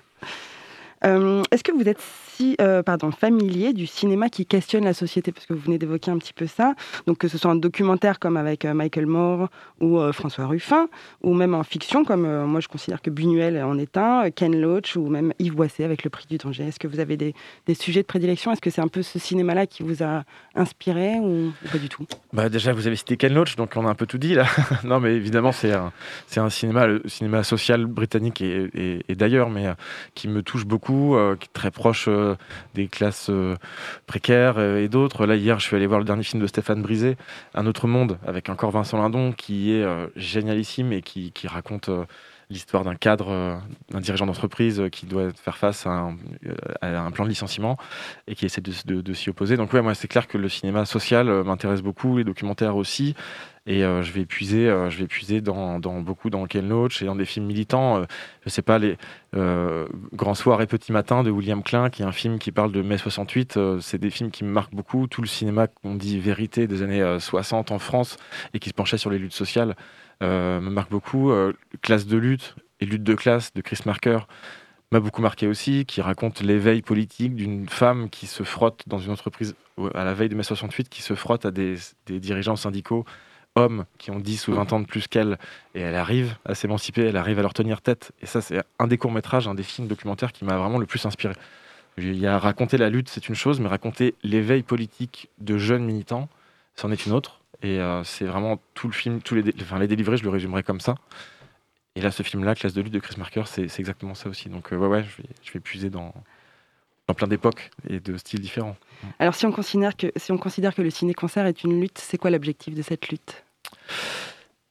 Euh, 1.03 1.41
est-ce 1.51 1.63
que 1.63 1.71
vous 1.71 1.87
êtes 1.87 2.01
si 2.39 2.55
euh, 2.61 2.83
pardon, 2.83 3.11
familier 3.11 3.73
du 3.73 3.85
cinéma 3.85 4.29
qui 4.29 4.45
questionne 4.45 4.85
la 4.85 4.93
société 4.93 5.31
Parce 5.31 5.45
que 5.45 5.53
vous 5.53 5.59
venez 5.59 5.77
d'évoquer 5.77 6.11
un 6.11 6.17
petit 6.17 6.33
peu 6.33 6.47
ça. 6.47 6.73
Donc 7.05 7.17
que 7.17 7.27
ce 7.27 7.37
soit 7.37 7.51
un 7.51 7.55
documentaire 7.55 8.17
comme 8.19 8.37
avec 8.37 8.63
euh, 8.63 8.73
Michael 8.73 9.07
Moore 9.07 9.49
ou 9.81 9.99
François 10.11 10.45
Ruffin, 10.45 10.87
ou 11.23 11.33
même 11.33 11.53
en 11.53 11.63
fiction 11.63 12.03
comme 12.03 12.45
moi 12.45 12.59
je 12.59 12.67
considère 12.67 13.01
que 13.01 13.09
Buñuel 13.09 13.61
en 13.63 13.77
est 13.77 13.97
un, 13.97 14.29
Ken 14.31 14.59
Loach 14.59 14.95
ou 14.95 15.07
même 15.07 15.33
Yves 15.39 15.55
Boisset 15.55 15.83
avec 15.83 16.03
Le 16.03 16.09
Prix 16.09 16.25
du 16.29 16.37
danger. 16.37 16.67
Est-ce 16.67 16.79
que 16.79 16.87
vous 16.87 16.99
avez 16.99 17.17
des, 17.17 17.33
sujets 17.73 18.01
de 18.01 18.07
prédilection? 18.07 18.51
Est-ce 18.51 18.61
que 18.61 18.69
c'est 18.69 18.81
un 18.81 18.87
peu 18.87 19.01
ce 19.01 19.19
cinéma-là 19.19 19.67
qui 19.67 19.83
vous 19.83 20.03
a 20.03 20.23
inspiré 20.55 21.19
ou, 21.19 21.51
pas 21.71 21.77
du 21.77 21.89
tout? 21.89 22.05
Bah 22.33 22.49
Déjà, 22.49 22.73
vous 22.73 22.87
avez 22.87 22.95
cité 22.95 23.17
Ken 23.17 23.33
Loach, 23.33 23.55
donc 23.55 23.73
on 23.75 23.87
a 23.87 23.89
un 23.89 23.95
peu 23.95 24.05
tout 24.05 24.17
dit 24.17 24.35
là. 24.35 24.45
non, 24.83 24.99
mais 24.99 25.15
évidemment, 25.15 25.51
c'est 25.51 25.73
un, 25.73 25.91
un 26.37 26.49
cinéma, 26.49 26.87
le 26.87 27.01
cinéma 27.05 27.43
social 27.43 27.85
britannique 27.85 28.41
et, 28.41 29.01
et, 29.07 29.15
d'ailleurs, 29.15 29.49
mais 29.49 29.67
qui 30.15 30.27
me 30.27 30.43
touche 30.43 30.65
beaucoup 30.65 31.15
euh, 31.15 31.35
qui 31.35 31.45
est 31.45 31.53
très 31.53 31.71
proche 31.71 32.05
euh, 32.07 32.28
des 32.73 32.87
classes 32.87 33.29
euh, 33.29 33.55
précaires 34.07 34.59
et 34.59 34.87
d'autres. 34.87 35.25
Là, 35.25 35.35
hier, 35.35 35.59
je 35.59 35.65
suis 35.65 35.75
allé 35.75 35.87
voir 35.87 35.99
le 35.99 36.05
dernier 36.05 36.23
film 36.23 36.41
de 36.41 36.47
Stéphane 36.47 36.81
Brisé, 36.81 37.17
Un 37.53 37.65
autre 37.65 37.87
monde, 37.87 38.17
avec 38.25 38.49
encore 38.49 38.71
Vincent 38.71 38.97
Lindon, 38.97 39.31
qui 39.31 39.71
est 39.71 39.85
génialissime 40.15 40.93
et 40.93 41.01
qui, 41.01 41.31
raconte 41.47 41.89
l'histoire 42.49 42.83
d'un 42.83 42.95
cadre, 42.95 43.61
d'un 43.91 43.99
dirigeant 43.99 44.25
d'entreprise 44.25 44.83
qui 44.91 45.05
doit 45.05 45.31
faire 45.31 45.57
face 45.57 45.85
à 45.85 46.11
un, 46.81 47.11
plan 47.11 47.23
de 47.23 47.29
licenciement 47.29 47.77
et 48.27 48.35
qui 48.35 48.45
essaie 48.45 48.61
de, 48.61 49.01
de 49.01 49.13
s'y 49.13 49.29
opposer. 49.29 49.57
Donc 49.57 49.73
ouais, 49.73 49.81
moi 49.81 49.93
c'est 49.93 50.07
clair 50.07 50.27
que 50.27 50.37
le 50.37 50.49
cinéma 50.49 50.85
social 50.85 51.43
m'intéresse 51.43 51.81
beaucoup, 51.81 52.17
les 52.17 52.23
documentaires 52.23 52.75
aussi, 52.75 53.15
et 53.69 53.83
euh, 53.83 54.01
je 54.01 54.11
vais 54.11 54.25
puiser, 54.25 54.67
euh, 54.67 54.89
je 54.89 54.97
vais 54.97 55.05
puiser 55.05 55.41
dans, 55.41 55.79
beaucoup 55.79 56.31
dans 56.31 56.47
Ken 56.47 56.67
Loach 56.67 57.03
et 57.03 57.05
dans 57.05 57.15
des 57.15 57.25
films 57.25 57.45
militants. 57.45 57.97
Euh, 57.97 58.05
je 58.43 58.49
sais 58.49 58.63
pas, 58.63 58.79
les 58.79 58.97
Grands 60.11 60.33
Soirs 60.33 60.59
et 60.63 60.65
Petits 60.65 60.91
Matins 60.91 61.21
de 61.21 61.29
William 61.29 61.61
Klein, 61.61 61.91
qui 61.91 62.01
est 62.01 62.05
un 62.05 62.11
film 62.11 62.39
qui 62.39 62.51
parle 62.51 62.71
de 62.71 62.81
mai 62.81 62.97
68. 62.97 63.59
c'est 63.79 63.99
des 63.99 64.09
films 64.09 64.31
qui 64.31 64.43
me 64.43 64.49
marquent 64.49 64.73
beaucoup. 64.73 65.05
Tout 65.05 65.21
le 65.21 65.27
cinéma 65.27 65.67
qu'on 65.67 65.93
dit 65.93 66.19
vérité 66.19 66.65
des 66.65 66.81
années 66.81 67.17
60 67.19 67.71
en 67.71 67.77
France 67.77 68.17
et 68.55 68.59
qui 68.59 68.69
se 68.69 68.73
penchait 68.73 68.97
sur 68.97 69.11
les 69.11 69.19
luttes 69.19 69.33
sociales 69.33 69.75
me 70.21 70.59
marque 70.61 70.89
beaucoup. 70.89 71.31
Classe 71.83 72.07
de 72.07 72.17
lutte 72.17 72.55
et 72.79 72.87
lutte 72.87 73.03
de 73.03 73.13
classe 73.13 73.53
de 73.53 73.61
Chris 73.61 73.81
Marker 73.85 74.17
m'a 74.91 74.99
beaucoup 74.99 75.21
marqué 75.21 75.45
aussi, 75.45 75.85
qui 75.85 76.01
raconte 76.01 76.41
l'éveil 76.41 76.81
politique 76.81 77.35
d'une 77.35 77.69
femme 77.69 78.09
qui 78.09 78.25
se 78.25 78.41
frotte 78.41 78.81
dans 78.87 78.97
une 78.97 79.11
entreprise 79.11 79.53
à 79.93 80.03
la 80.03 80.15
veille 80.15 80.29
de 80.29 80.35
mai 80.35 80.41
68, 80.41 80.89
qui 80.89 81.03
se 81.03 81.13
frotte 81.13 81.45
à 81.45 81.51
des 81.51 81.77
dirigeants 82.07 82.55
syndicaux 82.55 83.05
hommes 83.55 83.85
qui 83.97 84.11
ont 84.11 84.19
10 84.19 84.47
ou 84.47 84.53
20 84.53 84.73
ans 84.73 84.79
de 84.79 84.85
plus 84.85 85.07
qu'elle, 85.07 85.37
et 85.75 85.81
elle 85.81 85.95
arrive 85.95 86.37
à 86.45 86.55
s'émanciper, 86.55 87.05
elle 87.05 87.17
arrive 87.17 87.39
à 87.39 87.41
leur 87.41 87.53
tenir 87.53 87.81
tête. 87.81 88.11
Et 88.21 88.25
ça, 88.25 88.41
c'est 88.41 88.61
un 88.79 88.87
des 88.87 88.97
courts-métrages, 88.97 89.47
un 89.47 89.55
des 89.55 89.63
films 89.63 89.87
documentaires 89.87 90.31
qui 90.31 90.45
m'a 90.45 90.57
vraiment 90.57 90.77
le 90.77 90.85
plus 90.85 91.05
inspiré. 91.05 91.33
Il 91.97 92.17
y 92.17 92.27
a 92.27 92.37
raconter 92.37 92.77
la 92.77 92.89
lutte, 92.89 93.09
c'est 93.09 93.27
une 93.27 93.35
chose, 93.35 93.59
mais 93.59 93.67
raconter 93.67 94.15
l'éveil 94.23 94.63
politique 94.63 95.29
de 95.39 95.57
jeunes 95.57 95.83
militants, 95.83 96.29
c'en 96.75 96.91
est 96.91 97.05
une 97.05 97.11
autre. 97.11 97.41
Et 97.61 97.79
euh, 97.79 98.03
c'est 98.05 98.25
vraiment 98.25 98.59
tout 98.73 98.87
le 98.87 98.93
film, 98.93 99.21
tous 99.21 99.35
les, 99.35 99.43
enfin, 99.61 99.79
les 99.79 99.87
délivrés, 99.87 100.15
je 100.15 100.23
le 100.23 100.29
résumerai 100.29 100.63
comme 100.63 100.79
ça. 100.79 100.95
Et 101.95 102.01
là, 102.01 102.11
ce 102.11 102.23
film-là, 102.23 102.55
Classe 102.55 102.73
de 102.73 102.81
lutte 102.81 102.93
de 102.93 102.99
Chris 102.99 103.15
Marker, 103.17 103.43
c'est 103.45 103.79
exactement 103.79 104.15
ça 104.15 104.29
aussi. 104.29 104.47
Donc, 104.47 104.71
euh, 104.71 104.77
ouais, 104.77 104.87
ouais, 104.87 105.03
je 105.03 105.21
vais, 105.21 105.29
je 105.43 105.51
vais 105.51 105.59
puiser 105.59 105.89
dans, 105.89 106.13
dans 107.09 107.15
plein 107.15 107.27
d'époques 107.27 107.71
et 107.89 107.99
de 107.99 108.17
styles 108.17 108.39
différents. 108.39 108.77
Alors, 109.17 109.33
si 109.33 109.47
on 109.47 109.51
considère 109.51 109.97
que, 109.97 110.11
si 110.15 110.31
on 110.31 110.37
considère 110.37 110.75
que 110.75 110.83
le 110.83 110.91
ciné-concert 110.91 111.47
est 111.47 111.63
une 111.63 111.81
lutte, 111.81 111.97
c'est 111.97 112.19
quoi 112.19 112.29
l'objectif 112.29 112.75
de 112.75 112.83
cette 112.83 113.09
lutte? 113.09 113.43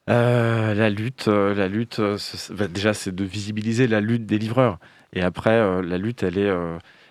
Euh, 0.08 0.72
la 0.72 0.88
lutte, 0.88 1.26
euh, 1.26 1.52
la 1.52 1.66
lutte, 1.66 1.98
euh, 1.98 2.16
bah, 2.50 2.68
déjà 2.68 2.94
c'est 2.94 3.12
de 3.12 3.24
visibiliser 3.24 3.88
la 3.88 4.00
lutte 4.00 4.24
des 4.24 4.38
livreurs. 4.38 4.78
Et 5.12 5.20
après, 5.20 5.82
la 5.82 5.98
lutte, 5.98 6.22
elle 6.22 6.38
est, 6.38 6.52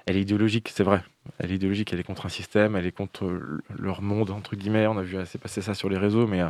elle 0.06 0.18
est 0.18 0.22
idéologique, 0.22 0.72
c'est 0.74 0.84
vrai. 0.84 1.02
Elle 1.40 1.52
est 1.52 1.56
idéologique, 1.56 1.92
elle 1.92 2.00
est 2.00 2.04
contre 2.04 2.28
un 2.28 2.30
système, 2.30 2.76
elle 2.76 2.86
est 2.86 2.92
contre 2.92 3.40
leur 3.76 4.04
monde 4.04 4.30
entre 4.30 4.56
guillemets. 4.56 4.86
On 4.86 5.00
a 5.00 5.02
vu 5.02 5.18
assez 5.18 5.40
passer 5.40 5.62
ça 5.62 5.74
sur 5.74 5.90
les 5.90 5.98
réseaux, 5.98 6.28
mais 6.28 6.42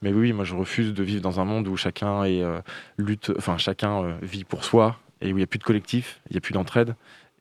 mais 0.00 0.12
oui, 0.12 0.32
moi 0.32 0.44
je 0.44 0.54
refuse 0.54 0.94
de 0.94 1.02
vivre 1.02 1.20
dans 1.20 1.40
un 1.40 1.44
monde 1.44 1.66
où 1.66 1.76
chacun 1.76 2.22
est 2.22 2.40
lutte, 2.98 3.32
enfin 3.36 3.58
chacun 3.58 4.16
vit 4.22 4.44
pour 4.44 4.64
soi 4.64 4.96
et 5.22 5.32
où 5.32 5.36
il 5.36 5.40
n'y 5.40 5.42
a 5.42 5.48
plus 5.48 5.58
de 5.58 5.64
collectif, 5.64 6.20
il 6.30 6.34
n'y 6.34 6.38
a 6.38 6.40
plus 6.40 6.54
d'entraide 6.54 6.94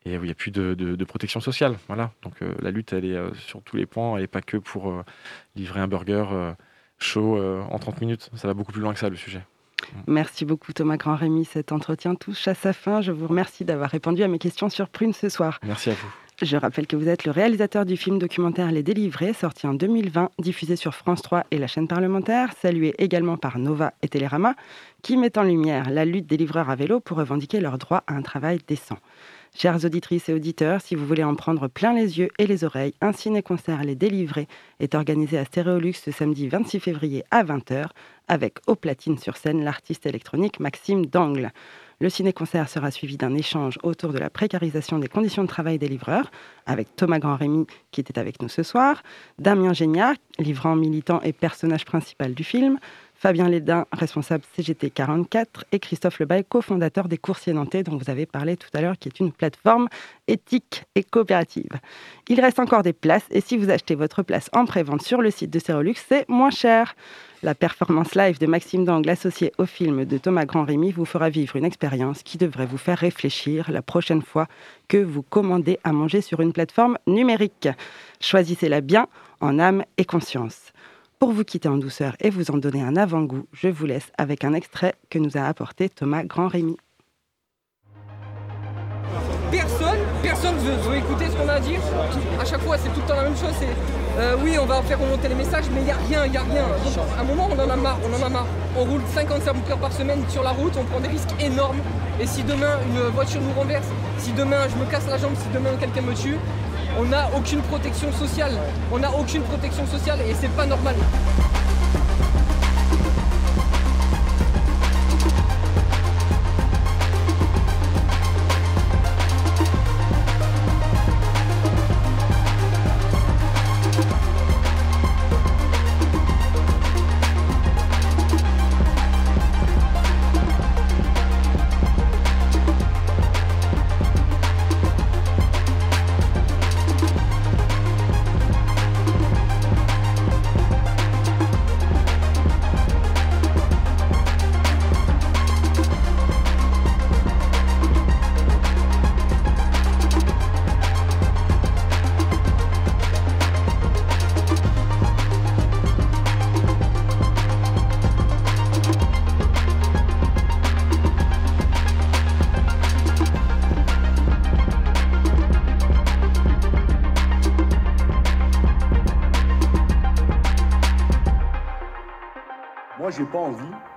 et 0.05 0.17
où 0.17 0.23
il 0.23 0.25
n'y 0.25 0.31
a 0.31 0.35
plus 0.35 0.51
de, 0.51 1.03
protection 1.05 1.39
sociale. 1.39 1.77
Voilà. 1.87 2.11
Donc 2.23 2.35
la 2.61 2.71
lutte, 2.71 2.93
elle 2.93 3.05
est 3.05 3.35
sur 3.35 3.61
tous 3.61 3.77
les 3.77 3.85
points, 3.85 4.15
elle 4.15 4.21
n'est 4.21 4.27
pas 4.27 4.41
que 4.41 4.57
pour 4.57 5.03
livrer 5.55 5.79
un 5.79 5.87
burger 5.87 6.53
chaud 7.01 7.37
euh, 7.37 7.61
en 7.69 7.79
30 7.79 8.01
minutes. 8.01 8.29
Ça 8.35 8.47
va 8.47 8.53
beaucoup 8.53 8.71
plus 8.71 8.81
loin 8.81 8.93
que 8.93 8.99
ça, 8.99 9.09
le 9.09 9.15
sujet. 9.15 9.41
Merci 10.07 10.45
beaucoup 10.45 10.71
Thomas 10.73 10.97
Grand-Rémy. 10.97 11.43
Cet 11.43 11.71
entretien 11.71 12.15
touche 12.15 12.47
à 12.47 12.53
sa 12.53 12.71
fin. 12.71 13.01
Je 13.01 13.11
vous 13.11 13.27
remercie 13.27 13.65
d'avoir 13.65 13.89
répondu 13.89 14.23
à 14.23 14.27
mes 14.27 14.39
questions 14.39 14.69
sur 14.69 14.87
Prune 14.87 15.11
ce 15.11 15.27
soir. 15.27 15.59
Merci 15.63 15.89
à 15.89 15.93
vous. 15.93 16.07
Je 16.41 16.57
rappelle 16.57 16.87
que 16.87 16.95
vous 16.95 17.07
êtes 17.07 17.25
le 17.25 17.31
réalisateur 17.31 17.85
du 17.85 17.97
film 17.97 18.17
documentaire 18.17 18.71
Les 18.71 18.81
Délivrés, 18.81 19.33
sorti 19.33 19.67
en 19.67 19.75
2020, 19.75 20.31
diffusé 20.39 20.75
sur 20.75 20.95
France 20.95 21.21
3 21.21 21.45
et 21.51 21.59
la 21.59 21.67
chaîne 21.67 21.87
parlementaire, 21.87 22.51
salué 22.59 22.95
également 22.97 23.37
par 23.37 23.59
Nova 23.59 23.93
et 24.01 24.07
Télérama, 24.07 24.55
qui 25.03 25.17
met 25.17 25.37
en 25.37 25.43
lumière 25.43 25.91
la 25.91 26.03
lutte 26.03 26.25
des 26.25 26.37
livreurs 26.37 26.71
à 26.71 26.75
vélo 26.75 26.99
pour 26.99 27.17
revendiquer 27.17 27.59
leur 27.59 27.77
droit 27.77 28.03
à 28.07 28.13
un 28.13 28.23
travail 28.23 28.59
décent. 28.67 28.97
Chères 29.53 29.83
auditrices 29.83 30.29
et 30.29 30.33
auditeurs, 30.33 30.79
si 30.79 30.95
vous 30.95 31.05
voulez 31.05 31.25
en 31.25 31.35
prendre 31.35 31.67
plein 31.67 31.93
les 31.93 32.17
yeux 32.17 32.29
et 32.39 32.47
les 32.47 32.63
oreilles, 32.63 32.93
un 33.01 33.11
ciné-concert 33.11 33.83
Les 33.83 33.95
Délivrés 33.95 34.47
est 34.79 34.95
organisé 34.95 35.37
à 35.37 35.43
Stéréolux 35.43 35.93
ce 35.93 36.09
samedi 36.09 36.47
26 36.47 36.79
février 36.79 37.25
à 37.31 37.43
20h 37.43 37.87
avec 38.29 38.59
au 38.67 38.75
platine 38.75 39.17
sur 39.17 39.35
scène 39.35 39.61
l'artiste 39.63 40.05
électronique 40.05 40.61
Maxime 40.61 41.05
Dangle. 41.05 41.51
Le 41.99 42.09
ciné-concert 42.09 42.69
sera 42.69 42.91
suivi 42.91 43.17
d'un 43.17 43.35
échange 43.35 43.77
autour 43.83 44.13
de 44.13 44.19
la 44.19 44.29
précarisation 44.29 44.99
des 44.99 45.09
conditions 45.09 45.43
de 45.43 45.49
travail 45.49 45.77
des 45.77 45.89
livreurs 45.89 46.31
avec 46.65 46.95
Thomas 46.95 47.19
Grand-Rémy 47.19 47.67
qui 47.91 47.99
était 47.99 48.17
avec 48.17 48.41
nous 48.41 48.49
ce 48.49 48.63
soir, 48.63 49.03
Damien 49.37 49.73
Géniard, 49.73 50.15
livrant 50.39 50.77
militant 50.77 51.21
et 51.21 51.33
personnage 51.33 51.83
principal 51.83 52.33
du 52.33 52.45
film, 52.45 52.79
Fabien 53.21 53.49
Lédin, 53.49 53.85
responsable 53.91 54.43
CGT 54.55 54.89
44, 54.89 55.65
et 55.71 55.77
Christophe 55.77 56.17
Lebaille, 56.17 56.43
cofondateur 56.43 57.07
des 57.07 57.19
Coursiers 57.19 57.53
Nantais, 57.53 57.83
dont 57.83 57.95
vous 57.95 58.09
avez 58.09 58.25
parlé 58.25 58.57
tout 58.57 58.69
à 58.73 58.81
l'heure, 58.81 58.97
qui 58.97 59.09
est 59.09 59.19
une 59.19 59.31
plateforme 59.31 59.89
éthique 60.27 60.85
et 60.95 61.03
coopérative. 61.03 61.69
Il 62.29 62.41
reste 62.41 62.57
encore 62.57 62.81
des 62.81 62.93
places, 62.93 63.27
et 63.29 63.39
si 63.39 63.57
vous 63.57 63.69
achetez 63.69 63.93
votre 63.93 64.23
place 64.23 64.49
en 64.53 64.65
pré-vente 64.65 65.03
sur 65.03 65.21
le 65.21 65.29
site 65.29 65.51
de 65.51 65.59
Cérolux, 65.59 65.93
c'est 66.09 66.27
moins 66.29 66.49
cher. 66.49 66.95
La 67.43 67.53
performance 67.53 68.15
live 68.15 68.39
de 68.39 68.47
Maxime 68.47 68.85
Dangle 68.85 69.11
associée 69.11 69.51
au 69.59 69.67
film 69.67 70.03
de 70.05 70.17
Thomas 70.17 70.45
Grand-Rémy 70.45 70.91
vous 70.91 71.05
fera 71.05 71.29
vivre 71.29 71.55
une 71.57 71.65
expérience 71.65 72.23
qui 72.23 72.39
devrait 72.39 72.65
vous 72.65 72.79
faire 72.79 72.97
réfléchir 72.97 73.69
la 73.69 73.83
prochaine 73.83 74.23
fois 74.23 74.47
que 74.87 74.97
vous 74.97 75.21
commandez 75.21 75.77
à 75.83 75.91
manger 75.91 76.21
sur 76.21 76.39
une 76.39 76.53
plateforme 76.53 76.97
numérique. 77.05 77.69
Choisissez-la 78.19 78.81
bien 78.81 79.05
en 79.41 79.59
âme 79.59 79.83
et 79.99 80.05
conscience. 80.05 80.70
Pour 81.21 81.33
vous 81.33 81.43
quitter 81.43 81.69
en 81.69 81.77
douceur 81.77 82.15
et 82.19 82.31
vous 82.31 82.49
en 82.49 82.57
donner 82.57 82.81
un 82.81 82.95
avant-goût, 82.95 83.45
je 83.53 83.67
vous 83.67 83.85
laisse 83.85 84.11
avec 84.17 84.43
un 84.43 84.55
extrait 84.55 84.95
que 85.11 85.19
nous 85.19 85.37
a 85.37 85.41
apporté 85.41 85.87
Thomas 85.87 86.23
Grand-Rémy. 86.23 86.77
Personne, 89.51 89.99
personne 90.23 90.55
veut, 90.55 90.89
veut 90.89 90.97
écouter 90.97 91.27
ce 91.27 91.35
qu'on 91.35 91.47
a 91.47 91.53
à 91.53 91.59
dire. 91.59 91.79
À 92.39 92.43
chaque 92.43 92.61
fois, 92.61 92.75
c'est 92.79 92.89
tout 92.89 93.01
le 93.01 93.07
temps 93.07 93.17
la 93.17 93.25
même 93.25 93.37
chose. 93.37 93.53
C'est 93.59 93.67
euh, 94.17 94.35
oui, 94.43 94.57
on 94.59 94.65
va 94.65 94.81
faire 94.81 94.99
remonter 94.99 95.27
les 95.27 95.35
messages, 95.35 95.65
mais 95.71 95.81
il 95.81 95.85
n'y 95.85 95.91
a 95.91 95.97
rien, 95.97 96.25
il 96.25 96.31
n'y 96.31 96.37
a 96.37 96.41
rien. 96.41 96.65
À 97.15 97.21
un 97.21 97.23
moment, 97.23 97.49
on 97.51 97.59
en 97.59 97.69
a 97.69 97.75
marre, 97.75 97.99
on 98.03 98.19
en 98.19 98.25
a 98.25 98.29
marre. 98.29 98.47
On 98.75 98.85
roule 98.85 99.01
55 99.13 99.69
heures 99.69 99.77
par 99.77 99.93
semaine 99.93 100.23
sur 100.27 100.41
la 100.41 100.49
route, 100.49 100.73
on 100.75 100.85
prend 100.85 101.01
des 101.01 101.09
risques 101.09 101.35
énormes. 101.39 101.81
Et 102.19 102.25
si 102.25 102.41
demain 102.41 102.79
une 102.89 103.09
voiture 103.13 103.41
nous 103.41 103.53
renverse, 103.53 103.85
si 104.17 104.31
demain 104.31 104.67
je 104.67 104.75
me 104.75 104.89
casse 104.89 105.07
la 105.07 105.19
jambe, 105.19 105.35
si 105.35 105.47
demain 105.53 105.69
quelqu'un 105.79 106.01
me 106.01 106.15
tue, 106.15 106.37
on 106.99 107.05
n'a 107.05 107.29
aucune 107.35 107.61
protection 107.61 108.11
sociale. 108.11 108.53
On 108.91 108.99
n'a 108.99 109.11
aucune 109.11 109.43
protection 109.43 109.85
sociale 109.87 110.19
et 110.21 110.33
c'est 110.39 110.51
pas 110.55 110.65
normal. 110.65 110.95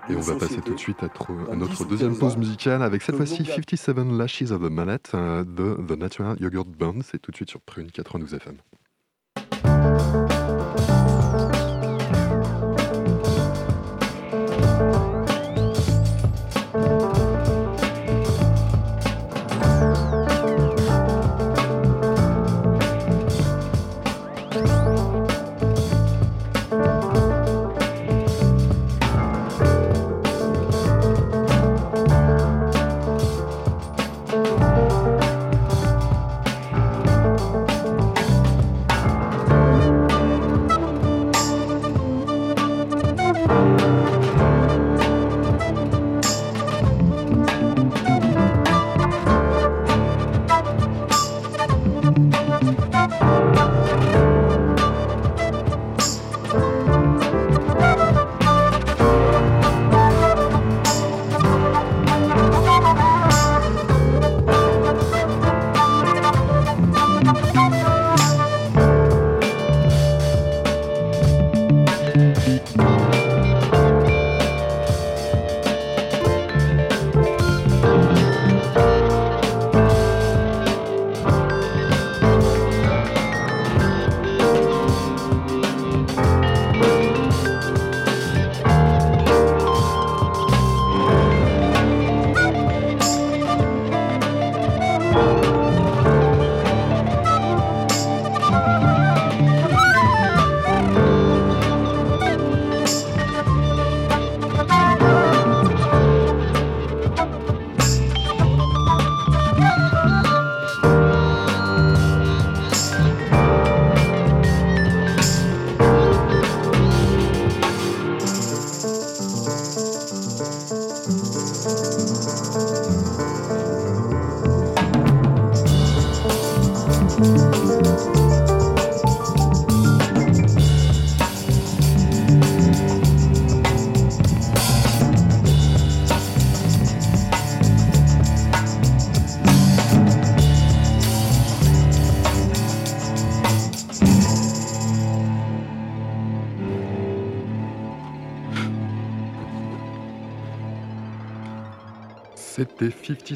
Et 0.09 0.17
on 0.17 0.21
va 0.21 0.37
passer 0.37 0.61
tout 0.61 0.75
de 0.75 0.79
suite 0.79 1.03
à, 1.03 1.57
notre 1.57 1.85
deuxième 1.85 2.17
pause 2.19 2.37
musicale 2.37 2.83
avec 2.83 3.03
cette 3.03 3.17
fois-ci 3.17 3.45
57 3.45 3.97
Lashes 4.13 4.53
of 4.53 4.63
the 4.63 4.71
Mallet 4.71 4.99
euh, 5.15 5.45
de 5.45 5.77
The 5.87 5.99
Natural 5.99 6.37
Yogurt 6.41 6.67
Band. 6.67 7.01
C'est 7.03 7.21
tout 7.21 7.31
de 7.31 7.37
suite 7.37 7.51
sur 7.51 7.61
Prune 7.61 7.91
92 7.91 8.35
FM. 8.35 8.57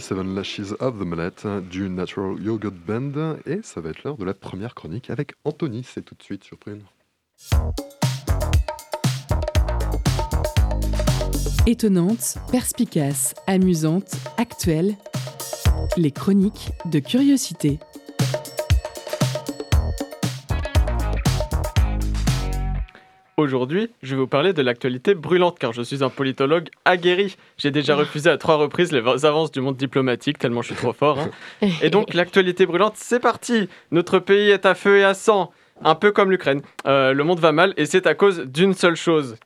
C'était 0.00 0.14
57 0.14 0.36
Lashes 0.36 0.76
of 0.78 0.98
the 0.98 1.04
Mallet 1.04 1.60
du 1.68 1.88
Natural 1.88 2.40
Yogurt 2.40 2.74
Band 2.86 3.36
et 3.46 3.60
ça 3.62 3.80
va 3.80 3.90
être 3.90 4.04
l'heure 4.04 4.16
de 4.16 4.24
la 4.24 4.34
première 4.34 4.74
chronique 4.74 5.10
avec 5.10 5.32
Anthony, 5.44 5.82
c'est 5.82 6.02
tout 6.02 6.14
de 6.14 6.22
suite 6.22 6.44
sur. 6.44 6.56
Étonnante, 11.66 12.38
perspicace, 12.52 13.34
amusante, 13.48 14.14
actuelle, 14.36 14.96
les 15.96 16.12
chroniques 16.12 16.70
de 16.84 17.00
curiosité. 17.00 17.80
Aujourd'hui, 23.48 23.88
je 24.02 24.16
vais 24.16 24.20
vous 24.20 24.26
parler 24.26 24.52
de 24.52 24.62
l'actualité 24.62 25.14
brûlante 25.14 25.60
car 25.60 25.72
je 25.72 25.80
suis 25.82 26.02
un 26.02 26.08
politologue 26.08 26.70
aguerri. 26.84 27.36
J'ai 27.56 27.70
déjà 27.70 27.94
refusé 27.94 28.28
à 28.28 28.36
trois 28.36 28.56
reprises 28.56 28.90
les 28.90 29.24
avances 29.24 29.52
du 29.52 29.60
monde 29.60 29.76
diplomatique 29.76 30.40
tellement 30.40 30.60
je 30.60 30.72
suis 30.74 30.74
trop 30.76 30.92
fort. 30.92 31.20
hein. 31.20 31.30
Et 31.82 31.88
donc 31.88 32.14
l'actualité 32.14 32.66
brûlante, 32.66 32.94
c'est 32.96 33.20
parti. 33.20 33.68
Notre 33.92 34.18
pays 34.18 34.50
est 34.50 34.66
à 34.66 34.74
feu 34.74 34.98
et 34.98 35.04
à 35.04 35.14
sang, 35.14 35.52
un 35.84 35.94
peu 35.94 36.10
comme 36.10 36.32
l'Ukraine. 36.32 36.62
Euh, 36.88 37.12
le 37.12 37.22
monde 37.22 37.38
va 37.38 37.52
mal 37.52 37.74
et 37.76 37.86
c'est 37.86 38.08
à 38.08 38.14
cause 38.16 38.40
d'une 38.40 38.74
seule 38.74 38.96
chose. 38.96 39.36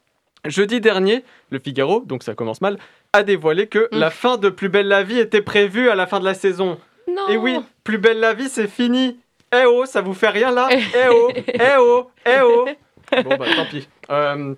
Jeudi 0.47 0.81
dernier, 0.81 1.23
le 1.51 1.59
Figaro, 1.59 2.01
donc 2.07 2.23
ça 2.23 2.33
commence 2.35 2.63
mal, 2.63 2.79
a 3.13 3.23
dévoilé 3.23 3.67
que 3.67 3.91
Mm. 3.93 3.99
la 3.99 4.09
fin 4.09 4.39
de 4.39 4.49
Plus 4.49 4.71
belle 4.71 4.89
la 4.89 5.03
vie 5.03 5.19
était 5.19 5.43
prévue 5.43 5.91
à 5.91 5.95
la 5.95 6.07
fin 6.07 6.19
de 6.19 6.25
la 6.25 6.33
saison. 6.33 6.79
Non 7.09 7.29
Et 7.29 7.37
oui, 7.37 7.59
Plus 7.85 7.99
belle 7.99 8.21
la 8.21 8.33
vie, 8.33 8.49
c'est 8.49 8.69
fini. 8.69 9.19
Eh 9.55 9.67
oh, 9.67 9.85
ça 9.85 10.01
vous 10.01 10.15
fait 10.15 10.31
rien 10.31 10.51
là 10.51 10.71
Eh 10.73 11.09
oh, 11.11 11.29
eh 11.37 11.59
oh, 11.79 12.11
eh 12.25 12.41
oh. 12.43 12.65
Bon 13.25 13.37
bah 13.37 13.47
tant 13.57 13.67
pis. 13.67 13.89
Euh, 14.11 14.55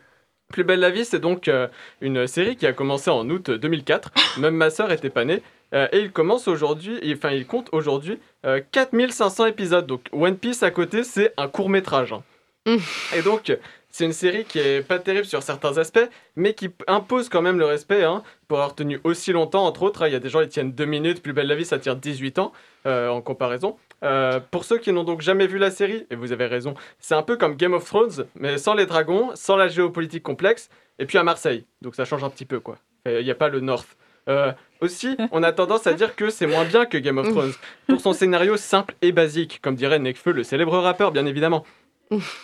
Plus 0.53 0.65
belle 0.65 0.81
la 0.81 0.91
vie, 0.91 1.05
c'est 1.05 1.19
donc 1.21 1.49
euh, 1.49 1.69
une 2.01 2.27
série 2.27 2.57
qui 2.57 2.67
a 2.67 2.73
commencé 2.73 3.11
en 3.11 3.29
août 3.31 3.51
2004. 3.51 4.13
Même 4.39 4.55
ma 4.55 4.71
sœur 4.71 4.93
était 4.93 5.11
pas 5.11 5.25
née. 5.25 5.43
Euh, 5.73 5.89
et 5.93 6.01
il 6.01 6.13
commence 6.13 6.47
aujourd'hui, 6.47 7.01
enfin 7.17 7.31
il 7.31 7.47
compte 7.47 7.69
aujourd'hui 7.73 8.19
euh, 8.47 8.61
4500 8.71 9.47
épisodes. 9.47 9.87
Donc 9.87 10.03
One 10.13 10.37
Piece 10.37 10.63
à 10.63 10.71
côté, 10.71 11.03
c'est 11.03 11.33
un 11.37 11.49
court 11.49 11.69
métrage. 11.69 12.13
hein. 12.13 12.23
Mm. 12.67 12.77
Et 13.17 13.23
donc 13.23 13.57
c'est 13.91 14.05
une 14.05 14.13
série 14.13 14.45
qui 14.45 14.59
est 14.59 14.87
pas 14.87 14.99
terrible 14.99 15.25
sur 15.27 15.43
certains 15.43 15.79
aspects, 15.79 16.09
mais 16.37 16.55
qui 16.55 16.69
p- 16.69 16.85
impose 16.89 17.29
quand 17.29 17.43
même 17.43 17.59
le 17.59 17.65
respect 17.65 18.03
hein, 18.05 18.23
pour 18.49 18.59
avoir 18.59 18.75
tenu 18.75 19.01
aussi 19.05 19.33
longtemps. 19.33 19.67
Entre 19.67 19.83
autres, 19.83 20.03
hein, 20.03 20.09
il 20.09 20.13
y 20.13 20.17
a 20.17 20.21
des 20.21 20.29
gens 20.29 20.41
qui 20.43 20.49
tiennent 20.49 20.73
2 20.73 20.85
minutes. 20.85 21.23
Plus 21.23 21.33
belle 21.33 21.47
la 21.47 21.55
vie, 21.55 21.65
ça 21.65 21.79
tient 21.79 21.95
18 21.95 22.39
ans 22.39 22.53
euh, 22.87 23.09
en 23.09 23.21
comparaison. 23.23 23.77
Euh, 24.05 24.41
pour 24.51 24.65
ceux 24.65 24.79
qui 24.79 24.93
n'ont 24.93 25.05
donc 25.05 25.23
jamais 25.23 25.47
vu 25.47 25.59
la 25.59 25.71
série, 25.71 26.07
et 26.11 26.17
vous 26.17 26.33
avez 26.33 26.47
raison, 26.47 26.75
c'est 26.99 27.15
un 27.15 27.23
peu 27.23 27.37
comme 27.37 27.55
Game 27.57 27.73
of 27.73 27.85
Thrones, 27.85 28.27
mais 28.35 28.59
sans 28.59 28.75
les 28.75 28.87
dragons, 28.87 29.31
sans 29.35 29.57
la 29.57 29.69
géopolitique 29.69 30.23
complexe, 30.23 30.69
et 30.99 31.07
puis 31.07 31.19
à 31.19 31.23
Marseille. 31.23 31.65
Donc 31.81 31.95
ça 31.95 32.05
change 32.05 32.23
un 32.23 32.31
petit 32.31 32.45
peu, 32.45 32.61
quoi. 32.61 32.77
Il 33.07 33.25
n'y 33.25 33.31
a 33.31 33.35
pas 33.35 33.49
le 33.49 33.61
North. 33.61 33.97
Euh, 34.29 34.53
aussi, 34.81 35.17
on 35.33 35.43
a 35.43 35.53
tendance 35.53 35.87
à 35.87 35.93
dire 35.93 36.17
que 36.17 36.31
c'est 36.31 36.47
moins 36.47 36.65
bien 36.65 36.87
que 36.87 36.97
Game 36.99 37.19
of 37.19 37.29
Thrones, 37.31 37.53
pour 37.87 38.01
son 38.01 38.13
scénario 38.13 38.57
simple 38.57 38.95
et 39.03 39.13
basique, 39.13 39.61
comme 39.63 39.75
dirait 39.75 39.99
Nekfeu, 39.99 40.33
le 40.33 40.43
célèbre 40.43 40.79
rappeur, 40.79 41.13
bien 41.13 41.27
évidemment. 41.27 41.65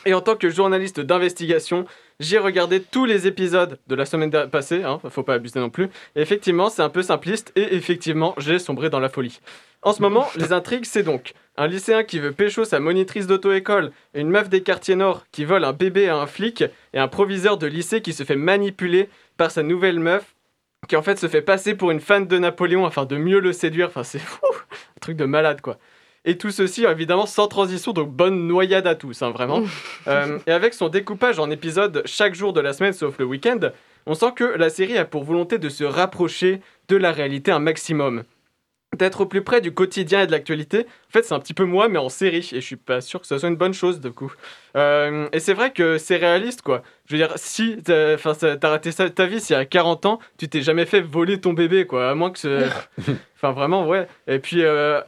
Et 0.07 0.15
en 0.15 0.21
tant 0.21 0.37
que 0.37 0.49
journaliste 0.49 1.01
d'investigation, 1.01 1.85
j'ai 2.21 2.39
regardé 2.39 2.81
tous 2.81 3.07
les 3.07 3.27
épisodes 3.27 3.79
de 3.89 3.95
la 3.95 4.05
semaine 4.05 4.31
passée, 4.49 4.85
hein, 4.85 5.01
faut 5.09 5.23
pas 5.23 5.35
abuser 5.35 5.59
non 5.59 5.71
plus. 5.71 5.87
Et 6.15 6.21
effectivement, 6.21 6.69
c'est 6.69 6.83
un 6.83 6.91
peu 6.91 7.03
simpliste 7.03 7.51
et 7.57 7.75
effectivement, 7.75 8.35
j'ai 8.39 8.59
sombré 8.59 8.91
dans 8.91 9.01
la 9.01 9.09
folie. 9.09 9.41
En 9.83 9.95
ce 9.95 10.03
moment, 10.03 10.29
les 10.37 10.53
intrigues, 10.53 10.85
c'est 10.85 11.03
donc 11.03 11.33
un 11.57 11.67
lycéen 11.67 12.05
qui 12.05 12.19
veut 12.19 12.33
pécho 12.33 12.65
sa 12.65 12.79
monitrice 12.79 13.27
d'auto-école, 13.27 13.91
une 14.15 14.29
meuf 14.29 14.51
des 14.51 14.63
quartiers 14.63 14.97
nord 14.97 15.25
qui 15.33 15.47
vole 15.47 15.65
un 15.65 15.73
bébé 15.73 16.09
à 16.09 16.17
un 16.17 16.27
flic, 16.27 16.63
et 16.93 16.99
un 16.99 17.09
proviseur 17.09 17.57
de 17.57 17.67
lycée 17.67 18.03
qui 18.03 18.13
se 18.13 18.23
fait 18.23 18.37
manipuler 18.37 19.09
par 19.39 19.51
sa 19.51 19.63
nouvelle 19.63 19.99
meuf, 19.99 20.35
qui 20.89 20.97
en 20.97 21.03
fait 21.03 21.19
se 21.19 21.29
fait 21.29 21.43
passer 21.43 21.75
pour 21.75 21.91
une 21.91 22.01
fan 22.01 22.27
de 22.27 22.39
Napoléon 22.39 22.85
afin 22.85 23.07
de 23.07 23.17
mieux 23.17 23.41
le 23.41 23.53
séduire. 23.53 23.89
Enfin, 23.89 24.05
c'est 24.05 24.19
fou, 24.19 24.41
un 24.51 25.01
truc 25.01 25.17
de 25.17 25.25
malade 25.25 25.63
quoi. 25.63 25.79
Et 26.25 26.37
tout 26.37 26.51
ceci, 26.51 26.85
évidemment, 26.85 27.25
sans 27.27 27.49
transition, 27.49 27.93
donc 27.93 28.11
bonne 28.11 28.47
noyade 28.47 28.87
à 28.87 28.95
tous, 28.95 29.23
hein, 29.23 29.31
vraiment. 29.31 29.63
Euh, 30.07 30.39
et 30.47 30.53
avec 30.53 30.75
son 30.75 30.89
découpage 30.89 31.39
en 31.39 31.51
épisodes 31.51 32.03
chaque 32.05 32.35
jour 32.35 32.53
de 32.53 32.61
la 32.61 32.75
semaine, 32.75 32.93
sauf 32.93 33.19
le 33.19 33.25
week-end, 33.25 33.59
on 34.07 34.15
sent 34.15 34.33
que 34.37 34.45
la 34.45 34.69
série 34.69 34.99
a 34.99 35.05
pour 35.07 35.25
volonté 35.25 35.59
de 35.59 35.69
se 35.69 35.85
rapprocher 35.85 36.61
de 36.89 36.97
la 36.97 37.13
réalité 37.13 37.51
un 37.53 37.59
maximum. 37.59 38.25
D'être 38.97 39.23
au 39.23 39.27
plus 39.27 39.43
près 39.43 39.61
du 39.61 39.73
quotidien 39.73 40.23
et 40.23 40.27
de 40.27 40.33
l'actualité. 40.33 40.81
En 40.81 41.13
fait, 41.13 41.23
c'est 41.23 41.33
un 41.33 41.39
petit 41.39 41.55
peu 41.55 41.65
moi, 41.65 41.89
mais 41.89 41.99
en 41.99 42.09
série. 42.09 42.49
Et 42.53 42.61
je 42.61 42.67
suis 42.67 42.77
pas 42.77 43.01
sûr 43.01 43.21
que 43.21 43.27
ce 43.27 43.39
soit 43.39 43.49
une 43.49 43.57
bonne 43.57 43.73
chose, 43.73 44.01
du 44.01 44.11
coup. 44.11 44.33
Euh, 44.77 45.29
et 45.33 45.39
c'est 45.39 45.55
vrai 45.55 45.73
que 45.73 45.97
c'est 45.97 46.17
réaliste, 46.17 46.63
quoi. 46.63 46.83
Je 47.07 47.15
veux 47.15 47.19
dire, 47.19 47.33
si 47.37 47.79
t'as 47.85 48.15
enfin, 48.15 48.35
t'as 48.35 48.69
raté 48.69 48.91
ta 48.93 49.27
vie, 49.27 49.41
si 49.41 49.55
à 49.55 49.65
40 49.65 50.07
ans, 50.07 50.19
tu 50.39 50.49
t'es 50.49 50.61
jamais 50.61 50.87
fait 50.87 51.01
voler 51.01 51.41
ton 51.41 51.53
bébé, 51.53 51.87
quoi. 51.87 52.11
À 52.11 52.15
moins 52.15 52.31
que 52.31 52.39
ce... 52.41 52.69
Enfin, 53.37 53.53
vraiment, 53.53 53.87
ouais. 53.87 54.07
Et 54.27 54.41
puis, 54.41 54.65
euh, 54.65 55.01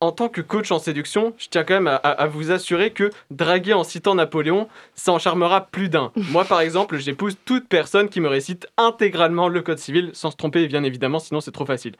en 0.00 0.12
tant 0.12 0.28
que 0.28 0.40
coach 0.40 0.70
en 0.70 0.78
séduction, 0.78 1.34
je 1.38 1.48
tiens 1.48 1.64
quand 1.64 1.74
même 1.74 1.98
à, 2.02 2.26
vous 2.26 2.50
assurer 2.52 2.92
que 2.92 3.10
draguer 3.30 3.72
en 3.72 3.82
citant 3.82 4.14
Napoléon, 4.14 4.68
ça 4.94 5.12
en 5.12 5.18
charmera 5.18 5.66
plus 5.66 5.88
d'un. 5.88 6.12
Moi, 6.30 6.44
par 6.44 6.60
exemple, 6.60 6.98
j'épouse 6.98 7.36
toute 7.44 7.68
personne 7.68 8.08
qui 8.08 8.20
me 8.20 8.28
récite 8.28 8.68
intégralement 8.76 9.48
le 9.48 9.60
code 9.62 9.78
civil, 9.78 10.10
sans 10.12 10.30
se 10.30 10.36
tromper, 10.36 10.66
bien 10.68 10.84
évidemment, 10.84 11.18
sinon 11.18 11.40
c'est 11.40 11.52
trop 11.52 11.66
facile. 11.66 11.96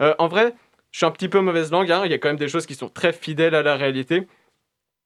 Euh, 0.00 0.14
en 0.18 0.28
vrai, 0.28 0.54
je 0.92 0.98
suis 0.98 1.06
un 1.06 1.10
petit 1.10 1.28
peu 1.28 1.40
mauvaise 1.40 1.70
langue, 1.70 1.90
hein, 1.92 2.02
il 2.04 2.10
y 2.10 2.14
a 2.14 2.18
quand 2.18 2.28
même 2.28 2.36
des 2.36 2.48
choses 2.48 2.66
qui 2.66 2.74
sont 2.74 2.88
très 2.88 3.12
fidèles 3.12 3.54
à 3.54 3.62
la 3.62 3.76
réalité. 3.76 4.26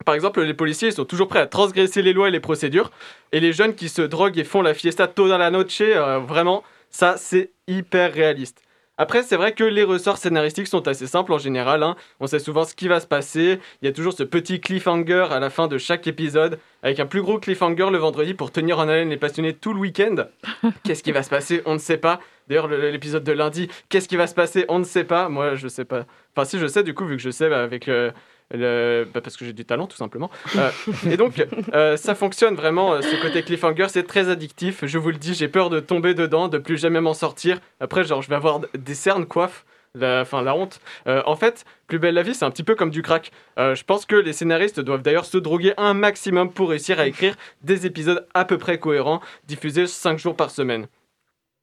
Par 0.04 0.14
exemple, 0.14 0.42
les 0.42 0.54
policiers 0.54 0.92
sont 0.92 1.04
toujours 1.04 1.26
prêts 1.26 1.40
à 1.40 1.46
transgresser 1.46 2.02
les 2.02 2.12
lois 2.12 2.28
et 2.28 2.30
les 2.30 2.40
procédures, 2.40 2.92
et 3.32 3.40
les 3.40 3.52
jeunes 3.52 3.74
qui 3.74 3.88
se 3.88 4.02
droguent 4.02 4.38
et 4.38 4.44
font 4.44 4.62
la 4.62 4.74
fiesta 4.74 5.08
toda 5.08 5.36
la 5.36 5.50
noche, 5.50 5.80
euh, 5.80 6.18
vraiment, 6.18 6.62
ça 6.90 7.16
c'est 7.16 7.50
hyper 7.66 8.12
réaliste. 8.12 8.62
Après, 8.98 9.22
c'est 9.22 9.36
vrai 9.36 9.52
que 9.52 9.64
les 9.64 9.84
ressorts 9.84 10.16
scénaristiques 10.16 10.66
sont 10.68 10.88
assez 10.88 11.06
simples 11.06 11.32
en 11.32 11.38
général. 11.38 11.82
hein. 11.82 11.96
On 12.20 12.26
sait 12.26 12.38
souvent 12.38 12.64
ce 12.64 12.74
qui 12.74 12.88
va 12.88 12.98
se 13.00 13.06
passer. 13.06 13.58
Il 13.82 13.86
y 13.86 13.88
a 13.88 13.92
toujours 13.92 14.12
ce 14.14 14.22
petit 14.22 14.60
cliffhanger 14.60 15.26
à 15.30 15.38
la 15.40 15.50
fin 15.50 15.68
de 15.68 15.76
chaque 15.78 16.06
épisode, 16.06 16.58
avec 16.82 16.98
un 17.00 17.06
plus 17.06 17.20
gros 17.22 17.38
cliffhanger 17.38 17.90
le 17.90 17.98
vendredi 17.98 18.32
pour 18.34 18.50
tenir 18.52 18.78
en 18.78 18.88
haleine 18.88 19.10
les 19.10 19.16
passionnés 19.16 19.52
tout 19.52 19.74
le 19.74 19.80
week-end. 19.80 20.16
Qu'est-ce 20.84 21.02
qui 21.02 21.12
va 21.12 21.22
se 21.22 21.30
passer? 21.30 21.62
On 21.66 21.74
ne 21.74 21.78
sait 21.78 21.98
pas. 21.98 22.20
D'ailleurs, 22.48 22.68
le- 22.68 22.90
l'épisode 22.90 23.24
de 23.24 23.32
lundi, 23.32 23.68
qu'est-ce 23.88 24.08
qui 24.08 24.16
va 24.16 24.26
se 24.28 24.34
passer? 24.34 24.64
On 24.68 24.78
ne 24.78 24.84
sait 24.84 25.02
pas. 25.04 25.28
Moi, 25.28 25.56
je 25.56 25.66
sais 25.68 25.84
pas. 25.84 26.06
Enfin, 26.34 26.44
si 26.44 26.58
je 26.60 26.66
sais, 26.68 26.82
du 26.84 26.94
coup, 26.94 27.04
vu 27.04 27.16
que 27.16 27.22
je 27.22 27.30
sais 27.30 27.48
bah, 27.48 27.62
avec 27.62 27.86
le. 27.86 28.12
Bah, 28.52 29.20
parce 29.20 29.36
que 29.36 29.44
j'ai 29.44 29.52
du 29.52 29.64
talent, 29.64 29.86
tout 29.86 29.96
simplement. 29.96 30.30
Euh, 30.56 30.70
et 31.10 31.16
donc, 31.16 31.44
euh, 31.74 31.96
ça 31.96 32.14
fonctionne 32.14 32.54
vraiment. 32.54 32.94
euh, 32.94 33.00
Ce 33.02 33.20
côté 33.20 33.42
cliffhanger, 33.42 33.86
c'est 33.88 34.06
très 34.06 34.28
addictif. 34.28 34.84
Je 34.86 34.98
vous 34.98 35.10
le 35.10 35.16
dis, 35.16 35.34
j'ai 35.34 35.48
peur 35.48 35.70
de 35.70 35.80
tomber 35.80 36.14
dedans, 36.14 36.48
de 36.48 36.58
plus 36.58 36.78
jamais 36.78 37.00
m'en 37.00 37.14
sortir. 37.14 37.58
Après, 37.80 38.04
genre, 38.04 38.22
je 38.22 38.28
vais 38.28 38.36
avoir 38.36 38.60
des 38.76 38.94
cernes, 38.94 39.26
coiffe. 39.26 39.64
La, 39.98 40.24
la 40.30 40.54
honte. 40.54 40.78
En 41.06 41.36
fait, 41.36 41.64
Plus 41.86 41.98
belle 41.98 42.16
la 42.16 42.22
vie, 42.22 42.34
c'est 42.34 42.44
un 42.44 42.50
petit 42.50 42.64
peu 42.64 42.74
comme 42.74 42.90
du 42.90 43.00
crack. 43.00 43.32
Je 43.56 43.82
pense 43.82 44.04
que 44.04 44.14
les 44.16 44.34
scénaristes 44.34 44.78
doivent 44.78 45.00
d'ailleurs 45.00 45.24
se 45.24 45.38
droguer 45.38 45.72
un 45.78 45.94
maximum 45.94 46.52
pour 46.52 46.68
réussir 46.68 47.00
à 47.00 47.06
écrire 47.06 47.34
des 47.62 47.86
épisodes 47.86 48.26
à 48.34 48.44
peu 48.44 48.58
près 48.58 48.78
cohérents, 48.78 49.22
diffusés 49.46 49.86
5 49.86 50.18
jours 50.18 50.36
par 50.36 50.50
semaine. 50.50 50.86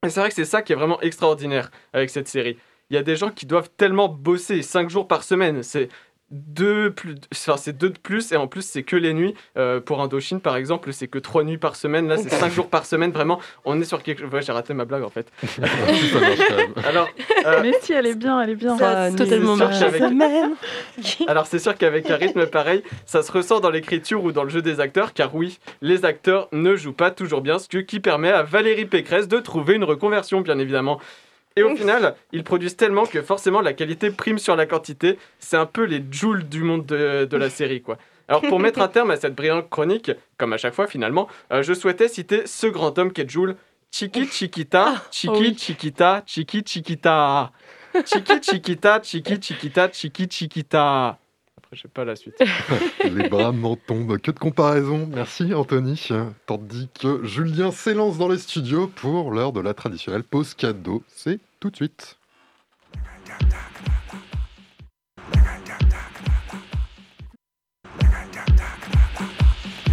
Et 0.04 0.10
c'est 0.10 0.18
vrai 0.18 0.30
que 0.30 0.34
c'est 0.34 0.44
ça 0.44 0.62
qui 0.62 0.72
est 0.72 0.76
vraiment 0.76 1.00
extraordinaire 1.00 1.70
avec 1.92 2.10
cette 2.10 2.26
série. 2.26 2.58
Il 2.90 2.96
y 2.96 2.98
a 2.98 3.04
des 3.04 3.14
gens 3.14 3.30
qui 3.30 3.46
doivent 3.46 3.70
tellement 3.76 4.08
bosser 4.08 4.62
5 4.62 4.90
jours 4.90 5.06
par 5.06 5.22
semaine. 5.22 5.62
C'est 5.62 5.88
deux, 6.34 6.90
plus, 6.90 7.14
enfin, 7.32 7.56
c'est 7.56 7.76
deux 7.76 7.90
de 7.90 7.98
plus 7.98 8.32
et 8.32 8.36
en 8.36 8.48
plus 8.48 8.62
c'est 8.62 8.82
que 8.82 8.96
les 8.96 9.14
nuits. 9.14 9.34
Euh, 9.56 9.80
pour 9.80 10.02
Indochine 10.02 10.40
par 10.40 10.56
exemple, 10.56 10.92
c'est 10.92 11.06
que 11.06 11.18
3 11.18 11.44
nuits 11.44 11.58
par 11.58 11.76
semaine. 11.76 12.08
Là, 12.08 12.16
c'est 12.16 12.28
5 12.28 12.52
jours 12.52 12.68
par 12.68 12.86
semaine. 12.86 13.12
Vraiment, 13.12 13.40
on 13.64 13.80
est 13.80 13.84
sur 13.84 14.02
quelque 14.02 14.22
chose. 14.22 14.32
Ouais, 14.32 14.42
j'ai 14.42 14.52
raté 14.52 14.74
ma 14.74 14.84
blague 14.84 15.04
en 15.04 15.10
fait. 15.10 15.30
Alors, 16.84 17.08
euh, 17.46 17.60
Mais 17.62 17.72
si, 17.80 17.92
elle 17.92 18.06
est 18.06 18.16
bien, 18.16 18.40
elle 18.40 18.50
est 18.50 18.56
bien. 18.56 18.76
Ça, 18.76 19.10
c'est 19.10 19.16
totalement. 19.16 19.54
Alors 21.28 21.46
c'est 21.46 21.58
sûr 21.58 21.76
qu'avec 21.76 22.10
un 22.10 22.16
rythme 22.16 22.46
pareil, 22.46 22.82
ça 23.06 23.22
se 23.22 23.30
ressent 23.30 23.60
dans 23.60 23.70
l'écriture 23.70 24.24
ou 24.24 24.32
dans 24.32 24.42
le 24.42 24.50
jeu 24.50 24.62
des 24.62 24.80
acteurs, 24.80 25.12
car 25.12 25.34
oui, 25.34 25.58
les 25.82 26.04
acteurs 26.04 26.48
ne 26.52 26.74
jouent 26.74 26.92
pas 26.92 27.10
toujours 27.10 27.40
bien, 27.42 27.58
ce 27.58 27.68
qui 27.68 28.00
permet 28.00 28.30
à 28.30 28.42
Valérie 28.42 28.86
Pécresse 28.86 29.28
de 29.28 29.38
trouver 29.38 29.74
une 29.74 29.84
reconversion, 29.84 30.40
bien 30.40 30.58
évidemment. 30.58 31.00
Et 31.56 31.62
au 31.62 31.74
final, 31.76 32.16
ils 32.32 32.44
produisent 32.44 32.76
tellement 32.76 33.06
que 33.06 33.22
forcément 33.22 33.60
la 33.60 33.72
qualité 33.72 34.10
prime 34.10 34.38
sur 34.38 34.56
la 34.56 34.66
quantité. 34.66 35.18
C'est 35.38 35.56
un 35.56 35.66
peu 35.66 35.84
les 35.84 36.02
joules 36.10 36.48
du 36.48 36.62
monde 36.62 36.86
de, 36.86 37.24
de 37.24 37.36
la 37.36 37.50
série, 37.50 37.82
quoi. 37.82 37.98
Alors 38.28 38.40
pour 38.42 38.58
mettre 38.58 38.80
un 38.80 38.88
terme 38.88 39.10
à 39.10 39.16
cette 39.16 39.34
brillante 39.34 39.68
chronique, 39.68 40.10
comme 40.38 40.52
à 40.54 40.56
chaque 40.56 40.74
fois 40.74 40.86
finalement, 40.86 41.28
euh, 41.52 41.62
je 41.62 41.74
souhaitais 41.74 42.08
citer 42.08 42.46
ce 42.46 42.66
grand 42.66 42.98
homme 42.98 43.12
qu'est 43.12 43.28
Jules. 43.28 43.56
Chiqui 43.90 44.26
Chiquita, 44.26 44.94
Chiqui 45.10 45.38
oui. 45.38 45.56
Chiquita, 45.56 46.22
Chiqui 46.26 46.62
Chiquita. 46.64 47.52
Chiqui 48.06 48.40
Chiquita, 48.42 49.00
Chiqui 49.02 49.40
Chiquita, 49.40 49.88
Chiqui 49.92 50.26
Chiquita. 50.28 51.18
Sais 51.80 51.88
pas 51.88 52.04
la 52.04 52.16
suite. 52.16 52.36
Les 53.04 53.28
bras 53.28 53.52
m'en 53.52 53.76
tombent. 53.76 54.18
Que 54.18 54.30
de 54.30 54.38
comparaison. 54.38 55.08
Merci 55.12 55.54
Anthony. 55.54 56.08
Tandis 56.46 56.88
que 57.00 57.24
Julien 57.24 57.70
s'élance 57.70 58.18
dans 58.18 58.28
les 58.28 58.38
studios 58.38 58.86
pour 58.86 59.30
l'heure 59.30 59.52
de 59.52 59.60
la 59.60 59.74
traditionnelle 59.74 60.24
pause 60.24 60.54
cadeau. 60.54 61.02
C'est 61.08 61.40
tout 61.60 61.70
de 61.70 61.76
suite. 61.76 62.16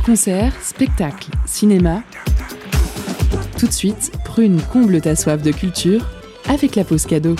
Concert, 0.06 0.54
spectacle, 0.62 1.30
cinéma. 1.46 2.04
Tout 3.60 3.68
de 3.68 3.72
suite, 3.72 4.12
Prune 4.26 4.60
comble 4.74 5.00
ta 5.00 5.16
soif 5.16 5.42
de 5.42 5.52
culture 5.52 6.06
avec 6.50 6.76
la 6.76 6.84
pause 6.84 7.06
cadeau. 7.06 7.36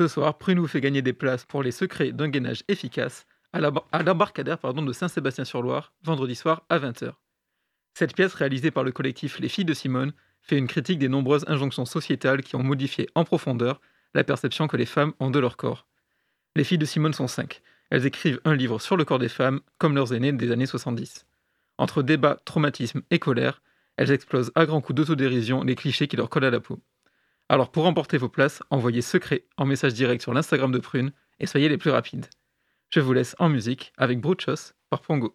Ce 0.00 0.08
soir, 0.08 0.38
Prune 0.38 0.58
vous 0.58 0.66
fait 0.66 0.80
gagner 0.80 1.02
des 1.02 1.12
places 1.12 1.44
pour 1.44 1.62
les 1.62 1.72
secrets 1.72 2.10
d'un 2.10 2.30
gainage 2.30 2.64
efficace 2.68 3.26
à 3.52 3.60
l'embar- 3.60 3.86
à 3.92 4.02
l'embarcadère 4.02 4.56
de 4.56 4.92
Saint-Sébastien-sur-Loire, 4.94 5.92
vendredi 6.02 6.34
soir 6.34 6.62
à 6.70 6.78
20h. 6.78 7.12
Cette 7.92 8.14
pièce, 8.14 8.32
réalisée 8.32 8.70
par 8.70 8.82
le 8.82 8.92
collectif 8.92 9.38
Les 9.40 9.50
Filles 9.50 9.66
de 9.66 9.74
Simone, 9.74 10.14
fait 10.40 10.56
une 10.56 10.68
critique 10.68 10.98
des 10.98 11.10
nombreuses 11.10 11.44
injonctions 11.48 11.84
sociétales 11.84 12.42
qui 12.42 12.56
ont 12.56 12.62
modifié 12.62 13.10
en 13.14 13.24
profondeur 13.24 13.82
la 14.14 14.24
perception 14.24 14.68
que 14.68 14.78
les 14.78 14.86
femmes 14.86 15.12
ont 15.20 15.30
de 15.30 15.38
leur 15.38 15.58
corps. 15.58 15.86
Les 16.56 16.64
filles 16.64 16.78
de 16.78 16.86
Simone 16.86 17.12
sont 17.12 17.28
cinq. 17.28 17.60
Elles 17.90 18.06
écrivent 18.06 18.40
un 18.46 18.54
livre 18.54 18.78
sur 18.78 18.96
le 18.96 19.04
corps 19.04 19.18
des 19.18 19.28
femmes, 19.28 19.60
comme 19.76 19.96
leurs 19.96 20.14
aînées 20.14 20.32
des 20.32 20.50
années 20.50 20.64
70. 20.64 21.26
Entre 21.76 22.02
débat, 22.02 22.38
traumatisme 22.46 23.02
et 23.10 23.18
colère, 23.18 23.60
elles 23.98 24.12
explosent 24.12 24.50
à 24.54 24.64
grands 24.64 24.80
coups 24.80 24.96
d'autodérision 24.96 25.62
les 25.62 25.74
clichés 25.74 26.08
qui 26.08 26.16
leur 26.16 26.30
collent 26.30 26.46
à 26.46 26.50
la 26.50 26.60
peau. 26.60 26.80
Alors 27.50 27.72
pour 27.72 27.82
remporter 27.82 28.16
vos 28.16 28.28
places, 28.28 28.62
envoyez 28.70 29.02
secret 29.02 29.44
en 29.56 29.66
message 29.66 29.94
direct 29.94 30.22
sur 30.22 30.32
l'Instagram 30.32 30.70
de 30.70 30.78
Prune 30.78 31.10
et 31.40 31.46
soyez 31.46 31.68
les 31.68 31.78
plus 31.78 31.90
rapides. 31.90 32.26
Je 32.90 33.00
vous 33.00 33.12
laisse 33.12 33.34
en 33.40 33.48
musique 33.48 33.92
avec 33.96 34.20
Bruchos 34.20 34.72
par 34.88 35.00
Pongo. 35.00 35.32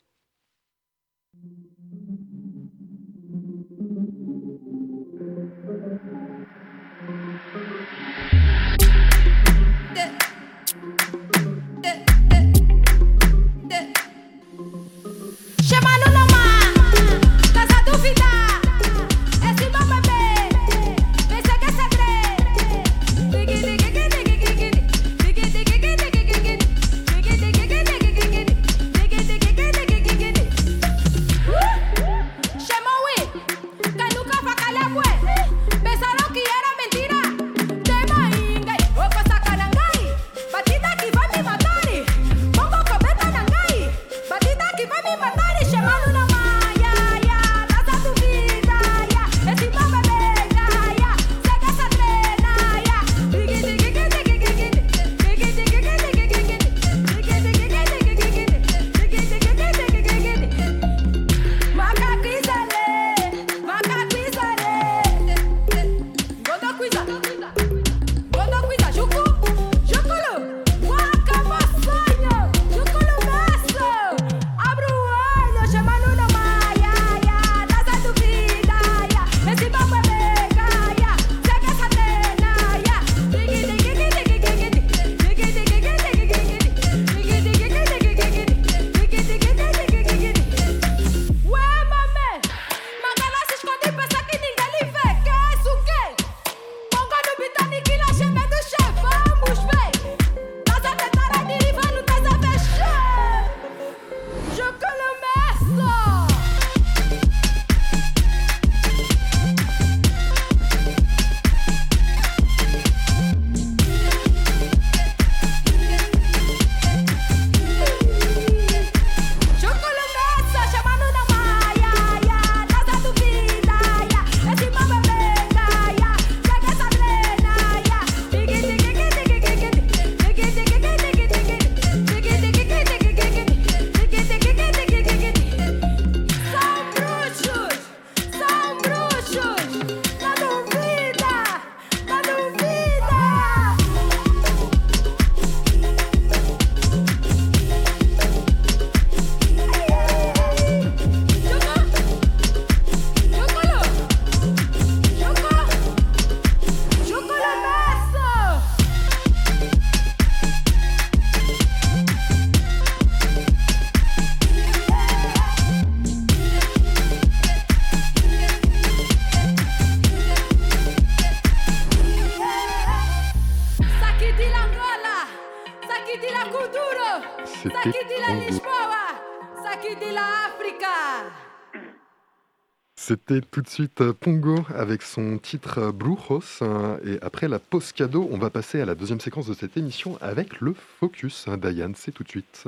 C'était 183.27 183.41
tout 183.49 183.61
de 183.61 183.67
suite 183.67 184.01
euh, 184.01 184.13
Pongo 184.13 184.59
avec 184.75 185.01
son 185.01 185.39
titre 185.39 185.79
euh, 185.79 185.91
Brujos. 185.91 186.61
hein, 186.61 186.99
Et 187.03 187.17
après 187.23 187.47
la 187.47 187.57
pause 187.57 187.91
cadeau, 187.91 188.29
on 188.31 188.37
va 188.37 188.51
passer 188.51 188.81
à 188.81 188.85
la 188.85 188.93
deuxième 188.93 189.19
séquence 189.19 189.47
de 189.47 189.55
cette 189.55 189.77
émission 189.77 190.19
avec 190.21 190.61
le 190.61 190.75
focus. 190.99 191.47
Diane, 191.59 191.93
c'est 191.95 192.11
tout 192.11 192.23
de 192.23 192.29
suite. 192.29 192.65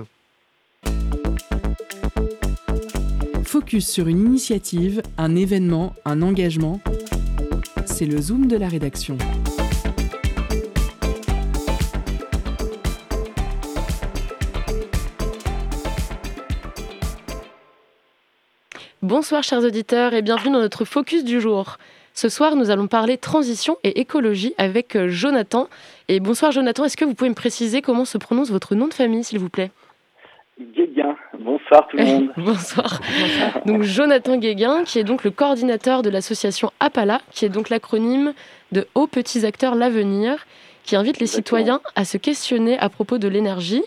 Focus 3.43 3.87
sur 3.87 4.07
une 4.07 4.19
initiative, 4.19 5.03
un 5.19 5.35
événement, 5.35 5.93
un 6.05 6.23
engagement. 6.23 6.81
C'est 7.85 8.07
le 8.07 8.19
zoom 8.19 8.47
de 8.47 8.57
la 8.57 8.67
rédaction. 8.67 9.17
Bonsoir 19.03 19.43
chers 19.43 19.63
auditeurs 19.63 20.13
et 20.13 20.21
bienvenue 20.23 20.53
dans 20.53 20.59
notre 20.59 20.83
focus 20.83 21.23
du 21.23 21.39
jour. 21.39 21.77
Ce 22.15 22.29
soir, 22.29 22.55
nous 22.55 22.71
allons 22.71 22.87
parler 22.87 23.17
transition 23.17 23.77
et 23.83 23.99
écologie 23.99 24.55
avec 24.57 24.95
euh, 24.95 25.07
Jonathan. 25.07 25.67
Et 26.07 26.19
bonsoir 26.19 26.51
Jonathan, 26.51 26.83
est-ce 26.83 26.97
que 26.97 27.05
vous 27.05 27.13
pouvez 27.13 27.29
me 27.29 27.35
préciser 27.35 27.83
comment 27.83 28.05
se 28.05 28.17
prononce 28.17 28.49
votre 28.49 28.73
nom 28.73 28.87
de 28.87 28.93
famille 28.95 29.23
s'il 29.23 29.37
vous 29.37 29.49
plaît? 29.49 29.69
Guéguin. 30.75 31.15
Bonsoir 31.39 31.87
tout 31.89 31.97
le 31.97 32.05
monde. 32.05 32.31
Bonsoir. 32.37 32.99
Donc 33.67 33.83
Jonathan 33.83 34.37
Guéguin, 34.37 34.83
qui 34.83 34.97
est 34.97 35.03
donc 35.03 35.23
le 35.23 35.29
coordinateur 35.29 36.01
de 36.01 36.09
l'association 36.09 36.71
APALA, 36.79 37.21
qui 37.29 37.45
est 37.45 37.49
donc 37.49 37.69
l'acronyme 37.69 38.33
de 38.71 38.87
Hauts 38.95 39.05
Petits 39.05 39.45
Acteurs 39.45 39.75
L'Avenir, 39.75 40.47
qui 40.83 40.95
invite 40.95 41.19
les 41.19 41.25
Exactement. 41.25 41.59
citoyens 41.59 41.81
à 41.95 42.03
se 42.03 42.17
questionner 42.17 42.79
à 42.79 42.89
propos 42.89 43.19
de 43.19 43.27
l'énergie 43.27 43.83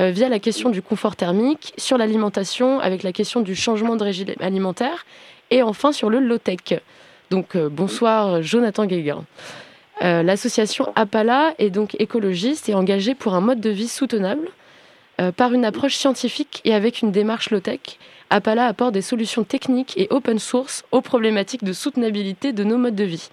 euh, 0.00 0.10
via 0.10 0.28
la 0.28 0.38
question 0.38 0.70
du 0.70 0.80
confort 0.80 1.16
thermique, 1.16 1.74
sur 1.76 1.98
l'alimentation 1.98 2.78
avec 2.78 3.02
la 3.02 3.12
question 3.12 3.40
du 3.40 3.56
changement 3.56 3.96
de 3.96 4.04
régime 4.04 4.28
alimentaire 4.38 5.04
et 5.50 5.64
enfin 5.64 5.90
sur 5.90 6.08
le 6.08 6.20
low-tech. 6.20 6.80
Donc 7.30 7.56
euh, 7.56 7.68
bonsoir 7.68 8.40
Jonathan 8.40 8.86
Guéguin. 8.86 9.24
Euh, 10.02 10.22
L'association 10.22 10.92
APALA 10.94 11.54
est 11.58 11.70
donc 11.70 11.96
écologiste 11.98 12.68
et 12.68 12.74
engagée 12.74 13.16
pour 13.16 13.34
un 13.34 13.40
mode 13.40 13.60
de 13.60 13.70
vie 13.70 13.88
soutenable 13.88 14.48
par 15.34 15.52
une 15.52 15.64
approche 15.64 15.96
scientifique 15.96 16.60
et 16.64 16.72
avec 16.72 17.02
une 17.02 17.10
démarche 17.10 17.50
low-tech. 17.50 17.80
Apala 18.30 18.66
apporte 18.66 18.92
des 18.92 19.02
solutions 19.02 19.42
techniques 19.42 19.94
et 19.96 20.06
open 20.10 20.38
source 20.38 20.84
aux 20.92 21.00
problématiques 21.00 21.64
de 21.64 21.72
soutenabilité 21.72 22.52
de 22.52 22.62
nos 22.62 22.78
modes 22.78 22.94
de 22.94 23.02
vie. 23.02 23.28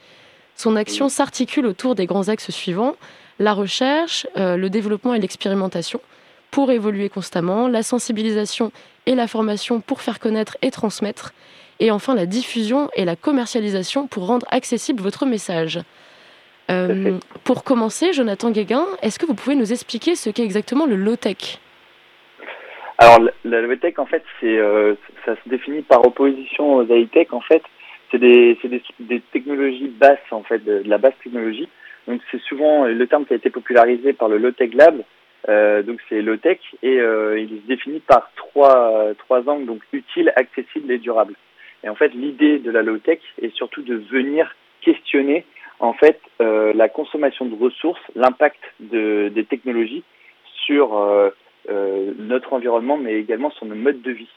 Son 0.55 0.77
action 0.77 1.09
s'articule 1.09 1.67
autour 1.67 1.93
des 1.93 2.07
grands 2.07 2.27
axes 2.27 2.49
suivants 2.49 2.95
la 3.37 3.53
recherche, 3.53 4.25
le 4.35 4.67
développement 4.69 5.13
et 5.13 5.19
l'expérimentation 5.19 6.01
pour 6.55 6.71
évoluer 6.71 7.09
constamment, 7.09 7.67
la 7.67 7.83
sensibilisation 7.83 8.71
et 9.05 9.13
la 9.13 9.27
formation 9.27 9.81
pour 9.81 9.99
faire 9.99 10.19
connaître 10.19 10.55
et 10.61 10.71
transmettre, 10.71 11.33
et 11.81 11.91
enfin 11.91 12.15
la 12.15 12.25
diffusion 12.25 12.89
et 12.95 13.03
la 13.03 13.17
commercialisation 13.17 14.07
pour 14.07 14.25
rendre 14.25 14.45
accessible 14.51 15.01
votre 15.03 15.25
message. 15.25 15.81
Euh, 16.71 17.19
pour 17.43 17.65
commencer, 17.65 18.13
Jonathan 18.13 18.51
Guéguin, 18.51 18.85
est-ce 19.01 19.19
que 19.19 19.25
vous 19.25 19.33
pouvez 19.33 19.57
nous 19.57 19.73
expliquer 19.73 20.15
ce 20.15 20.29
qu'est 20.29 20.45
exactement 20.45 20.85
le 20.85 20.95
low-tech? 20.95 21.59
Alors, 22.99 23.19
la- 23.43 23.61
low-tech, 23.61 23.99
en 23.99 24.05
fait, 24.05 24.23
c'est, 24.39 24.57
euh, 24.57 24.95
ça 25.25 25.35
se 25.35 25.49
définit 25.49 25.81
par 25.81 26.07
opposition 26.07 26.75
aux 26.77 26.85
high-tech. 26.85 27.33
En 27.33 27.41
fait, 27.41 27.63
c'est 28.11 28.17
des, 28.17 28.57
des, 28.63 28.81
des 29.01 29.19
technologies 29.33 29.89
basses, 29.89 30.31
en 30.31 30.43
fait, 30.43 30.59
de, 30.63 30.83
de 30.83 30.89
la 30.89 30.99
basse 30.99 31.15
technologie. 31.21 31.67
Donc, 32.07 32.21
c'est 32.31 32.41
souvent 32.43 32.85
le 32.85 33.07
terme 33.07 33.25
qui 33.25 33.33
a 33.33 33.35
été 33.35 33.49
popularisé 33.49 34.13
par 34.13 34.29
le 34.29 34.37
Low-Tech 34.37 34.69
Lab. 34.73 35.01
Euh, 35.47 35.83
donc, 35.83 35.99
c'est 36.09 36.21
low-tech 36.21 36.59
et 36.81 36.99
euh, 36.99 37.39
il 37.39 37.49
se 37.49 37.67
définit 37.67 37.99
par 37.99 38.31
trois, 38.35 39.13
trois 39.19 39.47
angles, 39.47 39.65
donc 39.65 39.81
utile, 39.93 40.33
accessible 40.35 40.91
et 40.91 40.97
durable. 40.97 41.35
Et 41.83 41.89
en 41.89 41.95
fait, 41.95 42.09
l'idée 42.09 42.59
de 42.59 42.71
la 42.71 42.81
low-tech 42.81 43.19
est 43.41 43.53
surtout 43.55 43.83
de 43.83 43.95
venir 43.95 44.55
questionner, 44.81 45.45
en 45.79 45.93
fait, 45.93 46.19
euh, 46.41 46.73
la 46.73 46.89
consommation 46.89 47.45
de 47.45 47.55
ressources, 47.55 48.01
l'impact 48.15 48.61
de, 48.79 49.29
des 49.29 49.45
technologies 49.45 50.03
sur 50.65 50.99
notre 52.17 52.53
environnement, 52.53 52.97
mais 52.97 53.19
également 53.19 53.51
sur 53.51 53.67
nos 53.67 53.75
modes 53.75 54.01
de 54.01 54.11
vie. 54.11 54.29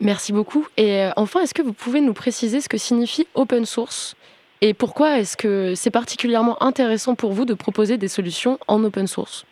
Merci 0.00 0.32
beaucoup. 0.32 0.66
Et 0.76 1.06
enfin, 1.16 1.40
est-ce 1.40 1.54
que 1.54 1.62
vous 1.62 1.72
pouvez 1.72 2.00
nous 2.00 2.12
préciser 2.12 2.60
ce 2.60 2.68
que 2.68 2.76
signifie 2.76 3.26
open 3.34 3.64
source 3.64 4.16
et 4.64 4.74
pourquoi 4.74 5.18
est-ce 5.18 5.36
que 5.36 5.74
c'est 5.74 5.90
particulièrement 5.90 6.62
intéressant 6.62 7.16
pour 7.16 7.32
vous 7.32 7.44
de 7.44 7.52
proposer 7.52 7.98
des 7.98 8.06
solutions 8.06 8.58
en 8.68 8.84
open 8.84 9.08
source? 9.08 9.44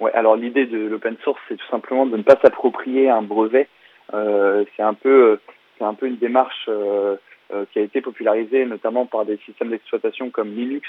Ouais, 0.00 0.12
alors 0.14 0.34
l'idée 0.34 0.64
de 0.64 0.78
l'open 0.78 1.16
source, 1.22 1.40
c'est 1.48 1.56
tout 1.56 1.66
simplement 1.70 2.06
de 2.06 2.16
ne 2.16 2.22
pas 2.22 2.38
s'approprier 2.42 3.10
un 3.10 3.20
brevet. 3.20 3.68
Euh, 4.14 4.64
c'est 4.74 4.82
un 4.82 4.94
peu, 4.94 5.38
c'est 5.78 5.84
un 5.84 5.92
peu 5.94 6.06
une 6.06 6.16
démarche 6.16 6.66
euh, 6.68 7.16
euh, 7.52 7.64
qui 7.70 7.78
a 7.78 7.82
été 7.82 8.00
popularisée 8.00 8.64
notamment 8.64 9.04
par 9.06 9.26
des 9.26 9.36
systèmes 9.44 9.68
d'exploitation 9.68 10.30
comme 10.30 10.54
Linux, 10.54 10.88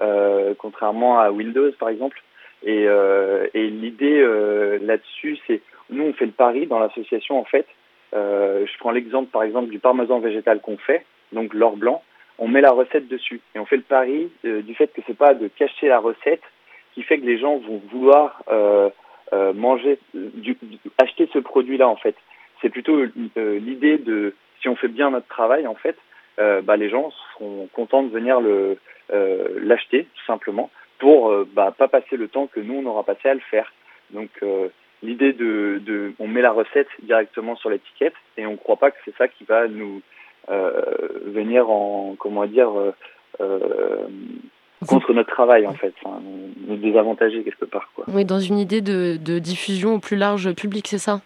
euh, 0.00 0.54
contrairement 0.56 1.20
à 1.20 1.30
Windows 1.30 1.70
par 1.78 1.90
exemple. 1.90 2.22
Et, 2.64 2.86
euh, 2.88 3.46
et 3.52 3.68
l'idée 3.68 4.18
euh, 4.18 4.78
là-dessus, 4.82 5.38
c'est 5.46 5.60
nous 5.90 6.04
on 6.04 6.12
fait 6.14 6.26
le 6.26 6.32
pari 6.32 6.66
dans 6.66 6.78
l'association 6.78 7.38
en 7.38 7.44
fait. 7.44 7.66
Euh, 8.14 8.64
je 8.66 8.78
prends 8.78 8.90
l'exemple 8.90 9.30
par 9.30 9.42
exemple 9.42 9.68
du 9.68 9.78
parmesan 9.78 10.20
végétal 10.20 10.60
qu'on 10.60 10.78
fait, 10.78 11.04
donc 11.32 11.52
l'or 11.52 11.76
blanc. 11.76 12.02
On 12.38 12.48
met 12.48 12.62
la 12.62 12.70
recette 12.70 13.08
dessus 13.08 13.40
et 13.54 13.58
on 13.58 13.66
fait 13.66 13.76
le 13.76 13.82
pari 13.82 14.30
euh, 14.46 14.62
du 14.62 14.74
fait 14.74 14.90
que 14.92 15.02
c'est 15.06 15.16
pas 15.16 15.34
de 15.34 15.48
cacher 15.48 15.88
la 15.88 15.98
recette 15.98 16.42
qui 16.98 17.04
fait 17.04 17.18
que 17.18 17.26
les 17.26 17.38
gens 17.38 17.58
vont 17.58 17.80
vouloir 17.92 18.42
euh, 18.50 18.90
euh, 19.32 19.52
manger, 19.52 20.00
acheter 21.00 21.28
ce 21.32 21.38
produit-là 21.38 21.88
en 21.88 21.94
fait. 21.94 22.16
C'est 22.60 22.70
plutôt 22.70 22.96
euh, 22.96 23.58
l'idée 23.60 23.98
de 23.98 24.34
si 24.60 24.68
on 24.68 24.74
fait 24.74 24.88
bien 24.88 25.10
notre 25.10 25.28
travail 25.28 25.68
en 25.68 25.76
fait, 25.76 25.96
bah, 26.38 26.76
les 26.76 26.88
gens 26.88 27.12
seront 27.32 27.68
contents 27.72 28.02
de 28.02 28.08
venir 28.08 28.40
le 28.40 28.78
l'acheter 29.10 30.04
tout 30.04 30.24
simplement 30.26 30.70
pour 30.98 31.32
bah, 31.52 31.72
pas 31.76 31.88
passer 31.88 32.16
le 32.16 32.26
temps 32.28 32.48
que 32.48 32.60
nous 32.60 32.74
on 32.74 32.86
aura 32.86 33.04
passé 33.04 33.28
à 33.28 33.34
le 33.34 33.40
faire. 33.40 33.72
Donc 34.10 34.30
l'idée 35.02 35.32
de, 35.32 36.12
on 36.18 36.26
met 36.26 36.42
la 36.42 36.50
recette 36.50 36.88
directement 37.02 37.54
sur 37.54 37.70
l'étiquette 37.70 38.14
et 38.36 38.46
on 38.46 38.56
croit 38.56 38.76
pas 38.76 38.90
que 38.90 38.98
c'est 39.04 39.16
ça 39.16 39.28
qui 39.28 39.44
va 39.44 39.68
nous 39.68 40.02
venir 40.48 41.70
en 41.70 42.16
comment 42.18 42.46
dire 42.46 42.70
contre 44.86 45.12
notre 45.12 45.30
travail 45.30 45.66
en 45.66 45.74
fait, 45.74 45.92
enfin, 46.02 46.20
nous, 46.66 46.76
désavantager 46.76 47.42
quelque 47.42 47.64
part 47.64 47.90
quoi. 47.94 48.04
Oui, 48.08 48.24
dans 48.24 48.40
une 48.40 48.58
idée 48.58 48.80
de, 48.80 49.16
de 49.16 49.38
diffusion 49.38 49.94
au 49.94 49.98
plus 49.98 50.16
large 50.16 50.52
public, 50.54 50.86
c'est 50.88 50.98
ça? 50.98 51.20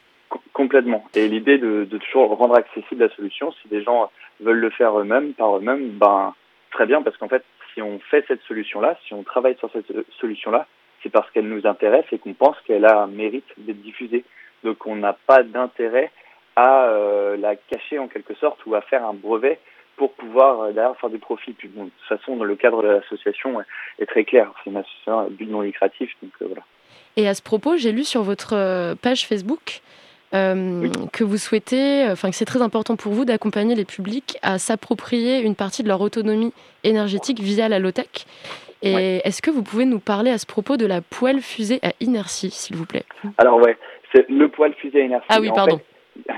Complètement. 0.53 1.05
Et 1.15 1.29
l'idée 1.29 1.59
de, 1.59 1.85
de 1.85 1.99
toujours 1.99 2.37
rendre 2.37 2.57
accessible 2.57 3.03
la 3.03 3.15
solution, 3.15 3.53
si 3.61 3.69
des 3.69 3.83
gens 3.83 4.11
veulent 4.41 4.61
le 4.61 4.71
faire 4.71 4.99
eux-mêmes, 4.99 5.33
par 5.35 5.57
eux-mêmes, 5.57 5.91
ben 5.91 6.35
très 6.71 6.87
bien, 6.87 7.03
parce 7.03 7.17
qu'en 7.17 7.29
fait, 7.29 7.45
si 7.75 7.83
on 7.83 7.99
fait 7.99 8.25
cette 8.29 8.43
solution-là, 8.43 8.99
si 9.07 9.15
on 9.15 9.23
travaille 9.23 9.57
sur 9.59 9.71
cette 9.73 9.93
solution-là, 10.21 10.67
c'est 11.03 11.11
parce 11.11 11.31
qu'elle 11.31 11.49
nous 11.49 11.67
intéresse 11.67 12.05
et 12.13 12.19
qu'on 12.19 12.35
pense 12.35 12.57
qu'elle 12.67 12.85
a 12.85 13.03
un 13.03 13.07
mérite 13.07 13.49
d'être 13.59 13.83
diffusée. 13.83 14.25
Donc 14.65 14.87
on 14.87 14.97
n'a 14.97 15.17
pas 15.27 15.43
d'intérêt 15.43 16.11
à 16.57 16.85
euh, 16.85 17.37
la 17.37 17.57
cacher 17.57 17.99
en 17.99 18.09
quelque 18.09 18.35
sorte 18.35 18.65
ou 18.67 18.75
à 18.75 18.83
faire 18.83 19.05
un 19.05 19.15
brevet 19.15 19.59
pour 19.97 20.13
pouvoir 20.13 20.61
euh, 20.61 20.73
derrière 20.73 20.97
faire 20.99 21.11
des 21.11 21.19
profits. 21.19 21.53
Puis 21.53 21.69
bon, 21.69 21.85
de 21.85 21.91
toute 21.91 22.19
façon, 22.19 22.37
dans 22.37 22.45
le 22.45 22.57
cadre 22.57 22.83
de 22.83 22.89
l'association 22.89 23.61
est, 23.61 23.65
est 24.01 24.07
très 24.07 24.25
clair. 24.25 24.51
C'est 24.63 24.71
une 24.71 24.77
association 24.77 25.19
à 25.21 25.27
but 25.29 25.49
non 25.49 25.61
lucratif, 25.61 26.11
donc 26.23 26.33
euh, 26.41 26.47
voilà. 26.47 26.63
Et 27.17 27.29
à 27.29 27.35
ce 27.35 27.43
propos, 27.43 27.77
j'ai 27.77 27.93
lu 27.93 28.05
sur 28.05 28.23
votre 28.23 28.55
euh, 28.57 28.95
page 28.95 29.27
Facebook 29.27 29.81
euh, 30.35 30.89
que 31.13 31.25
vous 31.25 31.37
souhaitez, 31.37 32.07
enfin 32.11 32.31
que 32.31 32.37
c'est 32.37 32.47
très 32.47 32.63
important 32.63 32.97
pour 32.97 33.13
vous 33.13 33.27
d'accompagner 33.27 33.75
les 33.75 33.85
publics 33.85 34.39
à 34.43 34.59
s'approprier 34.59 35.41
une 35.41 35.55
partie 35.55 35.83
de 35.83 35.89
leur 35.89 36.01
autonomie 36.01 36.55
énergétique 36.85 37.39
via 37.41 37.69
la 37.69 37.79
low-tech. 37.79 38.25
Et 38.85 39.21
est-ce 39.25 39.43
que 39.43 39.51
vous 39.51 39.63
pouvez 39.63 39.85
nous 39.85 40.01
parler 40.01 40.33
à 40.33 40.39
ce 40.39 40.47
propos 40.47 40.77
de 40.77 40.87
la 40.87 41.03
poêle 41.03 41.41
fusée 41.41 41.79
à 41.85 41.93
inertie, 42.01 42.51
s'il 42.51 42.75
vous 42.75 42.87
plaît? 42.87 43.05
Alors 43.39 43.59
ouais, 43.59 43.79
c'est 44.13 44.29
le 44.29 44.49
poil 44.49 44.75
fusée 44.75 45.03
à 45.03 45.05
inertie. 45.05 45.27
Ah 45.29 45.39
oui, 45.41 45.51
pardon. 45.55 45.77
fait- 45.79 45.85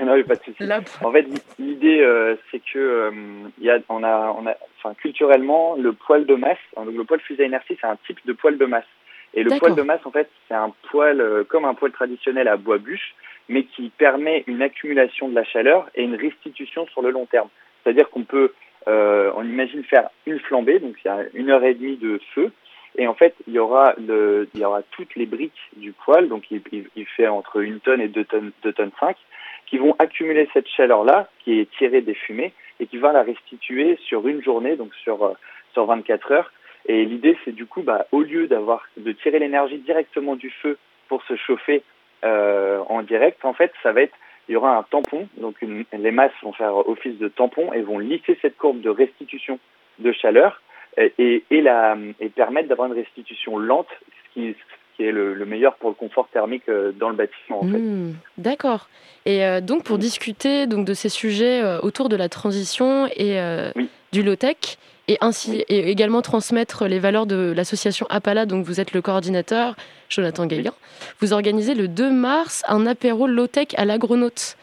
non, 0.05 0.15
mais 0.15 0.23
pas 0.23 0.35
de 0.35 0.43
souci. 0.43 0.63
En 1.03 1.11
fait, 1.11 1.25
l'idée, 1.59 2.01
euh, 2.01 2.35
c'est 2.49 2.59
que 2.59 2.79
euh, 2.79 3.11
il 3.59 3.65
y 3.65 3.69
a, 3.69 3.79
on 3.89 4.03
a, 4.03 4.35
on 4.37 4.47
a, 4.47 4.55
enfin, 4.77 4.93
culturellement, 4.95 5.75
le 5.75 5.93
poil 5.93 6.25
de 6.25 6.35
masse, 6.35 6.57
hein, 6.77 6.85
donc 6.85 6.95
le 6.95 7.03
poil 7.03 7.19
fusée 7.19 7.43
à 7.43 7.45
inertie, 7.47 7.77
c'est 7.79 7.87
un 7.87 7.97
type 8.07 8.19
de 8.25 8.33
poil 8.33 8.57
de 8.57 8.65
masse. 8.65 8.85
Et 9.33 9.43
le 9.43 9.57
poil 9.59 9.75
de 9.75 9.81
masse, 9.81 10.05
en 10.05 10.11
fait, 10.11 10.29
c'est 10.47 10.53
un 10.53 10.73
poil 10.89 11.19
euh, 11.19 11.43
comme 11.43 11.65
un 11.65 11.73
poil 11.73 11.91
traditionnel 11.91 12.47
à 12.47 12.55
bois 12.55 12.77
bûche, 12.77 13.15
mais 13.49 13.63
qui 13.65 13.89
permet 13.89 14.43
une 14.47 14.61
accumulation 14.61 15.27
de 15.27 15.35
la 15.35 15.43
chaleur 15.43 15.89
et 15.93 16.03
une 16.03 16.15
restitution 16.15 16.87
sur 16.87 17.01
le 17.01 17.11
long 17.11 17.25
terme. 17.25 17.49
C'est-à-dire 17.83 18.09
qu'on 18.09 18.23
peut, 18.23 18.53
euh, 18.87 19.31
on 19.35 19.43
imagine 19.43 19.83
faire 19.83 20.09
une 20.25 20.39
flambée, 20.39 20.79
donc 20.79 20.95
il 21.03 21.07
y 21.07 21.11
a 21.11 21.19
une 21.33 21.49
heure 21.49 21.63
et 21.63 21.73
demie 21.73 21.97
de 21.97 22.19
feu, 22.33 22.51
et 22.97 23.07
en 23.07 23.13
fait, 23.13 23.35
il 23.45 23.53
y 23.53 23.59
aura 23.59 23.93
le, 23.97 24.47
il 24.53 24.61
y 24.61 24.65
aura 24.65 24.81
toutes 24.91 25.15
les 25.15 25.25
briques 25.25 25.69
du 25.75 25.91
poêle, 25.91 26.29
donc 26.29 26.49
il, 26.49 26.61
il, 26.71 26.87
il 26.95 27.05
fait 27.05 27.27
entre 27.27 27.61
une 27.61 27.81
tonne 27.81 27.99
et 27.99 28.07
deux 28.07 28.23
tonnes, 28.23 28.51
deux 28.63 28.71
tonnes 28.71 28.91
cinq, 28.99 29.17
qui 29.65 29.77
vont 29.77 29.95
accumuler 29.99 30.47
cette 30.53 30.67
chaleur-là, 30.67 31.29
qui 31.43 31.59
est 31.59 31.69
tirée 31.77 32.01
des 32.01 32.13
fumées, 32.13 32.53
et 32.79 32.87
qui 32.87 32.97
va 32.97 33.11
la 33.11 33.23
restituer 33.23 33.97
sur 34.05 34.27
une 34.27 34.43
journée, 34.43 34.75
donc 34.75 34.93
sur, 34.95 35.23
euh, 35.23 35.33
sur 35.73 35.85
24 35.85 36.31
heures. 36.31 36.51
Et 36.87 37.05
l'idée, 37.05 37.37
c'est 37.43 37.53
du 37.53 37.65
coup, 37.65 37.81
bah, 37.81 38.05
au 38.11 38.21
lieu 38.21 38.47
d'avoir, 38.47 38.87
de 38.97 39.11
tirer 39.11 39.39
l'énergie 39.39 39.79
directement 39.79 40.35
du 40.35 40.49
feu 40.49 40.77
pour 41.07 41.23
se 41.23 41.35
chauffer 41.35 41.83
euh, 42.23 42.79
en 42.89 43.01
direct, 43.03 43.43
en 43.45 43.53
fait, 43.53 43.71
ça 43.83 43.91
va 43.91 44.01
être, 44.01 44.15
il 44.47 44.53
y 44.53 44.55
aura 44.55 44.77
un 44.77 44.83
tampon, 44.83 45.27
donc 45.37 45.61
une, 45.61 45.85
les 45.93 46.11
masses 46.11 46.31
vont 46.43 46.53
faire 46.53 46.75
office 46.87 47.17
de 47.17 47.27
tampon 47.27 47.73
et 47.73 47.81
vont 47.81 47.99
lisser 47.99 48.37
cette 48.41 48.57
courbe 48.57 48.81
de 48.81 48.89
restitution 48.89 49.59
de 49.99 50.11
chaleur 50.11 50.61
et, 50.97 51.13
et, 51.17 51.43
et 51.49 51.61
la, 51.61 51.97
et 52.19 52.29
permettre 52.29 52.69
d'avoir 52.69 52.87
une 52.87 52.97
restitution 52.97 53.57
lente, 53.57 53.87
ce 53.89 54.33
qui, 54.33 54.55
qui 54.95 55.03
est 55.03 55.11
le, 55.11 55.33
le 55.33 55.45
meilleur 55.45 55.75
pour 55.75 55.89
le 55.89 55.95
confort 55.95 56.27
thermique 56.31 56.63
euh, 56.69 56.91
dans 56.91 57.09
le 57.09 57.15
bâtiment, 57.15 57.63
en 57.63 57.67
fait. 57.67 57.77
Hmm, 57.77 58.13
D'accord. 58.37 58.87
Et 59.25 59.43
euh, 59.43 59.59
donc 59.61 59.83
pour 59.83 59.97
discuter 59.97 60.67
donc 60.67 60.85
de 60.85 60.93
ces 60.93 61.09
sujets 61.09 61.61
euh, 61.63 61.79
autour 61.81 62.09
de 62.09 62.15
la 62.15 62.29
transition 62.29 63.07
et 63.07 63.39
euh, 63.39 63.71
du 64.11 64.21
low 64.21 64.35
tech 64.35 64.77
et 65.07 65.17
ainsi 65.21 65.63
et 65.67 65.89
également 65.89 66.21
transmettre 66.21 66.85
les 66.85 66.99
valeurs 66.99 67.25
de 67.25 67.51
l'association 67.55 68.05
Apala 68.11 68.45
donc 68.45 68.65
vous 68.65 68.79
êtes 68.79 68.93
le 68.93 69.01
coordinateur 69.01 69.75
Jonathan 70.09 70.45
Guéguin. 70.45 70.73
Vous 71.21 71.33
organisez 71.33 71.73
le 71.73 71.87
2 71.87 72.11
mars 72.11 72.63
un 72.67 72.85
apéro 72.85 73.25
low 73.25 73.47
tech 73.47 73.69
à 73.77 73.85
l'agronaute. 73.85 74.57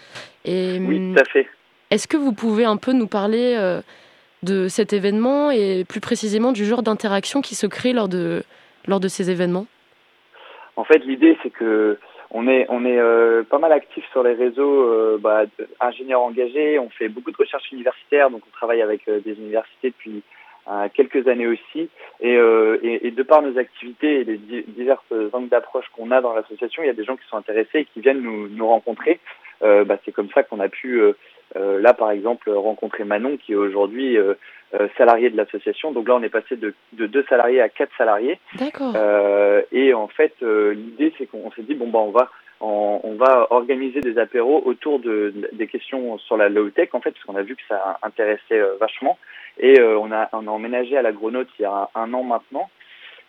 Et 0.44 0.78
Oui, 0.80 0.96
hum, 0.96 1.14
tout 1.14 1.20
à 1.20 1.24
fait. 1.24 1.48
est-ce 1.90 2.06
que 2.06 2.16
vous 2.16 2.32
pouvez 2.32 2.64
un 2.64 2.76
peu 2.76 2.92
nous 2.92 3.08
parler 3.08 3.56
de 4.44 4.68
cet 4.68 4.92
événement 4.92 5.50
et 5.50 5.84
plus 5.84 6.00
précisément 6.00 6.52
du 6.52 6.64
genre 6.64 6.82
d'interaction 6.84 7.40
qui 7.42 7.54
se 7.56 7.66
crée 7.66 7.92
lors 7.92 8.08
de 8.08 8.44
lors 8.86 9.00
de 9.00 9.08
ces 9.08 9.28
événements? 9.30 9.66
En 10.76 10.84
fait, 10.84 10.98
l'idée, 11.04 11.36
c'est 11.42 11.50
que 11.50 11.98
on 12.30 12.48
est, 12.48 12.64
on 12.70 12.84
est 12.86 12.98
euh, 12.98 13.42
pas 13.42 13.58
mal 13.58 13.72
actif 13.72 14.04
sur 14.10 14.22
les 14.22 14.32
réseaux 14.32 14.84
euh, 14.88 15.18
bah, 15.20 15.44
ingénieurs 15.80 16.22
engagés. 16.22 16.78
On 16.78 16.88
fait 16.88 17.08
beaucoup 17.08 17.30
de 17.30 17.36
recherches 17.36 17.70
universitaires, 17.72 18.30
donc 18.30 18.42
on 18.48 18.50
travaille 18.52 18.80
avec 18.80 19.06
euh, 19.08 19.20
des 19.20 19.34
universités 19.34 19.90
depuis 19.90 20.22
euh, 20.70 20.88
quelques 20.94 21.28
années 21.28 21.46
aussi. 21.46 21.90
Et, 22.20 22.36
euh, 22.36 22.78
et, 22.82 23.08
et 23.08 23.10
de 23.10 23.22
par 23.22 23.42
nos 23.42 23.58
activités 23.58 24.20
et 24.20 24.24
les 24.24 24.38
di- 24.38 24.64
diverses 24.68 25.12
angles 25.32 25.50
d'approche 25.50 25.86
qu'on 25.94 26.10
a 26.10 26.22
dans 26.22 26.32
l'association, 26.34 26.82
il 26.82 26.86
y 26.86 26.90
a 26.90 26.94
des 26.94 27.04
gens 27.04 27.16
qui 27.16 27.28
sont 27.28 27.36
intéressés 27.36 27.80
et 27.80 27.84
qui 27.84 28.00
viennent 28.00 28.22
nous, 28.22 28.48
nous 28.48 28.66
rencontrer. 28.66 29.20
Bah, 29.60 29.96
c'est 30.04 30.10
comme 30.10 30.28
ça 30.30 30.42
qu'on 30.42 30.58
a 30.58 30.68
pu, 30.68 31.00
là 31.54 31.92
par 31.94 32.10
exemple, 32.10 32.50
rencontrer 32.50 33.04
Manon, 33.04 33.36
qui 33.36 33.52
est 33.52 33.56
aujourd'hui 33.56 34.16
euh, 34.16 34.34
euh, 34.74 34.88
salarié 34.96 35.28
de 35.30 35.36
l'association. 35.36 35.92
Donc 35.92 36.08
là, 36.08 36.14
on 36.16 36.22
est 36.22 36.28
passé 36.30 36.56
de, 36.56 36.74
de 36.94 37.06
deux 37.06 37.24
salariés 37.28 37.60
à 37.60 37.68
quatre 37.68 37.92
salariés. 37.98 38.38
D'accord. 38.58 38.94
Euh, 38.96 39.60
et 39.70 39.92
en 39.94 40.08
fait, 40.08 40.34
euh, 40.42 40.72
l'idée, 40.72 41.12
c'est 41.18 41.26
qu'on 41.26 41.50
s'est 41.52 41.62
dit 41.62 41.74
bon 41.74 41.88
bah 41.88 41.98
on 41.98 42.10
va 42.10 42.30
on, 42.64 43.16
va 43.16 43.48
organiser 43.50 44.00
des 44.00 44.18
apéros 44.18 44.62
autour 44.64 45.00
de, 45.00 45.32
de- 45.34 45.50
des 45.52 45.66
questions 45.66 46.16
sur 46.18 46.36
la 46.36 46.48
low 46.48 46.70
tech 46.70 46.90
en 46.92 47.00
fait, 47.00 47.10
parce 47.10 47.24
qu'on 47.24 47.34
a 47.36 47.42
vu 47.42 47.56
que 47.56 47.62
ça 47.68 47.98
intéressait 48.02 48.60
euh, 48.60 48.76
vachement. 48.80 49.18
Et 49.58 49.80
euh, 49.80 49.98
on 49.98 50.12
a 50.12 50.28
on 50.32 50.46
a 50.46 50.50
emménagé 50.50 50.96
à 50.96 51.02
l'agronaute 51.02 51.48
il 51.58 51.62
y 51.62 51.64
a 51.66 51.90
un 51.94 52.14
an 52.14 52.22
maintenant. 52.22 52.70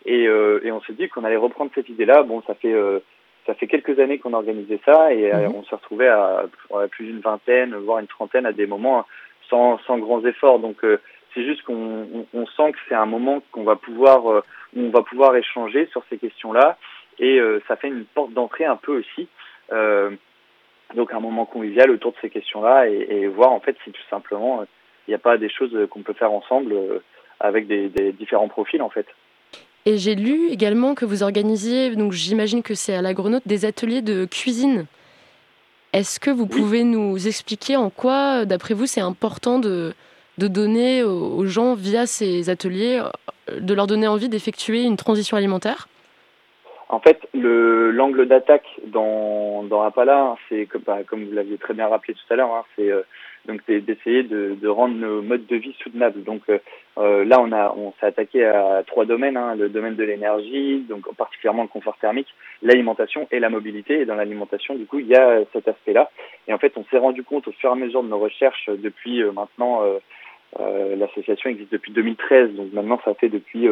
Et, 0.06 0.28
euh, 0.28 0.60
et 0.62 0.70
on 0.70 0.80
s'est 0.82 0.92
dit 0.92 1.08
qu'on 1.08 1.24
allait 1.24 1.36
reprendre 1.36 1.70
cette 1.74 1.88
idée-là. 1.88 2.22
Bon, 2.24 2.42
ça 2.46 2.54
fait 2.54 2.72
euh, 2.72 3.00
ça 3.46 3.54
fait 3.54 3.66
quelques 3.66 3.98
années 3.98 4.18
qu'on 4.18 4.32
organisait 4.32 4.80
ça 4.84 5.12
et 5.12 5.32
euh, 5.32 5.48
Mhm. 5.48 5.54
on 5.56 5.64
s'est 5.64 5.76
retrouvé 5.76 6.08
à 6.08 6.44
plus 6.90 7.06
d'une 7.06 7.20
vingtaine, 7.20 7.74
voire 7.76 7.98
une 7.98 8.06
trentaine 8.06 8.46
à 8.46 8.52
des 8.52 8.66
moments 8.66 9.06
sans, 9.50 9.78
sans 9.86 9.98
grands 9.98 10.24
efforts. 10.24 10.58
Donc 10.58 10.84
euh, 10.84 10.98
c'est 11.34 11.44
juste 11.44 11.62
qu'on 11.62 12.06
on, 12.14 12.26
on 12.32 12.46
sent 12.46 12.72
que 12.72 12.78
c'est 12.88 12.94
un 12.94 13.06
moment 13.06 13.42
qu'on 13.52 13.64
va 13.64 13.76
pouvoir 13.76 14.30
euh, 14.30 14.42
où 14.74 14.80
on 14.80 14.90
va 14.90 15.02
pouvoir 15.02 15.36
échanger 15.36 15.86
sur 15.92 16.02
ces 16.08 16.18
questions-là 16.18 16.78
et 17.18 17.38
euh, 17.38 17.60
ça 17.68 17.76
fait 17.76 17.88
une 17.88 18.04
porte 18.06 18.32
d'entrée 18.32 18.64
un 18.64 18.76
peu 18.76 18.98
aussi. 18.98 19.28
Euh, 19.72 20.10
donc 20.94 21.12
un 21.12 21.20
moment 21.20 21.46
convivial 21.46 21.90
autour 21.90 22.12
de 22.12 22.16
ces 22.20 22.30
questions-là 22.30 22.88
et, 22.88 23.06
et 23.10 23.26
voir 23.26 23.52
en 23.52 23.60
fait 23.60 23.76
si 23.84 23.90
tout 23.90 24.02
simplement 24.10 24.60
euh, 24.60 24.64
il 25.06 25.10
n'y 25.10 25.14
a 25.14 25.18
pas 25.18 25.36
des 25.36 25.50
choses 25.50 25.76
qu'on 25.90 26.02
peut 26.02 26.14
faire 26.14 26.32
ensemble 26.32 26.74
avec 27.40 27.66
des, 27.66 27.90
des 27.90 28.12
différents 28.12 28.48
profils 28.48 28.80
en 28.80 28.88
fait. 28.88 29.06
Et 29.86 29.98
j'ai 29.98 30.14
lu 30.14 30.48
également 30.48 30.94
que 30.94 31.04
vous 31.04 31.22
organisiez, 31.22 31.94
donc 31.94 32.12
j'imagine 32.12 32.62
que 32.62 32.74
c'est 32.74 32.94
à 32.94 33.02
la 33.02 33.12
Grenote, 33.12 33.42
des 33.46 33.66
ateliers 33.66 34.00
de 34.00 34.24
cuisine. 34.24 34.86
Est-ce 35.92 36.18
que 36.18 36.30
vous 36.30 36.46
pouvez 36.46 36.84
nous 36.84 37.26
expliquer 37.28 37.76
en 37.76 37.90
quoi, 37.90 38.46
d'après 38.46 38.72
vous, 38.74 38.86
c'est 38.86 39.02
important 39.02 39.58
de, 39.58 39.92
de 40.38 40.48
donner 40.48 41.02
aux 41.02 41.44
gens, 41.46 41.74
via 41.74 42.06
ces 42.06 42.50
ateliers, 42.50 43.00
euh, 43.50 43.60
de 43.60 43.74
leur 43.74 43.86
donner 43.86 44.08
envie 44.08 44.28
d'effectuer 44.28 44.82
une 44.82 44.96
transition 44.96 45.36
alimentaire? 45.36 45.88
En 46.88 47.00
fait, 47.00 47.20
le 47.32 47.90
l'angle 47.90 48.26
d'attaque 48.26 48.66
dans 48.86 49.64
dans 49.64 49.82
Appala, 49.82 50.20
hein, 50.20 50.36
c'est 50.48 50.66
comme 50.66 50.82
bah, 50.86 50.98
comme 51.06 51.24
vous 51.24 51.32
l'aviez 51.32 51.58
très 51.58 51.74
bien 51.74 51.88
rappelé 51.88 52.14
tout 52.14 52.32
à 52.32 52.36
l'heure, 52.36 52.52
hein, 52.52 52.64
c'est 52.76 52.90
euh, 52.90 53.02
donc 53.46 53.60
c'est 53.66 53.80
d'essayer 53.80 54.22
de, 54.22 54.56
de 54.60 54.68
rendre 54.68 54.94
nos 54.94 55.22
modes 55.22 55.46
de 55.46 55.56
vie 55.56 55.74
soutenables. 55.82 56.22
Donc 56.24 56.42
euh, 56.48 56.58
euh, 56.98 57.24
là, 57.24 57.40
on 57.40 57.52
a 57.52 57.74
on 57.76 57.92
s'est 57.98 58.06
attaqué 58.06 58.44
à 58.44 58.82
trois 58.86 59.04
domaines 59.04 59.36
hein, 59.36 59.54
le 59.56 59.68
domaine 59.68 59.96
de 59.96 60.04
l'énergie, 60.04 60.84
donc 60.88 61.02
particulièrement 61.16 61.62
le 61.62 61.68
confort 61.68 61.96
thermique, 61.98 62.32
l'alimentation 62.62 63.26
et 63.30 63.40
la 63.40 63.50
mobilité. 63.50 64.00
Et 64.00 64.04
dans 64.06 64.14
l'alimentation, 64.14 64.74
du 64.74 64.86
coup, 64.86 64.98
il 64.98 65.06
y 65.08 65.16
a 65.16 65.40
cet 65.52 65.68
aspect-là. 65.68 66.10
Et 66.48 66.52
en 66.52 66.58
fait, 66.58 66.72
on 66.76 66.84
s'est 66.90 66.98
rendu 66.98 67.22
compte 67.24 67.48
au 67.48 67.52
fur 67.52 67.70
et 67.70 67.72
à 67.72 67.76
mesure 67.76 68.02
de 68.02 68.08
nos 68.08 68.18
recherches 68.18 68.68
euh, 68.68 68.76
depuis 68.76 69.22
euh, 69.22 69.32
maintenant. 69.32 69.82
euh, 69.84 69.98
euh, 70.60 70.94
L'association 70.94 71.50
existe 71.50 71.72
depuis 71.72 71.90
2013, 71.92 72.52
donc 72.54 72.72
maintenant 72.72 73.00
ça 73.04 73.14
fait 73.14 73.28
depuis, 73.28 73.66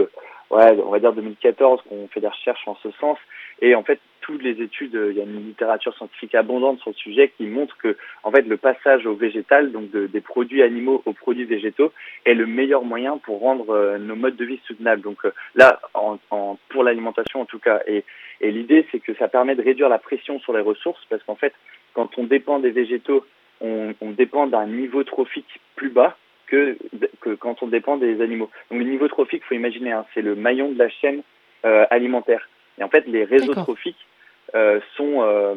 ouais, 0.50 0.78
on 0.84 0.90
va 0.90 0.98
dire 0.98 1.12
2014 1.12 1.82
qu'on 1.88 2.08
fait 2.08 2.20
des 2.20 2.28
recherches 2.28 2.66
en 2.66 2.76
ce 2.82 2.90
sens. 2.92 3.18
Et 3.60 3.74
en 3.74 3.82
fait, 3.84 4.00
toutes 4.22 4.42
les 4.42 4.60
études, 4.62 4.94
euh, 4.96 5.10
il 5.12 5.18
y 5.18 5.20
a 5.20 5.24
une 5.24 5.46
littérature 5.46 5.94
scientifique 5.96 6.34
abondante 6.34 6.80
sur 6.80 6.90
le 6.90 6.96
sujet 6.96 7.32
qui 7.36 7.44
montre 7.44 7.76
que, 7.76 7.96
en 8.24 8.30
fait, 8.30 8.42
le 8.42 8.56
passage 8.56 9.06
au 9.06 9.14
végétal, 9.14 9.72
donc 9.72 9.90
de- 9.90 10.06
des 10.06 10.20
produits 10.20 10.62
animaux 10.62 11.02
aux 11.06 11.12
produits 11.12 11.44
végétaux, 11.44 11.92
est 12.24 12.34
le 12.34 12.46
meilleur 12.46 12.82
moyen 12.84 13.18
pour 13.18 13.40
rendre 13.40 13.70
euh, 13.70 13.98
nos 13.98 14.16
modes 14.16 14.36
de 14.36 14.44
vie 14.44 14.60
soutenables. 14.66 15.02
Donc 15.02 15.24
euh, 15.24 15.32
là, 15.54 15.80
en, 15.94 16.18
en- 16.30 16.58
pour 16.70 16.82
l'alimentation 16.84 17.40
en 17.40 17.44
tout 17.46 17.58
cas. 17.60 17.80
Et, 17.86 18.04
et 18.40 18.50
l'idée, 18.50 18.86
c'est 18.90 19.00
que 19.00 19.14
ça 19.14 19.28
permet 19.28 19.54
de 19.54 19.62
réduire 19.62 19.88
la 19.88 19.98
pression 19.98 20.40
sur 20.40 20.52
les 20.52 20.60
ressources, 20.62 21.04
parce 21.08 21.22
qu'en 21.24 21.36
fait, 21.36 21.52
quand 21.94 22.18
on 22.18 22.24
dépend 22.24 22.58
des 22.58 22.70
végétaux, 22.70 23.24
on, 23.60 23.94
on 24.00 24.10
dépend 24.10 24.46
d'un 24.48 24.66
niveau 24.66 25.04
trophique 25.04 25.60
plus 25.76 25.90
bas 25.90 26.16
que, 26.52 26.76
que 27.22 27.30
quand 27.30 27.62
on 27.62 27.66
dépend 27.66 27.96
des 27.96 28.20
animaux. 28.20 28.50
Donc 28.70 28.80
le 28.80 28.84
niveau 28.84 29.08
trophique, 29.08 29.42
faut 29.44 29.54
imaginer, 29.54 29.92
hein, 29.92 30.04
c'est 30.12 30.20
le 30.20 30.34
maillon 30.34 30.70
de 30.70 30.78
la 30.78 30.90
chaîne 30.90 31.22
euh, 31.64 31.86
alimentaire. 31.90 32.46
Et 32.78 32.84
en 32.84 32.90
fait, 32.90 33.06
les 33.06 33.24
réseaux 33.24 33.54
trophiques 33.54 34.06
euh, 34.54 34.78
sont, 34.96 35.22
euh, 35.22 35.54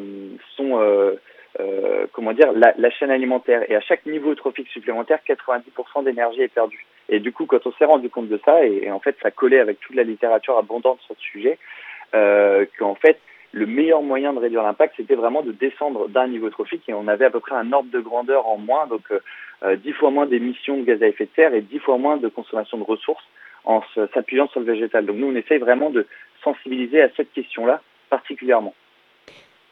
sont 0.56 0.80
comment 2.12 2.32
dire, 2.32 2.52
la, 2.52 2.72
la 2.78 2.90
chaîne 2.90 3.10
alimentaire. 3.10 3.70
Et 3.70 3.76
à 3.76 3.80
chaque 3.80 4.06
niveau 4.06 4.34
trophique 4.34 4.68
supplémentaire, 4.68 5.18
90% 5.28 6.04
d'énergie 6.04 6.40
est 6.40 6.48
perdue. 6.48 6.86
Et 7.10 7.20
du 7.20 7.30
coup, 7.30 7.44
quand 7.44 7.66
on 7.66 7.72
s'est 7.72 7.84
rendu 7.84 8.08
compte 8.08 8.28
de 8.28 8.40
ça, 8.44 8.64
et, 8.64 8.84
et 8.84 8.90
en 8.90 9.00
fait, 9.00 9.16
ça 9.22 9.30
collait 9.30 9.60
avec 9.60 9.78
toute 9.80 9.96
la 9.96 10.02
littérature 10.02 10.56
abondante 10.56 11.00
sur 11.02 11.14
ce 11.14 11.20
sujet, 11.20 11.58
qu'en 12.12 12.94
fait, 12.94 13.18
le 13.56 13.64
meilleur 13.64 14.02
moyen 14.02 14.34
de 14.34 14.38
réduire 14.38 14.62
l'impact, 14.62 14.94
c'était 14.98 15.14
vraiment 15.14 15.42
de 15.42 15.50
descendre 15.50 16.08
d'un 16.08 16.28
niveau 16.28 16.50
trophique 16.50 16.82
et 16.88 16.92
on 16.92 17.08
avait 17.08 17.24
à 17.24 17.30
peu 17.30 17.40
près 17.40 17.54
un 17.54 17.72
ordre 17.72 17.88
de 17.90 18.00
grandeur 18.00 18.46
en 18.46 18.58
moins, 18.58 18.86
donc 18.86 19.00
euh, 19.10 19.20
euh, 19.64 19.76
10 19.76 19.92
fois 19.92 20.10
moins 20.10 20.26
d'émissions 20.26 20.76
de 20.76 20.84
gaz 20.84 21.02
à 21.02 21.08
effet 21.08 21.24
de 21.24 21.30
serre 21.34 21.54
et 21.54 21.62
10 21.62 21.78
fois 21.78 21.96
moins 21.96 22.18
de 22.18 22.28
consommation 22.28 22.76
de 22.76 22.82
ressources 22.82 23.24
en 23.64 23.82
s'appuyant 24.12 24.46
sur 24.48 24.60
le 24.60 24.66
végétal. 24.66 25.06
Donc 25.06 25.16
nous, 25.16 25.28
on 25.28 25.34
essaye 25.34 25.58
vraiment 25.58 25.88
de 25.88 26.06
sensibiliser 26.44 27.00
à 27.00 27.08
cette 27.16 27.32
question-là 27.32 27.80
particulièrement. 28.10 28.74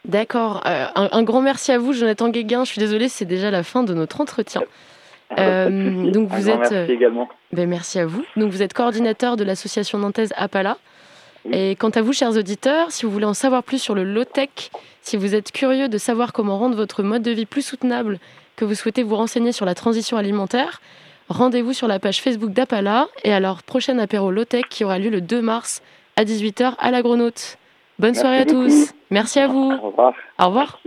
D'accord. 0.06 0.62
Euh, 0.66 0.86
un, 0.94 1.08
un 1.12 1.22
grand 1.22 1.42
merci 1.42 1.70
à 1.70 1.78
vous, 1.78 1.92
Jonathan 1.92 2.30
Guéguin. 2.30 2.64
Je 2.64 2.72
suis 2.72 2.80
désolée, 2.80 3.08
c'est 3.08 3.26
déjà 3.26 3.50
la 3.50 3.62
fin 3.62 3.84
de 3.84 3.92
notre 3.92 4.20
entretien. 4.20 4.62
Euh, 5.38 5.68
souci. 5.68 6.12
donc 6.12 6.28
vous 6.28 6.48
êtes, 6.48 6.58
merci 6.58 6.74
euh, 6.74 6.86
également. 6.88 7.28
Ben, 7.52 7.68
merci 7.68 7.98
à 7.98 8.06
vous. 8.06 8.24
Donc 8.36 8.50
vous 8.50 8.62
êtes 8.62 8.72
coordinateur 8.72 9.36
de 9.36 9.44
l'association 9.44 9.98
nantaise 9.98 10.32
Appala. 10.36 10.78
Et 11.52 11.76
quant 11.76 11.90
à 11.90 12.02
vous, 12.02 12.12
chers 12.12 12.36
auditeurs, 12.36 12.90
si 12.90 13.04
vous 13.04 13.12
voulez 13.12 13.26
en 13.26 13.34
savoir 13.34 13.62
plus 13.62 13.78
sur 13.78 13.94
le 13.94 14.04
low-tech, 14.04 14.70
si 15.02 15.16
vous 15.16 15.34
êtes 15.34 15.52
curieux 15.52 15.88
de 15.88 15.98
savoir 15.98 16.32
comment 16.32 16.58
rendre 16.58 16.76
votre 16.76 17.02
mode 17.02 17.22
de 17.22 17.30
vie 17.30 17.46
plus 17.46 17.62
soutenable, 17.62 18.18
que 18.56 18.64
vous 18.64 18.74
souhaitez 18.74 19.02
vous 19.02 19.16
renseigner 19.16 19.52
sur 19.52 19.66
la 19.66 19.74
transition 19.74 20.16
alimentaire, 20.16 20.80
rendez-vous 21.28 21.72
sur 21.72 21.88
la 21.88 21.98
page 21.98 22.22
Facebook 22.22 22.52
d'Appala 22.52 23.08
et 23.24 23.32
à 23.32 23.40
leur 23.40 23.62
prochain 23.62 23.98
apéro 23.98 24.30
low-tech 24.30 24.64
qui 24.70 24.84
aura 24.84 24.98
lieu 24.98 25.10
le 25.10 25.20
2 25.20 25.42
mars 25.42 25.82
à 26.16 26.24
18h 26.24 26.74
à 26.78 26.90
la 26.90 27.02
Grenote. 27.02 27.58
Bonne 27.98 28.10
Merci 28.10 28.20
soirée 28.20 28.38
à 28.38 28.44
beaucoup. 28.44 28.66
tous. 28.66 28.94
Merci 29.10 29.38
à 29.40 29.46
vous. 29.46 29.72
Au 29.72 29.88
revoir. 29.88 30.14
Au 30.38 30.46
revoir. 30.46 30.80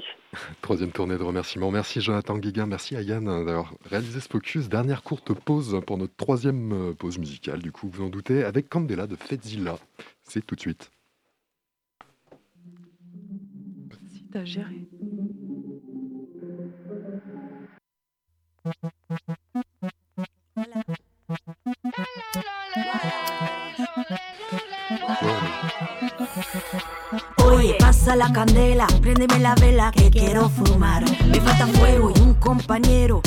Troisième 0.61 0.91
tournée 0.91 1.17
de 1.17 1.23
remerciements. 1.23 1.71
Merci 1.71 2.01
Jonathan 2.01 2.37
Guéguin, 2.37 2.65
merci 2.65 2.95
à 2.95 3.01
Yann 3.01 3.25
d'avoir 3.45 3.73
réalisé 3.89 4.19
ce 4.19 4.27
focus. 4.27 4.69
Dernière 4.69 5.03
courte 5.03 5.33
pause 5.33 5.79
pour 5.85 5.97
notre 5.97 6.15
troisième 6.15 6.73
euh, 6.73 6.93
pause 6.93 7.17
musicale, 7.17 7.59
du 7.59 7.71
coup, 7.71 7.89
vous 7.91 8.03
en 8.03 8.09
doutez, 8.09 8.43
avec 8.43 8.69
Candela 8.69 9.07
de 9.07 9.15
Fetzilla. 9.15 9.77
C'est 10.27 10.45
tout 10.45 10.55
de 10.55 10.59
suite. 10.59 10.91
Si 14.09 14.23
t'as 14.31 14.43
géré. 14.43 14.87
Oye, 27.45 27.75
pasa 27.79 28.15
la 28.15 28.29
candela, 28.29 28.87
préndeme 29.01 29.39
la 29.41 29.55
vela 29.55 29.91
que 29.91 30.09
quiero 30.09 30.49
fumar. 30.49 31.03
Me 31.27 31.39
falta 31.39 31.67
fuego 31.67 32.11
y 32.15 32.19
un 32.19 32.33
compañero. 32.35 33.21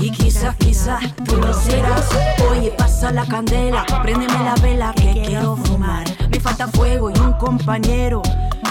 Y 0.00 0.10
quizás, 0.10 0.56
quizás 0.56 1.02
tú 1.24 1.36
lo 1.36 1.52
serás. 1.54 2.08
Oye, 2.50 2.72
pasa 2.76 3.12
la 3.12 3.26
candela, 3.26 3.84
préndeme 4.02 4.44
la 4.44 4.54
vela 4.56 4.92
que 4.94 5.22
quiero 5.26 5.56
fumar. 5.56 6.04
Me 6.30 6.40
falta 6.40 6.68
fuego 6.68 7.10
y 7.10 7.18
un 7.18 7.32
compañero. 7.34 8.22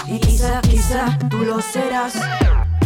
Y 0.06 0.18
quizás, 0.18 0.60
quizás 0.62 1.18
tú 1.30 1.38
lo 1.38 1.60
serás. 1.60 2.14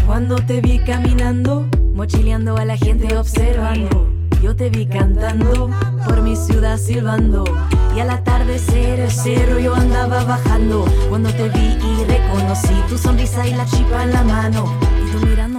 Cuando 0.07 0.37
te 0.37 0.61
vi 0.61 0.79
caminando, 0.79 1.67
mochileando 1.95 2.57
a 2.57 2.65
la 2.65 2.77
gente 2.77 3.17
observando. 3.17 4.09
Yo 4.43 4.55
te 4.55 4.71
vi 4.71 4.87
cantando 4.87 5.69
por 6.07 6.23
mi 6.23 6.37
ciudad 6.37 6.79
silbando. 6.79 7.45
Y 7.95 8.01
al 8.01 8.11
atardecer 8.11 9.01
el 9.01 9.11
cerro 9.11 9.59
yo 9.59 9.75
andaba 9.75 10.23
bajando. 10.25 10.85
Cuando 11.09 11.31
te 11.31 11.49
vi 11.49 11.77
y 11.77 12.05
reconocí 12.05 12.75
tu 12.89 12.97
sonrisa 12.97 13.47
y 13.47 13.55
la 13.55 13.67
chipa 13.67 14.05
en 14.05 14.13
la 14.13 14.23
mano. 14.23 14.73
Y 15.05 15.11
tú 15.11 15.27
mirándome 15.27 15.58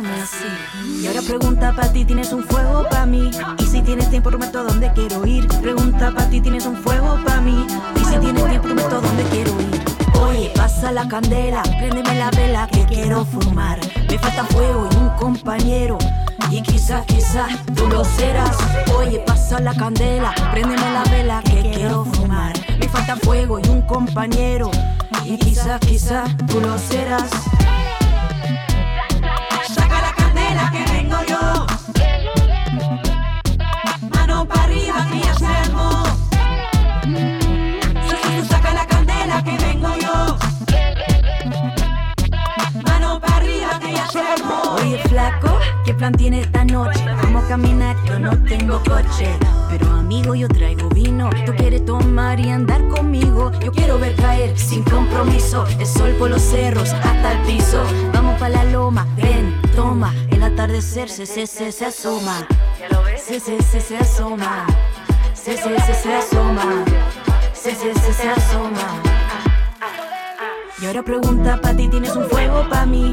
Y 1.01 1.07
ahora 1.07 1.21
pregunta 1.21 1.73
para 1.73 1.93
ti, 1.93 2.03
¿tienes 2.03 2.33
un 2.33 2.43
fuego 2.43 2.83
para 2.89 3.05
mí? 3.05 3.31
Y 3.57 3.63
si 3.63 3.81
tienes 3.81 4.09
tiempo, 4.09 4.29
prometo 4.29 4.65
dónde 4.65 4.91
quiero 4.93 5.25
ir. 5.25 5.47
Pregunta 5.61 6.11
para 6.11 6.29
ti, 6.29 6.41
¿tienes 6.41 6.65
un 6.65 6.75
fuego 6.75 7.17
para 7.23 7.39
mí? 7.39 7.65
Y 7.95 7.99
si 7.99 8.17
tienes 8.17 8.45
tiempo, 8.45 8.67
prometo 8.67 8.99
dónde 8.99 9.23
quiero 9.31 9.51
ir. 9.61 9.81
Oye, 10.21 10.51
pasa 10.55 10.91
la 10.91 11.07
candela, 11.07 11.63
préndeme 11.63 12.15
la 12.15 12.31
vela 12.31 12.67
que 12.67 12.85
quiero 12.85 13.23
fumar. 13.23 13.79
Me 14.09 14.19
falta 14.19 14.43
fuego 14.45 14.89
y 14.91 14.95
un 14.97 15.09
compañero. 15.11 15.97
Y 16.51 16.61
quizás, 16.63 17.05
quizás 17.05 17.51
tú 17.73 17.87
lo 17.87 18.03
serás. 18.03 18.57
Oye, 18.97 19.19
pasa 19.19 19.61
la 19.61 19.73
candela, 19.73 20.33
préndeme 20.51 20.91
la 20.91 21.03
vela 21.09 21.41
que 21.43 21.61
quiero 21.61 22.03
fumar. 22.03 22.53
Me 22.77 22.89
falta 22.89 23.15
fuego 23.15 23.59
y 23.59 23.69
un 23.69 23.83
compañero. 23.83 24.69
Y 25.23 25.37
quizás, 25.37 25.79
quizás 25.79 26.29
tú 26.47 26.59
lo 26.59 26.77
serás. 26.77 27.29
¿Qué 46.09 46.11
plan 46.11 46.13
tienes 46.13 46.45
esta 46.45 46.65
noche? 46.65 47.05
Vamos 47.23 47.43
caminar, 47.45 47.95
yo 48.05 48.19
no 48.19 48.31
tengo 48.43 48.81
coche. 48.83 49.27
Pero 49.69 49.87
amigo, 49.91 50.35
yo 50.35 50.47
traigo 50.47 50.89
vino. 50.89 51.29
Tú 51.45 51.53
quieres 51.55 51.85
tomar 51.85 52.39
y 52.39 52.49
andar 52.49 52.87
conmigo. 52.89 53.51
Yo 53.63 53.71
quiero 53.71 53.99
ver 53.99 54.15
caer 54.15 54.57
sin 54.57 54.83
compromiso. 54.83 55.65
El 55.79 55.85
sol 55.85 56.15
por 56.17 56.29
los 56.29 56.41
cerros 56.41 56.91
hasta 56.93 57.33
el 57.33 57.39
piso. 57.45 57.83
Vamos 58.13 58.39
pa' 58.39 58.49
la 58.49 58.63
loma, 58.63 59.05
ven, 59.17 59.55
toma. 59.75 60.13
El 60.31 60.43
atardecer 60.43 61.09
se, 61.09 61.25
se, 61.25 61.45
se, 61.45 61.85
asoma. 61.85 62.47
Se, 63.17 63.39
se, 63.39 63.61
se, 63.61 63.97
asoma. 63.97 64.65
Se, 65.33 65.57
se, 65.57 65.79
se, 65.93 66.15
asoma. 66.15 66.85
Se, 67.53 67.75
se, 67.75 67.93
se, 67.93 68.13
se 68.13 68.29
asoma. 68.29 69.01
Y 70.81 70.85
ahora 70.85 71.03
pregunta 71.03 71.59
pa' 71.61 71.73
ti, 71.73 71.87
¿tienes 71.89 72.15
un 72.15 72.23
fuego 72.29 72.67
pa' 72.69 72.85
mí? 72.85 73.11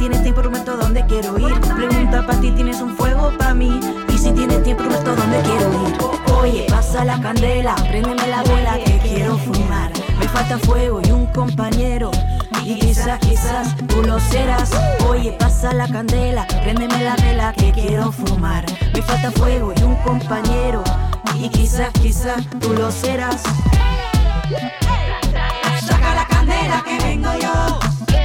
Tienes 0.00 0.22
tiempo, 0.22 0.40
prometo 0.40 0.76
dónde 0.78 1.04
quiero 1.06 1.38
ir. 1.38 1.60
Pregunta 1.60 2.26
pa' 2.26 2.40
ti, 2.40 2.50
¿tienes 2.52 2.80
un 2.80 2.96
fuego 2.96 3.30
pa' 3.38 3.52
mí? 3.52 3.78
Y 4.08 4.18
si 4.18 4.32
tienes 4.32 4.62
tiempo, 4.62 4.82
prometo 4.82 5.14
dónde 5.14 5.40
quiero 5.42 5.68
ir. 5.86 5.98
Oye, 6.40 6.66
pasa 6.70 7.04
la 7.04 7.20
candela, 7.20 7.74
préndeme 7.74 8.26
la 8.26 8.42
vela 8.42 8.78
que 8.82 8.98
quiero 8.98 9.36
fumar. 9.36 9.92
Me 10.18 10.26
falta 10.26 10.58
fuego 10.58 11.02
y 11.04 11.10
un 11.10 11.26
compañero. 11.26 12.10
Y 12.64 12.78
quizás, 12.78 13.18
quizás 13.20 13.76
tú 13.88 14.02
lo 14.02 14.18
serás. 14.18 14.70
Oye, 15.06 15.32
pasa 15.38 15.74
la 15.74 15.86
candela, 15.86 16.46
préndeme 16.62 17.04
la 17.04 17.16
vela 17.16 17.52
que 17.52 17.70
quiero 17.70 18.10
fumar. 18.10 18.64
Me 18.94 19.02
falta 19.02 19.30
fuego 19.32 19.74
y 19.76 19.82
un 19.82 19.96
compañero. 19.96 20.82
Y 21.34 21.50
quizás, 21.50 21.90
quizás 22.00 22.42
tú 22.58 22.72
lo 22.72 22.90
serás. 22.90 23.42
Saca 25.86 26.14
la 26.14 26.26
candela 26.26 26.82
que 26.86 26.98
vengo 27.04 27.30
yo. 27.38 28.19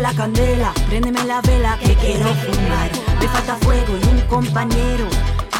La 0.00 0.14
candela, 0.14 0.72
préndeme 0.88 1.24
la 1.24 1.40
vela 1.40 1.78
que 1.78 1.94
quiero 1.94 2.28
fumar. 2.34 2.90
Me 3.20 3.28
falta 3.28 3.56
fuego 3.56 3.96
y 4.00 4.06
un 4.08 4.20
compañero. 4.28 5.08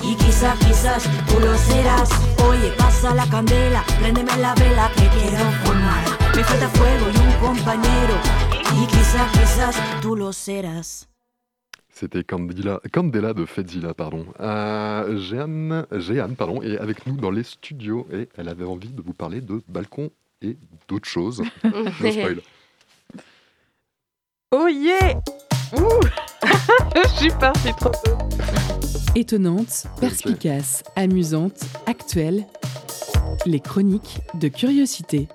Y 0.03 0.15
quizás, 0.15 0.59
quizás 0.59 1.03
tú 1.27 1.41
lo 1.41 1.57
serás. 1.57 2.09
Oye, 2.49 2.71
pasa 2.79 3.15
la 3.15 3.27
candela, 3.27 3.83
préndeme 3.99 4.37
la 4.37 4.55
vela 4.55 4.91
que 4.95 5.09
quiero 5.09 5.45
fumar. 5.65 6.05
Me 6.37 6.45
falta 6.45 6.69
fuego 6.69 7.07
y 7.13 7.19
un 7.19 7.33
compañero. 7.47 8.15
Y 8.81 8.87
quizás, 8.87 9.31
quizás 9.33 9.77
tú 10.01 10.17
lo 10.17 10.33
serás. 10.33 11.08
C'était 11.99 12.23
Candela, 12.23 12.81
Candela 12.93 13.35
de 13.35 13.45
Fedzilla, 13.45 13.93
pardon. 13.93 14.25
Euh, 14.39 15.19
Jeanne, 15.19 15.85
Jeanne, 15.91 16.37
pardon, 16.37 16.63
est 16.63 16.79
avec 16.79 17.05
nous 17.09 17.17
dans 17.17 17.33
les 17.33 17.43
studios 17.43 18.07
et 18.13 18.29
elle 18.37 18.49
avait 18.49 18.65
envie 18.65 18.91
de 18.91 19.03
vous 19.03 19.15
parler 19.15 19.41
de 19.41 19.61
balcon 19.67 20.11
et 20.41 20.57
d'autres 20.87 21.09
choses. 21.09 21.43
No 21.65 21.91
spoil. 21.91 22.41
Oh 24.53 24.69
yeah 24.69 25.21
Ouh 25.77 26.01
Je 26.95 27.09
suis 27.17 27.31
partie 27.31 27.73
trop 27.73 27.91
tôt. 27.91 28.17
Étonnante, 29.17 29.89
perspicace, 29.99 30.85
amusante, 30.95 31.65
actuelle. 31.87 32.47
Les 33.45 33.59
chroniques 33.59 34.21
de 34.35 34.47
curiosité. 34.47 35.27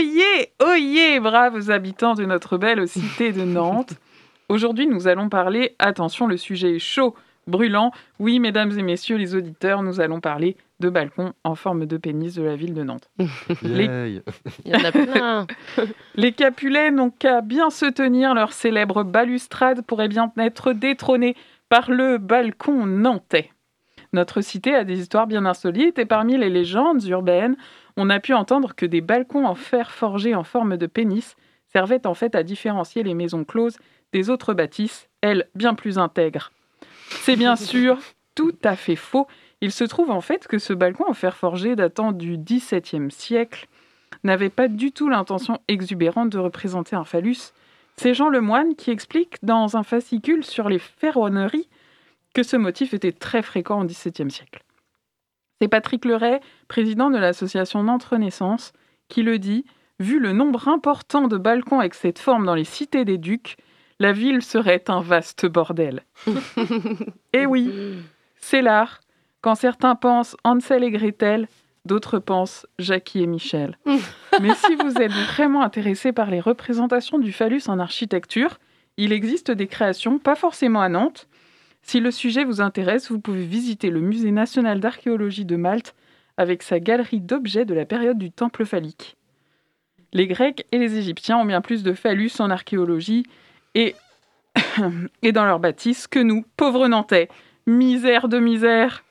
Oyez, 0.00 0.52
oyez, 0.62 1.20
braves 1.20 1.70
habitants 1.70 2.14
de 2.14 2.24
notre 2.24 2.56
belle 2.56 2.88
cité 2.88 3.32
de 3.32 3.42
Nantes. 3.42 3.92
Aujourd'hui, 4.48 4.86
nous 4.86 5.08
allons 5.08 5.28
parler, 5.28 5.76
attention, 5.78 6.26
le 6.26 6.38
sujet 6.38 6.76
est 6.76 6.78
chaud, 6.78 7.14
brûlant. 7.46 7.92
Oui, 8.18 8.40
mesdames 8.40 8.70
et 8.78 8.82
messieurs 8.82 9.18
les 9.18 9.34
auditeurs, 9.34 9.82
nous 9.82 10.00
allons 10.00 10.20
parler 10.20 10.56
de 10.78 10.88
balcons 10.88 11.34
en 11.44 11.54
forme 11.54 11.84
de 11.84 11.98
pénis 11.98 12.34
de 12.34 12.42
la 12.42 12.56
ville 12.56 12.72
de 12.72 12.82
Nantes. 12.82 13.10
Les-. 13.62 14.22
Il 14.64 14.72
y 14.72 14.74
en 14.74 14.84
a 14.84 14.90
plein. 14.90 15.46
Les 16.14 16.32
Capulets 16.32 16.90
n'ont 16.90 17.10
qu'à 17.10 17.42
bien 17.42 17.68
se 17.68 17.84
tenir, 17.84 18.32
leur 18.32 18.54
célèbre 18.54 19.02
balustrade 19.02 19.82
pourrait 19.82 20.08
bien 20.08 20.32
être 20.38 20.72
détrônée 20.72 21.36
par 21.68 21.90
le 21.90 22.16
balcon 22.16 22.86
nantais. 22.86 23.50
Notre 24.14 24.40
cité 24.40 24.74
a 24.74 24.84
des 24.84 24.98
histoires 24.98 25.26
bien 25.26 25.44
insolites 25.44 25.98
et 25.98 26.06
parmi 26.06 26.38
les 26.38 26.48
légendes 26.50 27.04
urbaines, 27.04 27.56
on 28.00 28.08
a 28.08 28.18
pu 28.18 28.32
entendre 28.32 28.74
que 28.74 28.86
des 28.86 29.02
balcons 29.02 29.44
en 29.44 29.54
fer 29.54 29.90
forgé 29.90 30.34
en 30.34 30.42
forme 30.42 30.78
de 30.78 30.86
pénis 30.86 31.36
servaient 31.70 32.06
en 32.06 32.14
fait 32.14 32.34
à 32.34 32.42
différencier 32.42 33.02
les 33.02 33.12
maisons 33.12 33.44
closes 33.44 33.76
des 34.14 34.30
autres 34.30 34.54
bâtisses, 34.54 35.10
elles 35.20 35.48
bien 35.54 35.74
plus 35.74 35.98
intègres. 35.98 36.50
C'est 37.10 37.36
bien 37.36 37.56
sûr 37.72 37.98
tout 38.34 38.56
à 38.64 38.74
fait 38.74 38.96
faux. 38.96 39.26
Il 39.60 39.70
se 39.70 39.84
trouve 39.84 40.10
en 40.10 40.22
fait 40.22 40.48
que 40.48 40.58
ce 40.58 40.72
balcon 40.72 41.04
en 41.08 41.12
fer 41.12 41.36
forgé 41.36 41.76
datant 41.76 42.12
du 42.12 42.38
XVIIe 42.38 43.10
siècle 43.10 43.68
n'avait 44.24 44.48
pas 44.48 44.68
du 44.68 44.92
tout 44.92 45.10
l'intention 45.10 45.58
exubérante 45.68 46.30
de 46.30 46.38
représenter 46.38 46.96
un 46.96 47.04
phallus. 47.04 47.52
C'est 47.96 48.14
Jean 48.14 48.30
Lemoine 48.30 48.76
qui 48.76 48.90
explique 48.90 49.36
dans 49.42 49.76
un 49.76 49.82
fascicule 49.82 50.42
sur 50.42 50.70
les 50.70 50.78
ferronneries 50.78 51.68
que 52.34 52.42
ce 52.42 52.56
motif 52.56 52.94
était 52.94 53.12
très 53.12 53.42
fréquent 53.42 53.82
au 53.82 53.84
XVIIe 53.84 54.30
siècle. 54.30 54.62
C'est 55.60 55.68
Patrick 55.68 56.06
Leray, 56.06 56.40
président 56.68 57.10
de 57.10 57.18
l'association 57.18 57.82
Nantes 57.82 58.04
Renaissance, 58.04 58.72
qui 59.08 59.22
le 59.22 59.38
dit 59.38 59.66
Vu 59.98 60.18
le 60.18 60.32
nombre 60.32 60.68
important 60.68 61.28
de 61.28 61.36
balcons 61.36 61.80
avec 61.80 61.94
cette 61.94 62.18
forme 62.18 62.46
dans 62.46 62.54
les 62.54 62.64
cités 62.64 63.04
des 63.04 63.18
ducs, 63.18 63.58
la 63.98 64.12
ville 64.12 64.40
serait 64.40 64.84
un 64.88 65.02
vaste 65.02 65.46
bordel. 65.46 66.02
Eh 67.32 67.46
oui, 67.46 67.70
c'est 68.36 68.62
l'art. 68.62 69.00
Quand 69.42 69.54
certains 69.54 69.94
pensent 69.94 70.36
Hansel 70.44 70.82
et 70.82 70.90
Gretel, 70.90 71.46
d'autres 71.84 72.18
pensent 72.18 72.66
Jackie 72.78 73.22
et 73.22 73.26
Michel. 73.26 73.78
Mais 74.40 74.54
si 74.54 74.74
vous 74.76 74.96
êtes 74.96 75.12
vraiment 75.12 75.62
intéressé 75.62 76.12
par 76.12 76.30
les 76.30 76.40
représentations 76.40 77.18
du 77.18 77.32
phallus 77.32 77.68
en 77.68 77.78
architecture, 77.78 78.58
il 78.96 79.12
existe 79.12 79.50
des 79.50 79.66
créations, 79.66 80.18
pas 80.18 80.34
forcément 80.34 80.80
à 80.80 80.88
Nantes. 80.88 81.28
Si 81.82 82.00
le 82.00 82.10
sujet 82.10 82.44
vous 82.44 82.60
intéresse, 82.60 83.10
vous 83.10 83.20
pouvez 83.20 83.44
visiter 83.44 83.90
le 83.90 84.00
Musée 84.00 84.30
national 84.30 84.80
d'archéologie 84.80 85.44
de 85.44 85.56
Malte 85.56 85.94
avec 86.36 86.62
sa 86.62 86.80
galerie 86.80 87.20
d'objets 87.20 87.64
de 87.64 87.74
la 87.74 87.84
période 87.84 88.18
du 88.18 88.30
temple 88.30 88.64
phallique. 88.64 89.16
Les 90.12 90.26
Grecs 90.26 90.66
et 90.72 90.78
les 90.78 90.96
Égyptiens 90.96 91.38
ont 91.38 91.44
bien 91.44 91.60
plus 91.60 91.82
de 91.82 91.92
phallus 91.92 92.32
en 92.40 92.50
archéologie 92.50 93.24
et, 93.74 93.94
et 95.22 95.32
dans 95.32 95.44
leurs 95.44 95.60
bâtisses 95.60 96.06
que 96.06 96.18
nous, 96.18 96.44
pauvres 96.56 96.88
Nantais. 96.88 97.28
Misère 97.66 98.28
de 98.28 98.38
misère. 98.38 99.04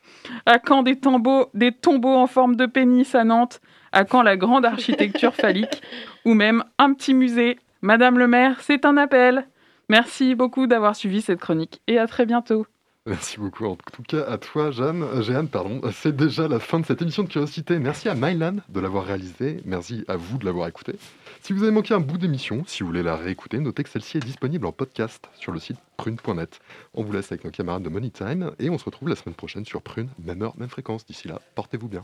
À 0.45 0.59
quand 0.59 0.83
des 0.83 0.99
tombeaux, 0.99 1.49
des 1.53 1.71
tombeaux 1.71 2.15
en 2.15 2.27
forme 2.27 2.55
de 2.55 2.65
pénis 2.65 3.15
à 3.15 3.23
Nantes? 3.23 3.61
À 3.91 4.03
quand 4.03 4.21
la 4.21 4.37
grande 4.37 4.65
architecture 4.65 5.33
phallique? 5.33 5.81
Ou 6.25 6.33
même 6.33 6.63
un 6.77 6.93
petit 6.93 7.13
musée? 7.13 7.57
Madame 7.81 8.17
le 8.17 8.27
maire, 8.27 8.59
c'est 8.61 8.85
un 8.85 8.97
appel. 8.97 9.47
Merci 9.89 10.35
beaucoup 10.35 10.67
d'avoir 10.67 10.95
suivi 10.95 11.21
cette 11.21 11.39
chronique 11.39 11.81
et 11.87 11.97
à 11.97 12.07
très 12.07 12.25
bientôt. 12.25 12.65
Merci 13.05 13.39
beaucoup. 13.39 13.65
En 13.65 13.75
tout 13.75 14.03
cas, 14.03 14.23
à 14.27 14.37
toi, 14.37 14.69
Jeanne, 14.69 15.01
euh, 15.01 15.23
Jeanne, 15.23 15.47
pardon. 15.47 15.81
C'est 15.93 16.15
déjà 16.15 16.47
la 16.47 16.59
fin 16.59 16.79
de 16.79 16.85
cette 16.85 17.01
émission 17.01 17.23
de 17.23 17.29
Curiosité. 17.29 17.79
Merci 17.79 18.07
à 18.07 18.13
Mylan 18.13 18.57
de 18.69 18.79
l'avoir 18.79 19.05
réalisée. 19.05 19.61
Merci 19.65 20.03
à 20.07 20.15
vous 20.15 20.37
de 20.37 20.45
l'avoir 20.45 20.67
écoutée. 20.67 20.93
Si 21.41 21.53
vous 21.53 21.63
avez 21.63 21.71
manqué 21.71 21.95
un 21.95 22.01
bout 22.01 22.19
d'émission, 22.19 22.63
si 22.67 22.83
vous 22.83 22.87
voulez 22.87 23.01
la 23.01 23.15
réécouter, 23.15 23.57
notez 23.59 23.83
que 23.83 23.89
celle-ci 23.89 24.17
est 24.17 24.25
disponible 24.25 24.67
en 24.67 24.73
podcast 24.73 25.27
sur 25.33 25.51
le 25.51 25.59
site 25.59 25.77
prune.net. 25.97 26.59
On 26.93 27.03
vous 27.03 27.11
laisse 27.11 27.31
avec 27.31 27.45
nos 27.45 27.51
camarades 27.51 27.83
de 27.83 27.89
Money 27.89 28.11
Time 28.11 28.51
et 28.59 28.69
on 28.69 28.77
se 28.77 28.85
retrouve 28.85 29.09
la 29.09 29.15
semaine 29.15 29.35
prochaine 29.35 29.65
sur 29.65 29.81
Prune, 29.81 30.09
même 30.23 30.43
heure, 30.43 30.53
même 30.57 30.69
fréquence. 30.69 31.03
D'ici 31.03 31.27
là, 31.27 31.41
portez-vous 31.55 31.87
bien. 31.87 32.03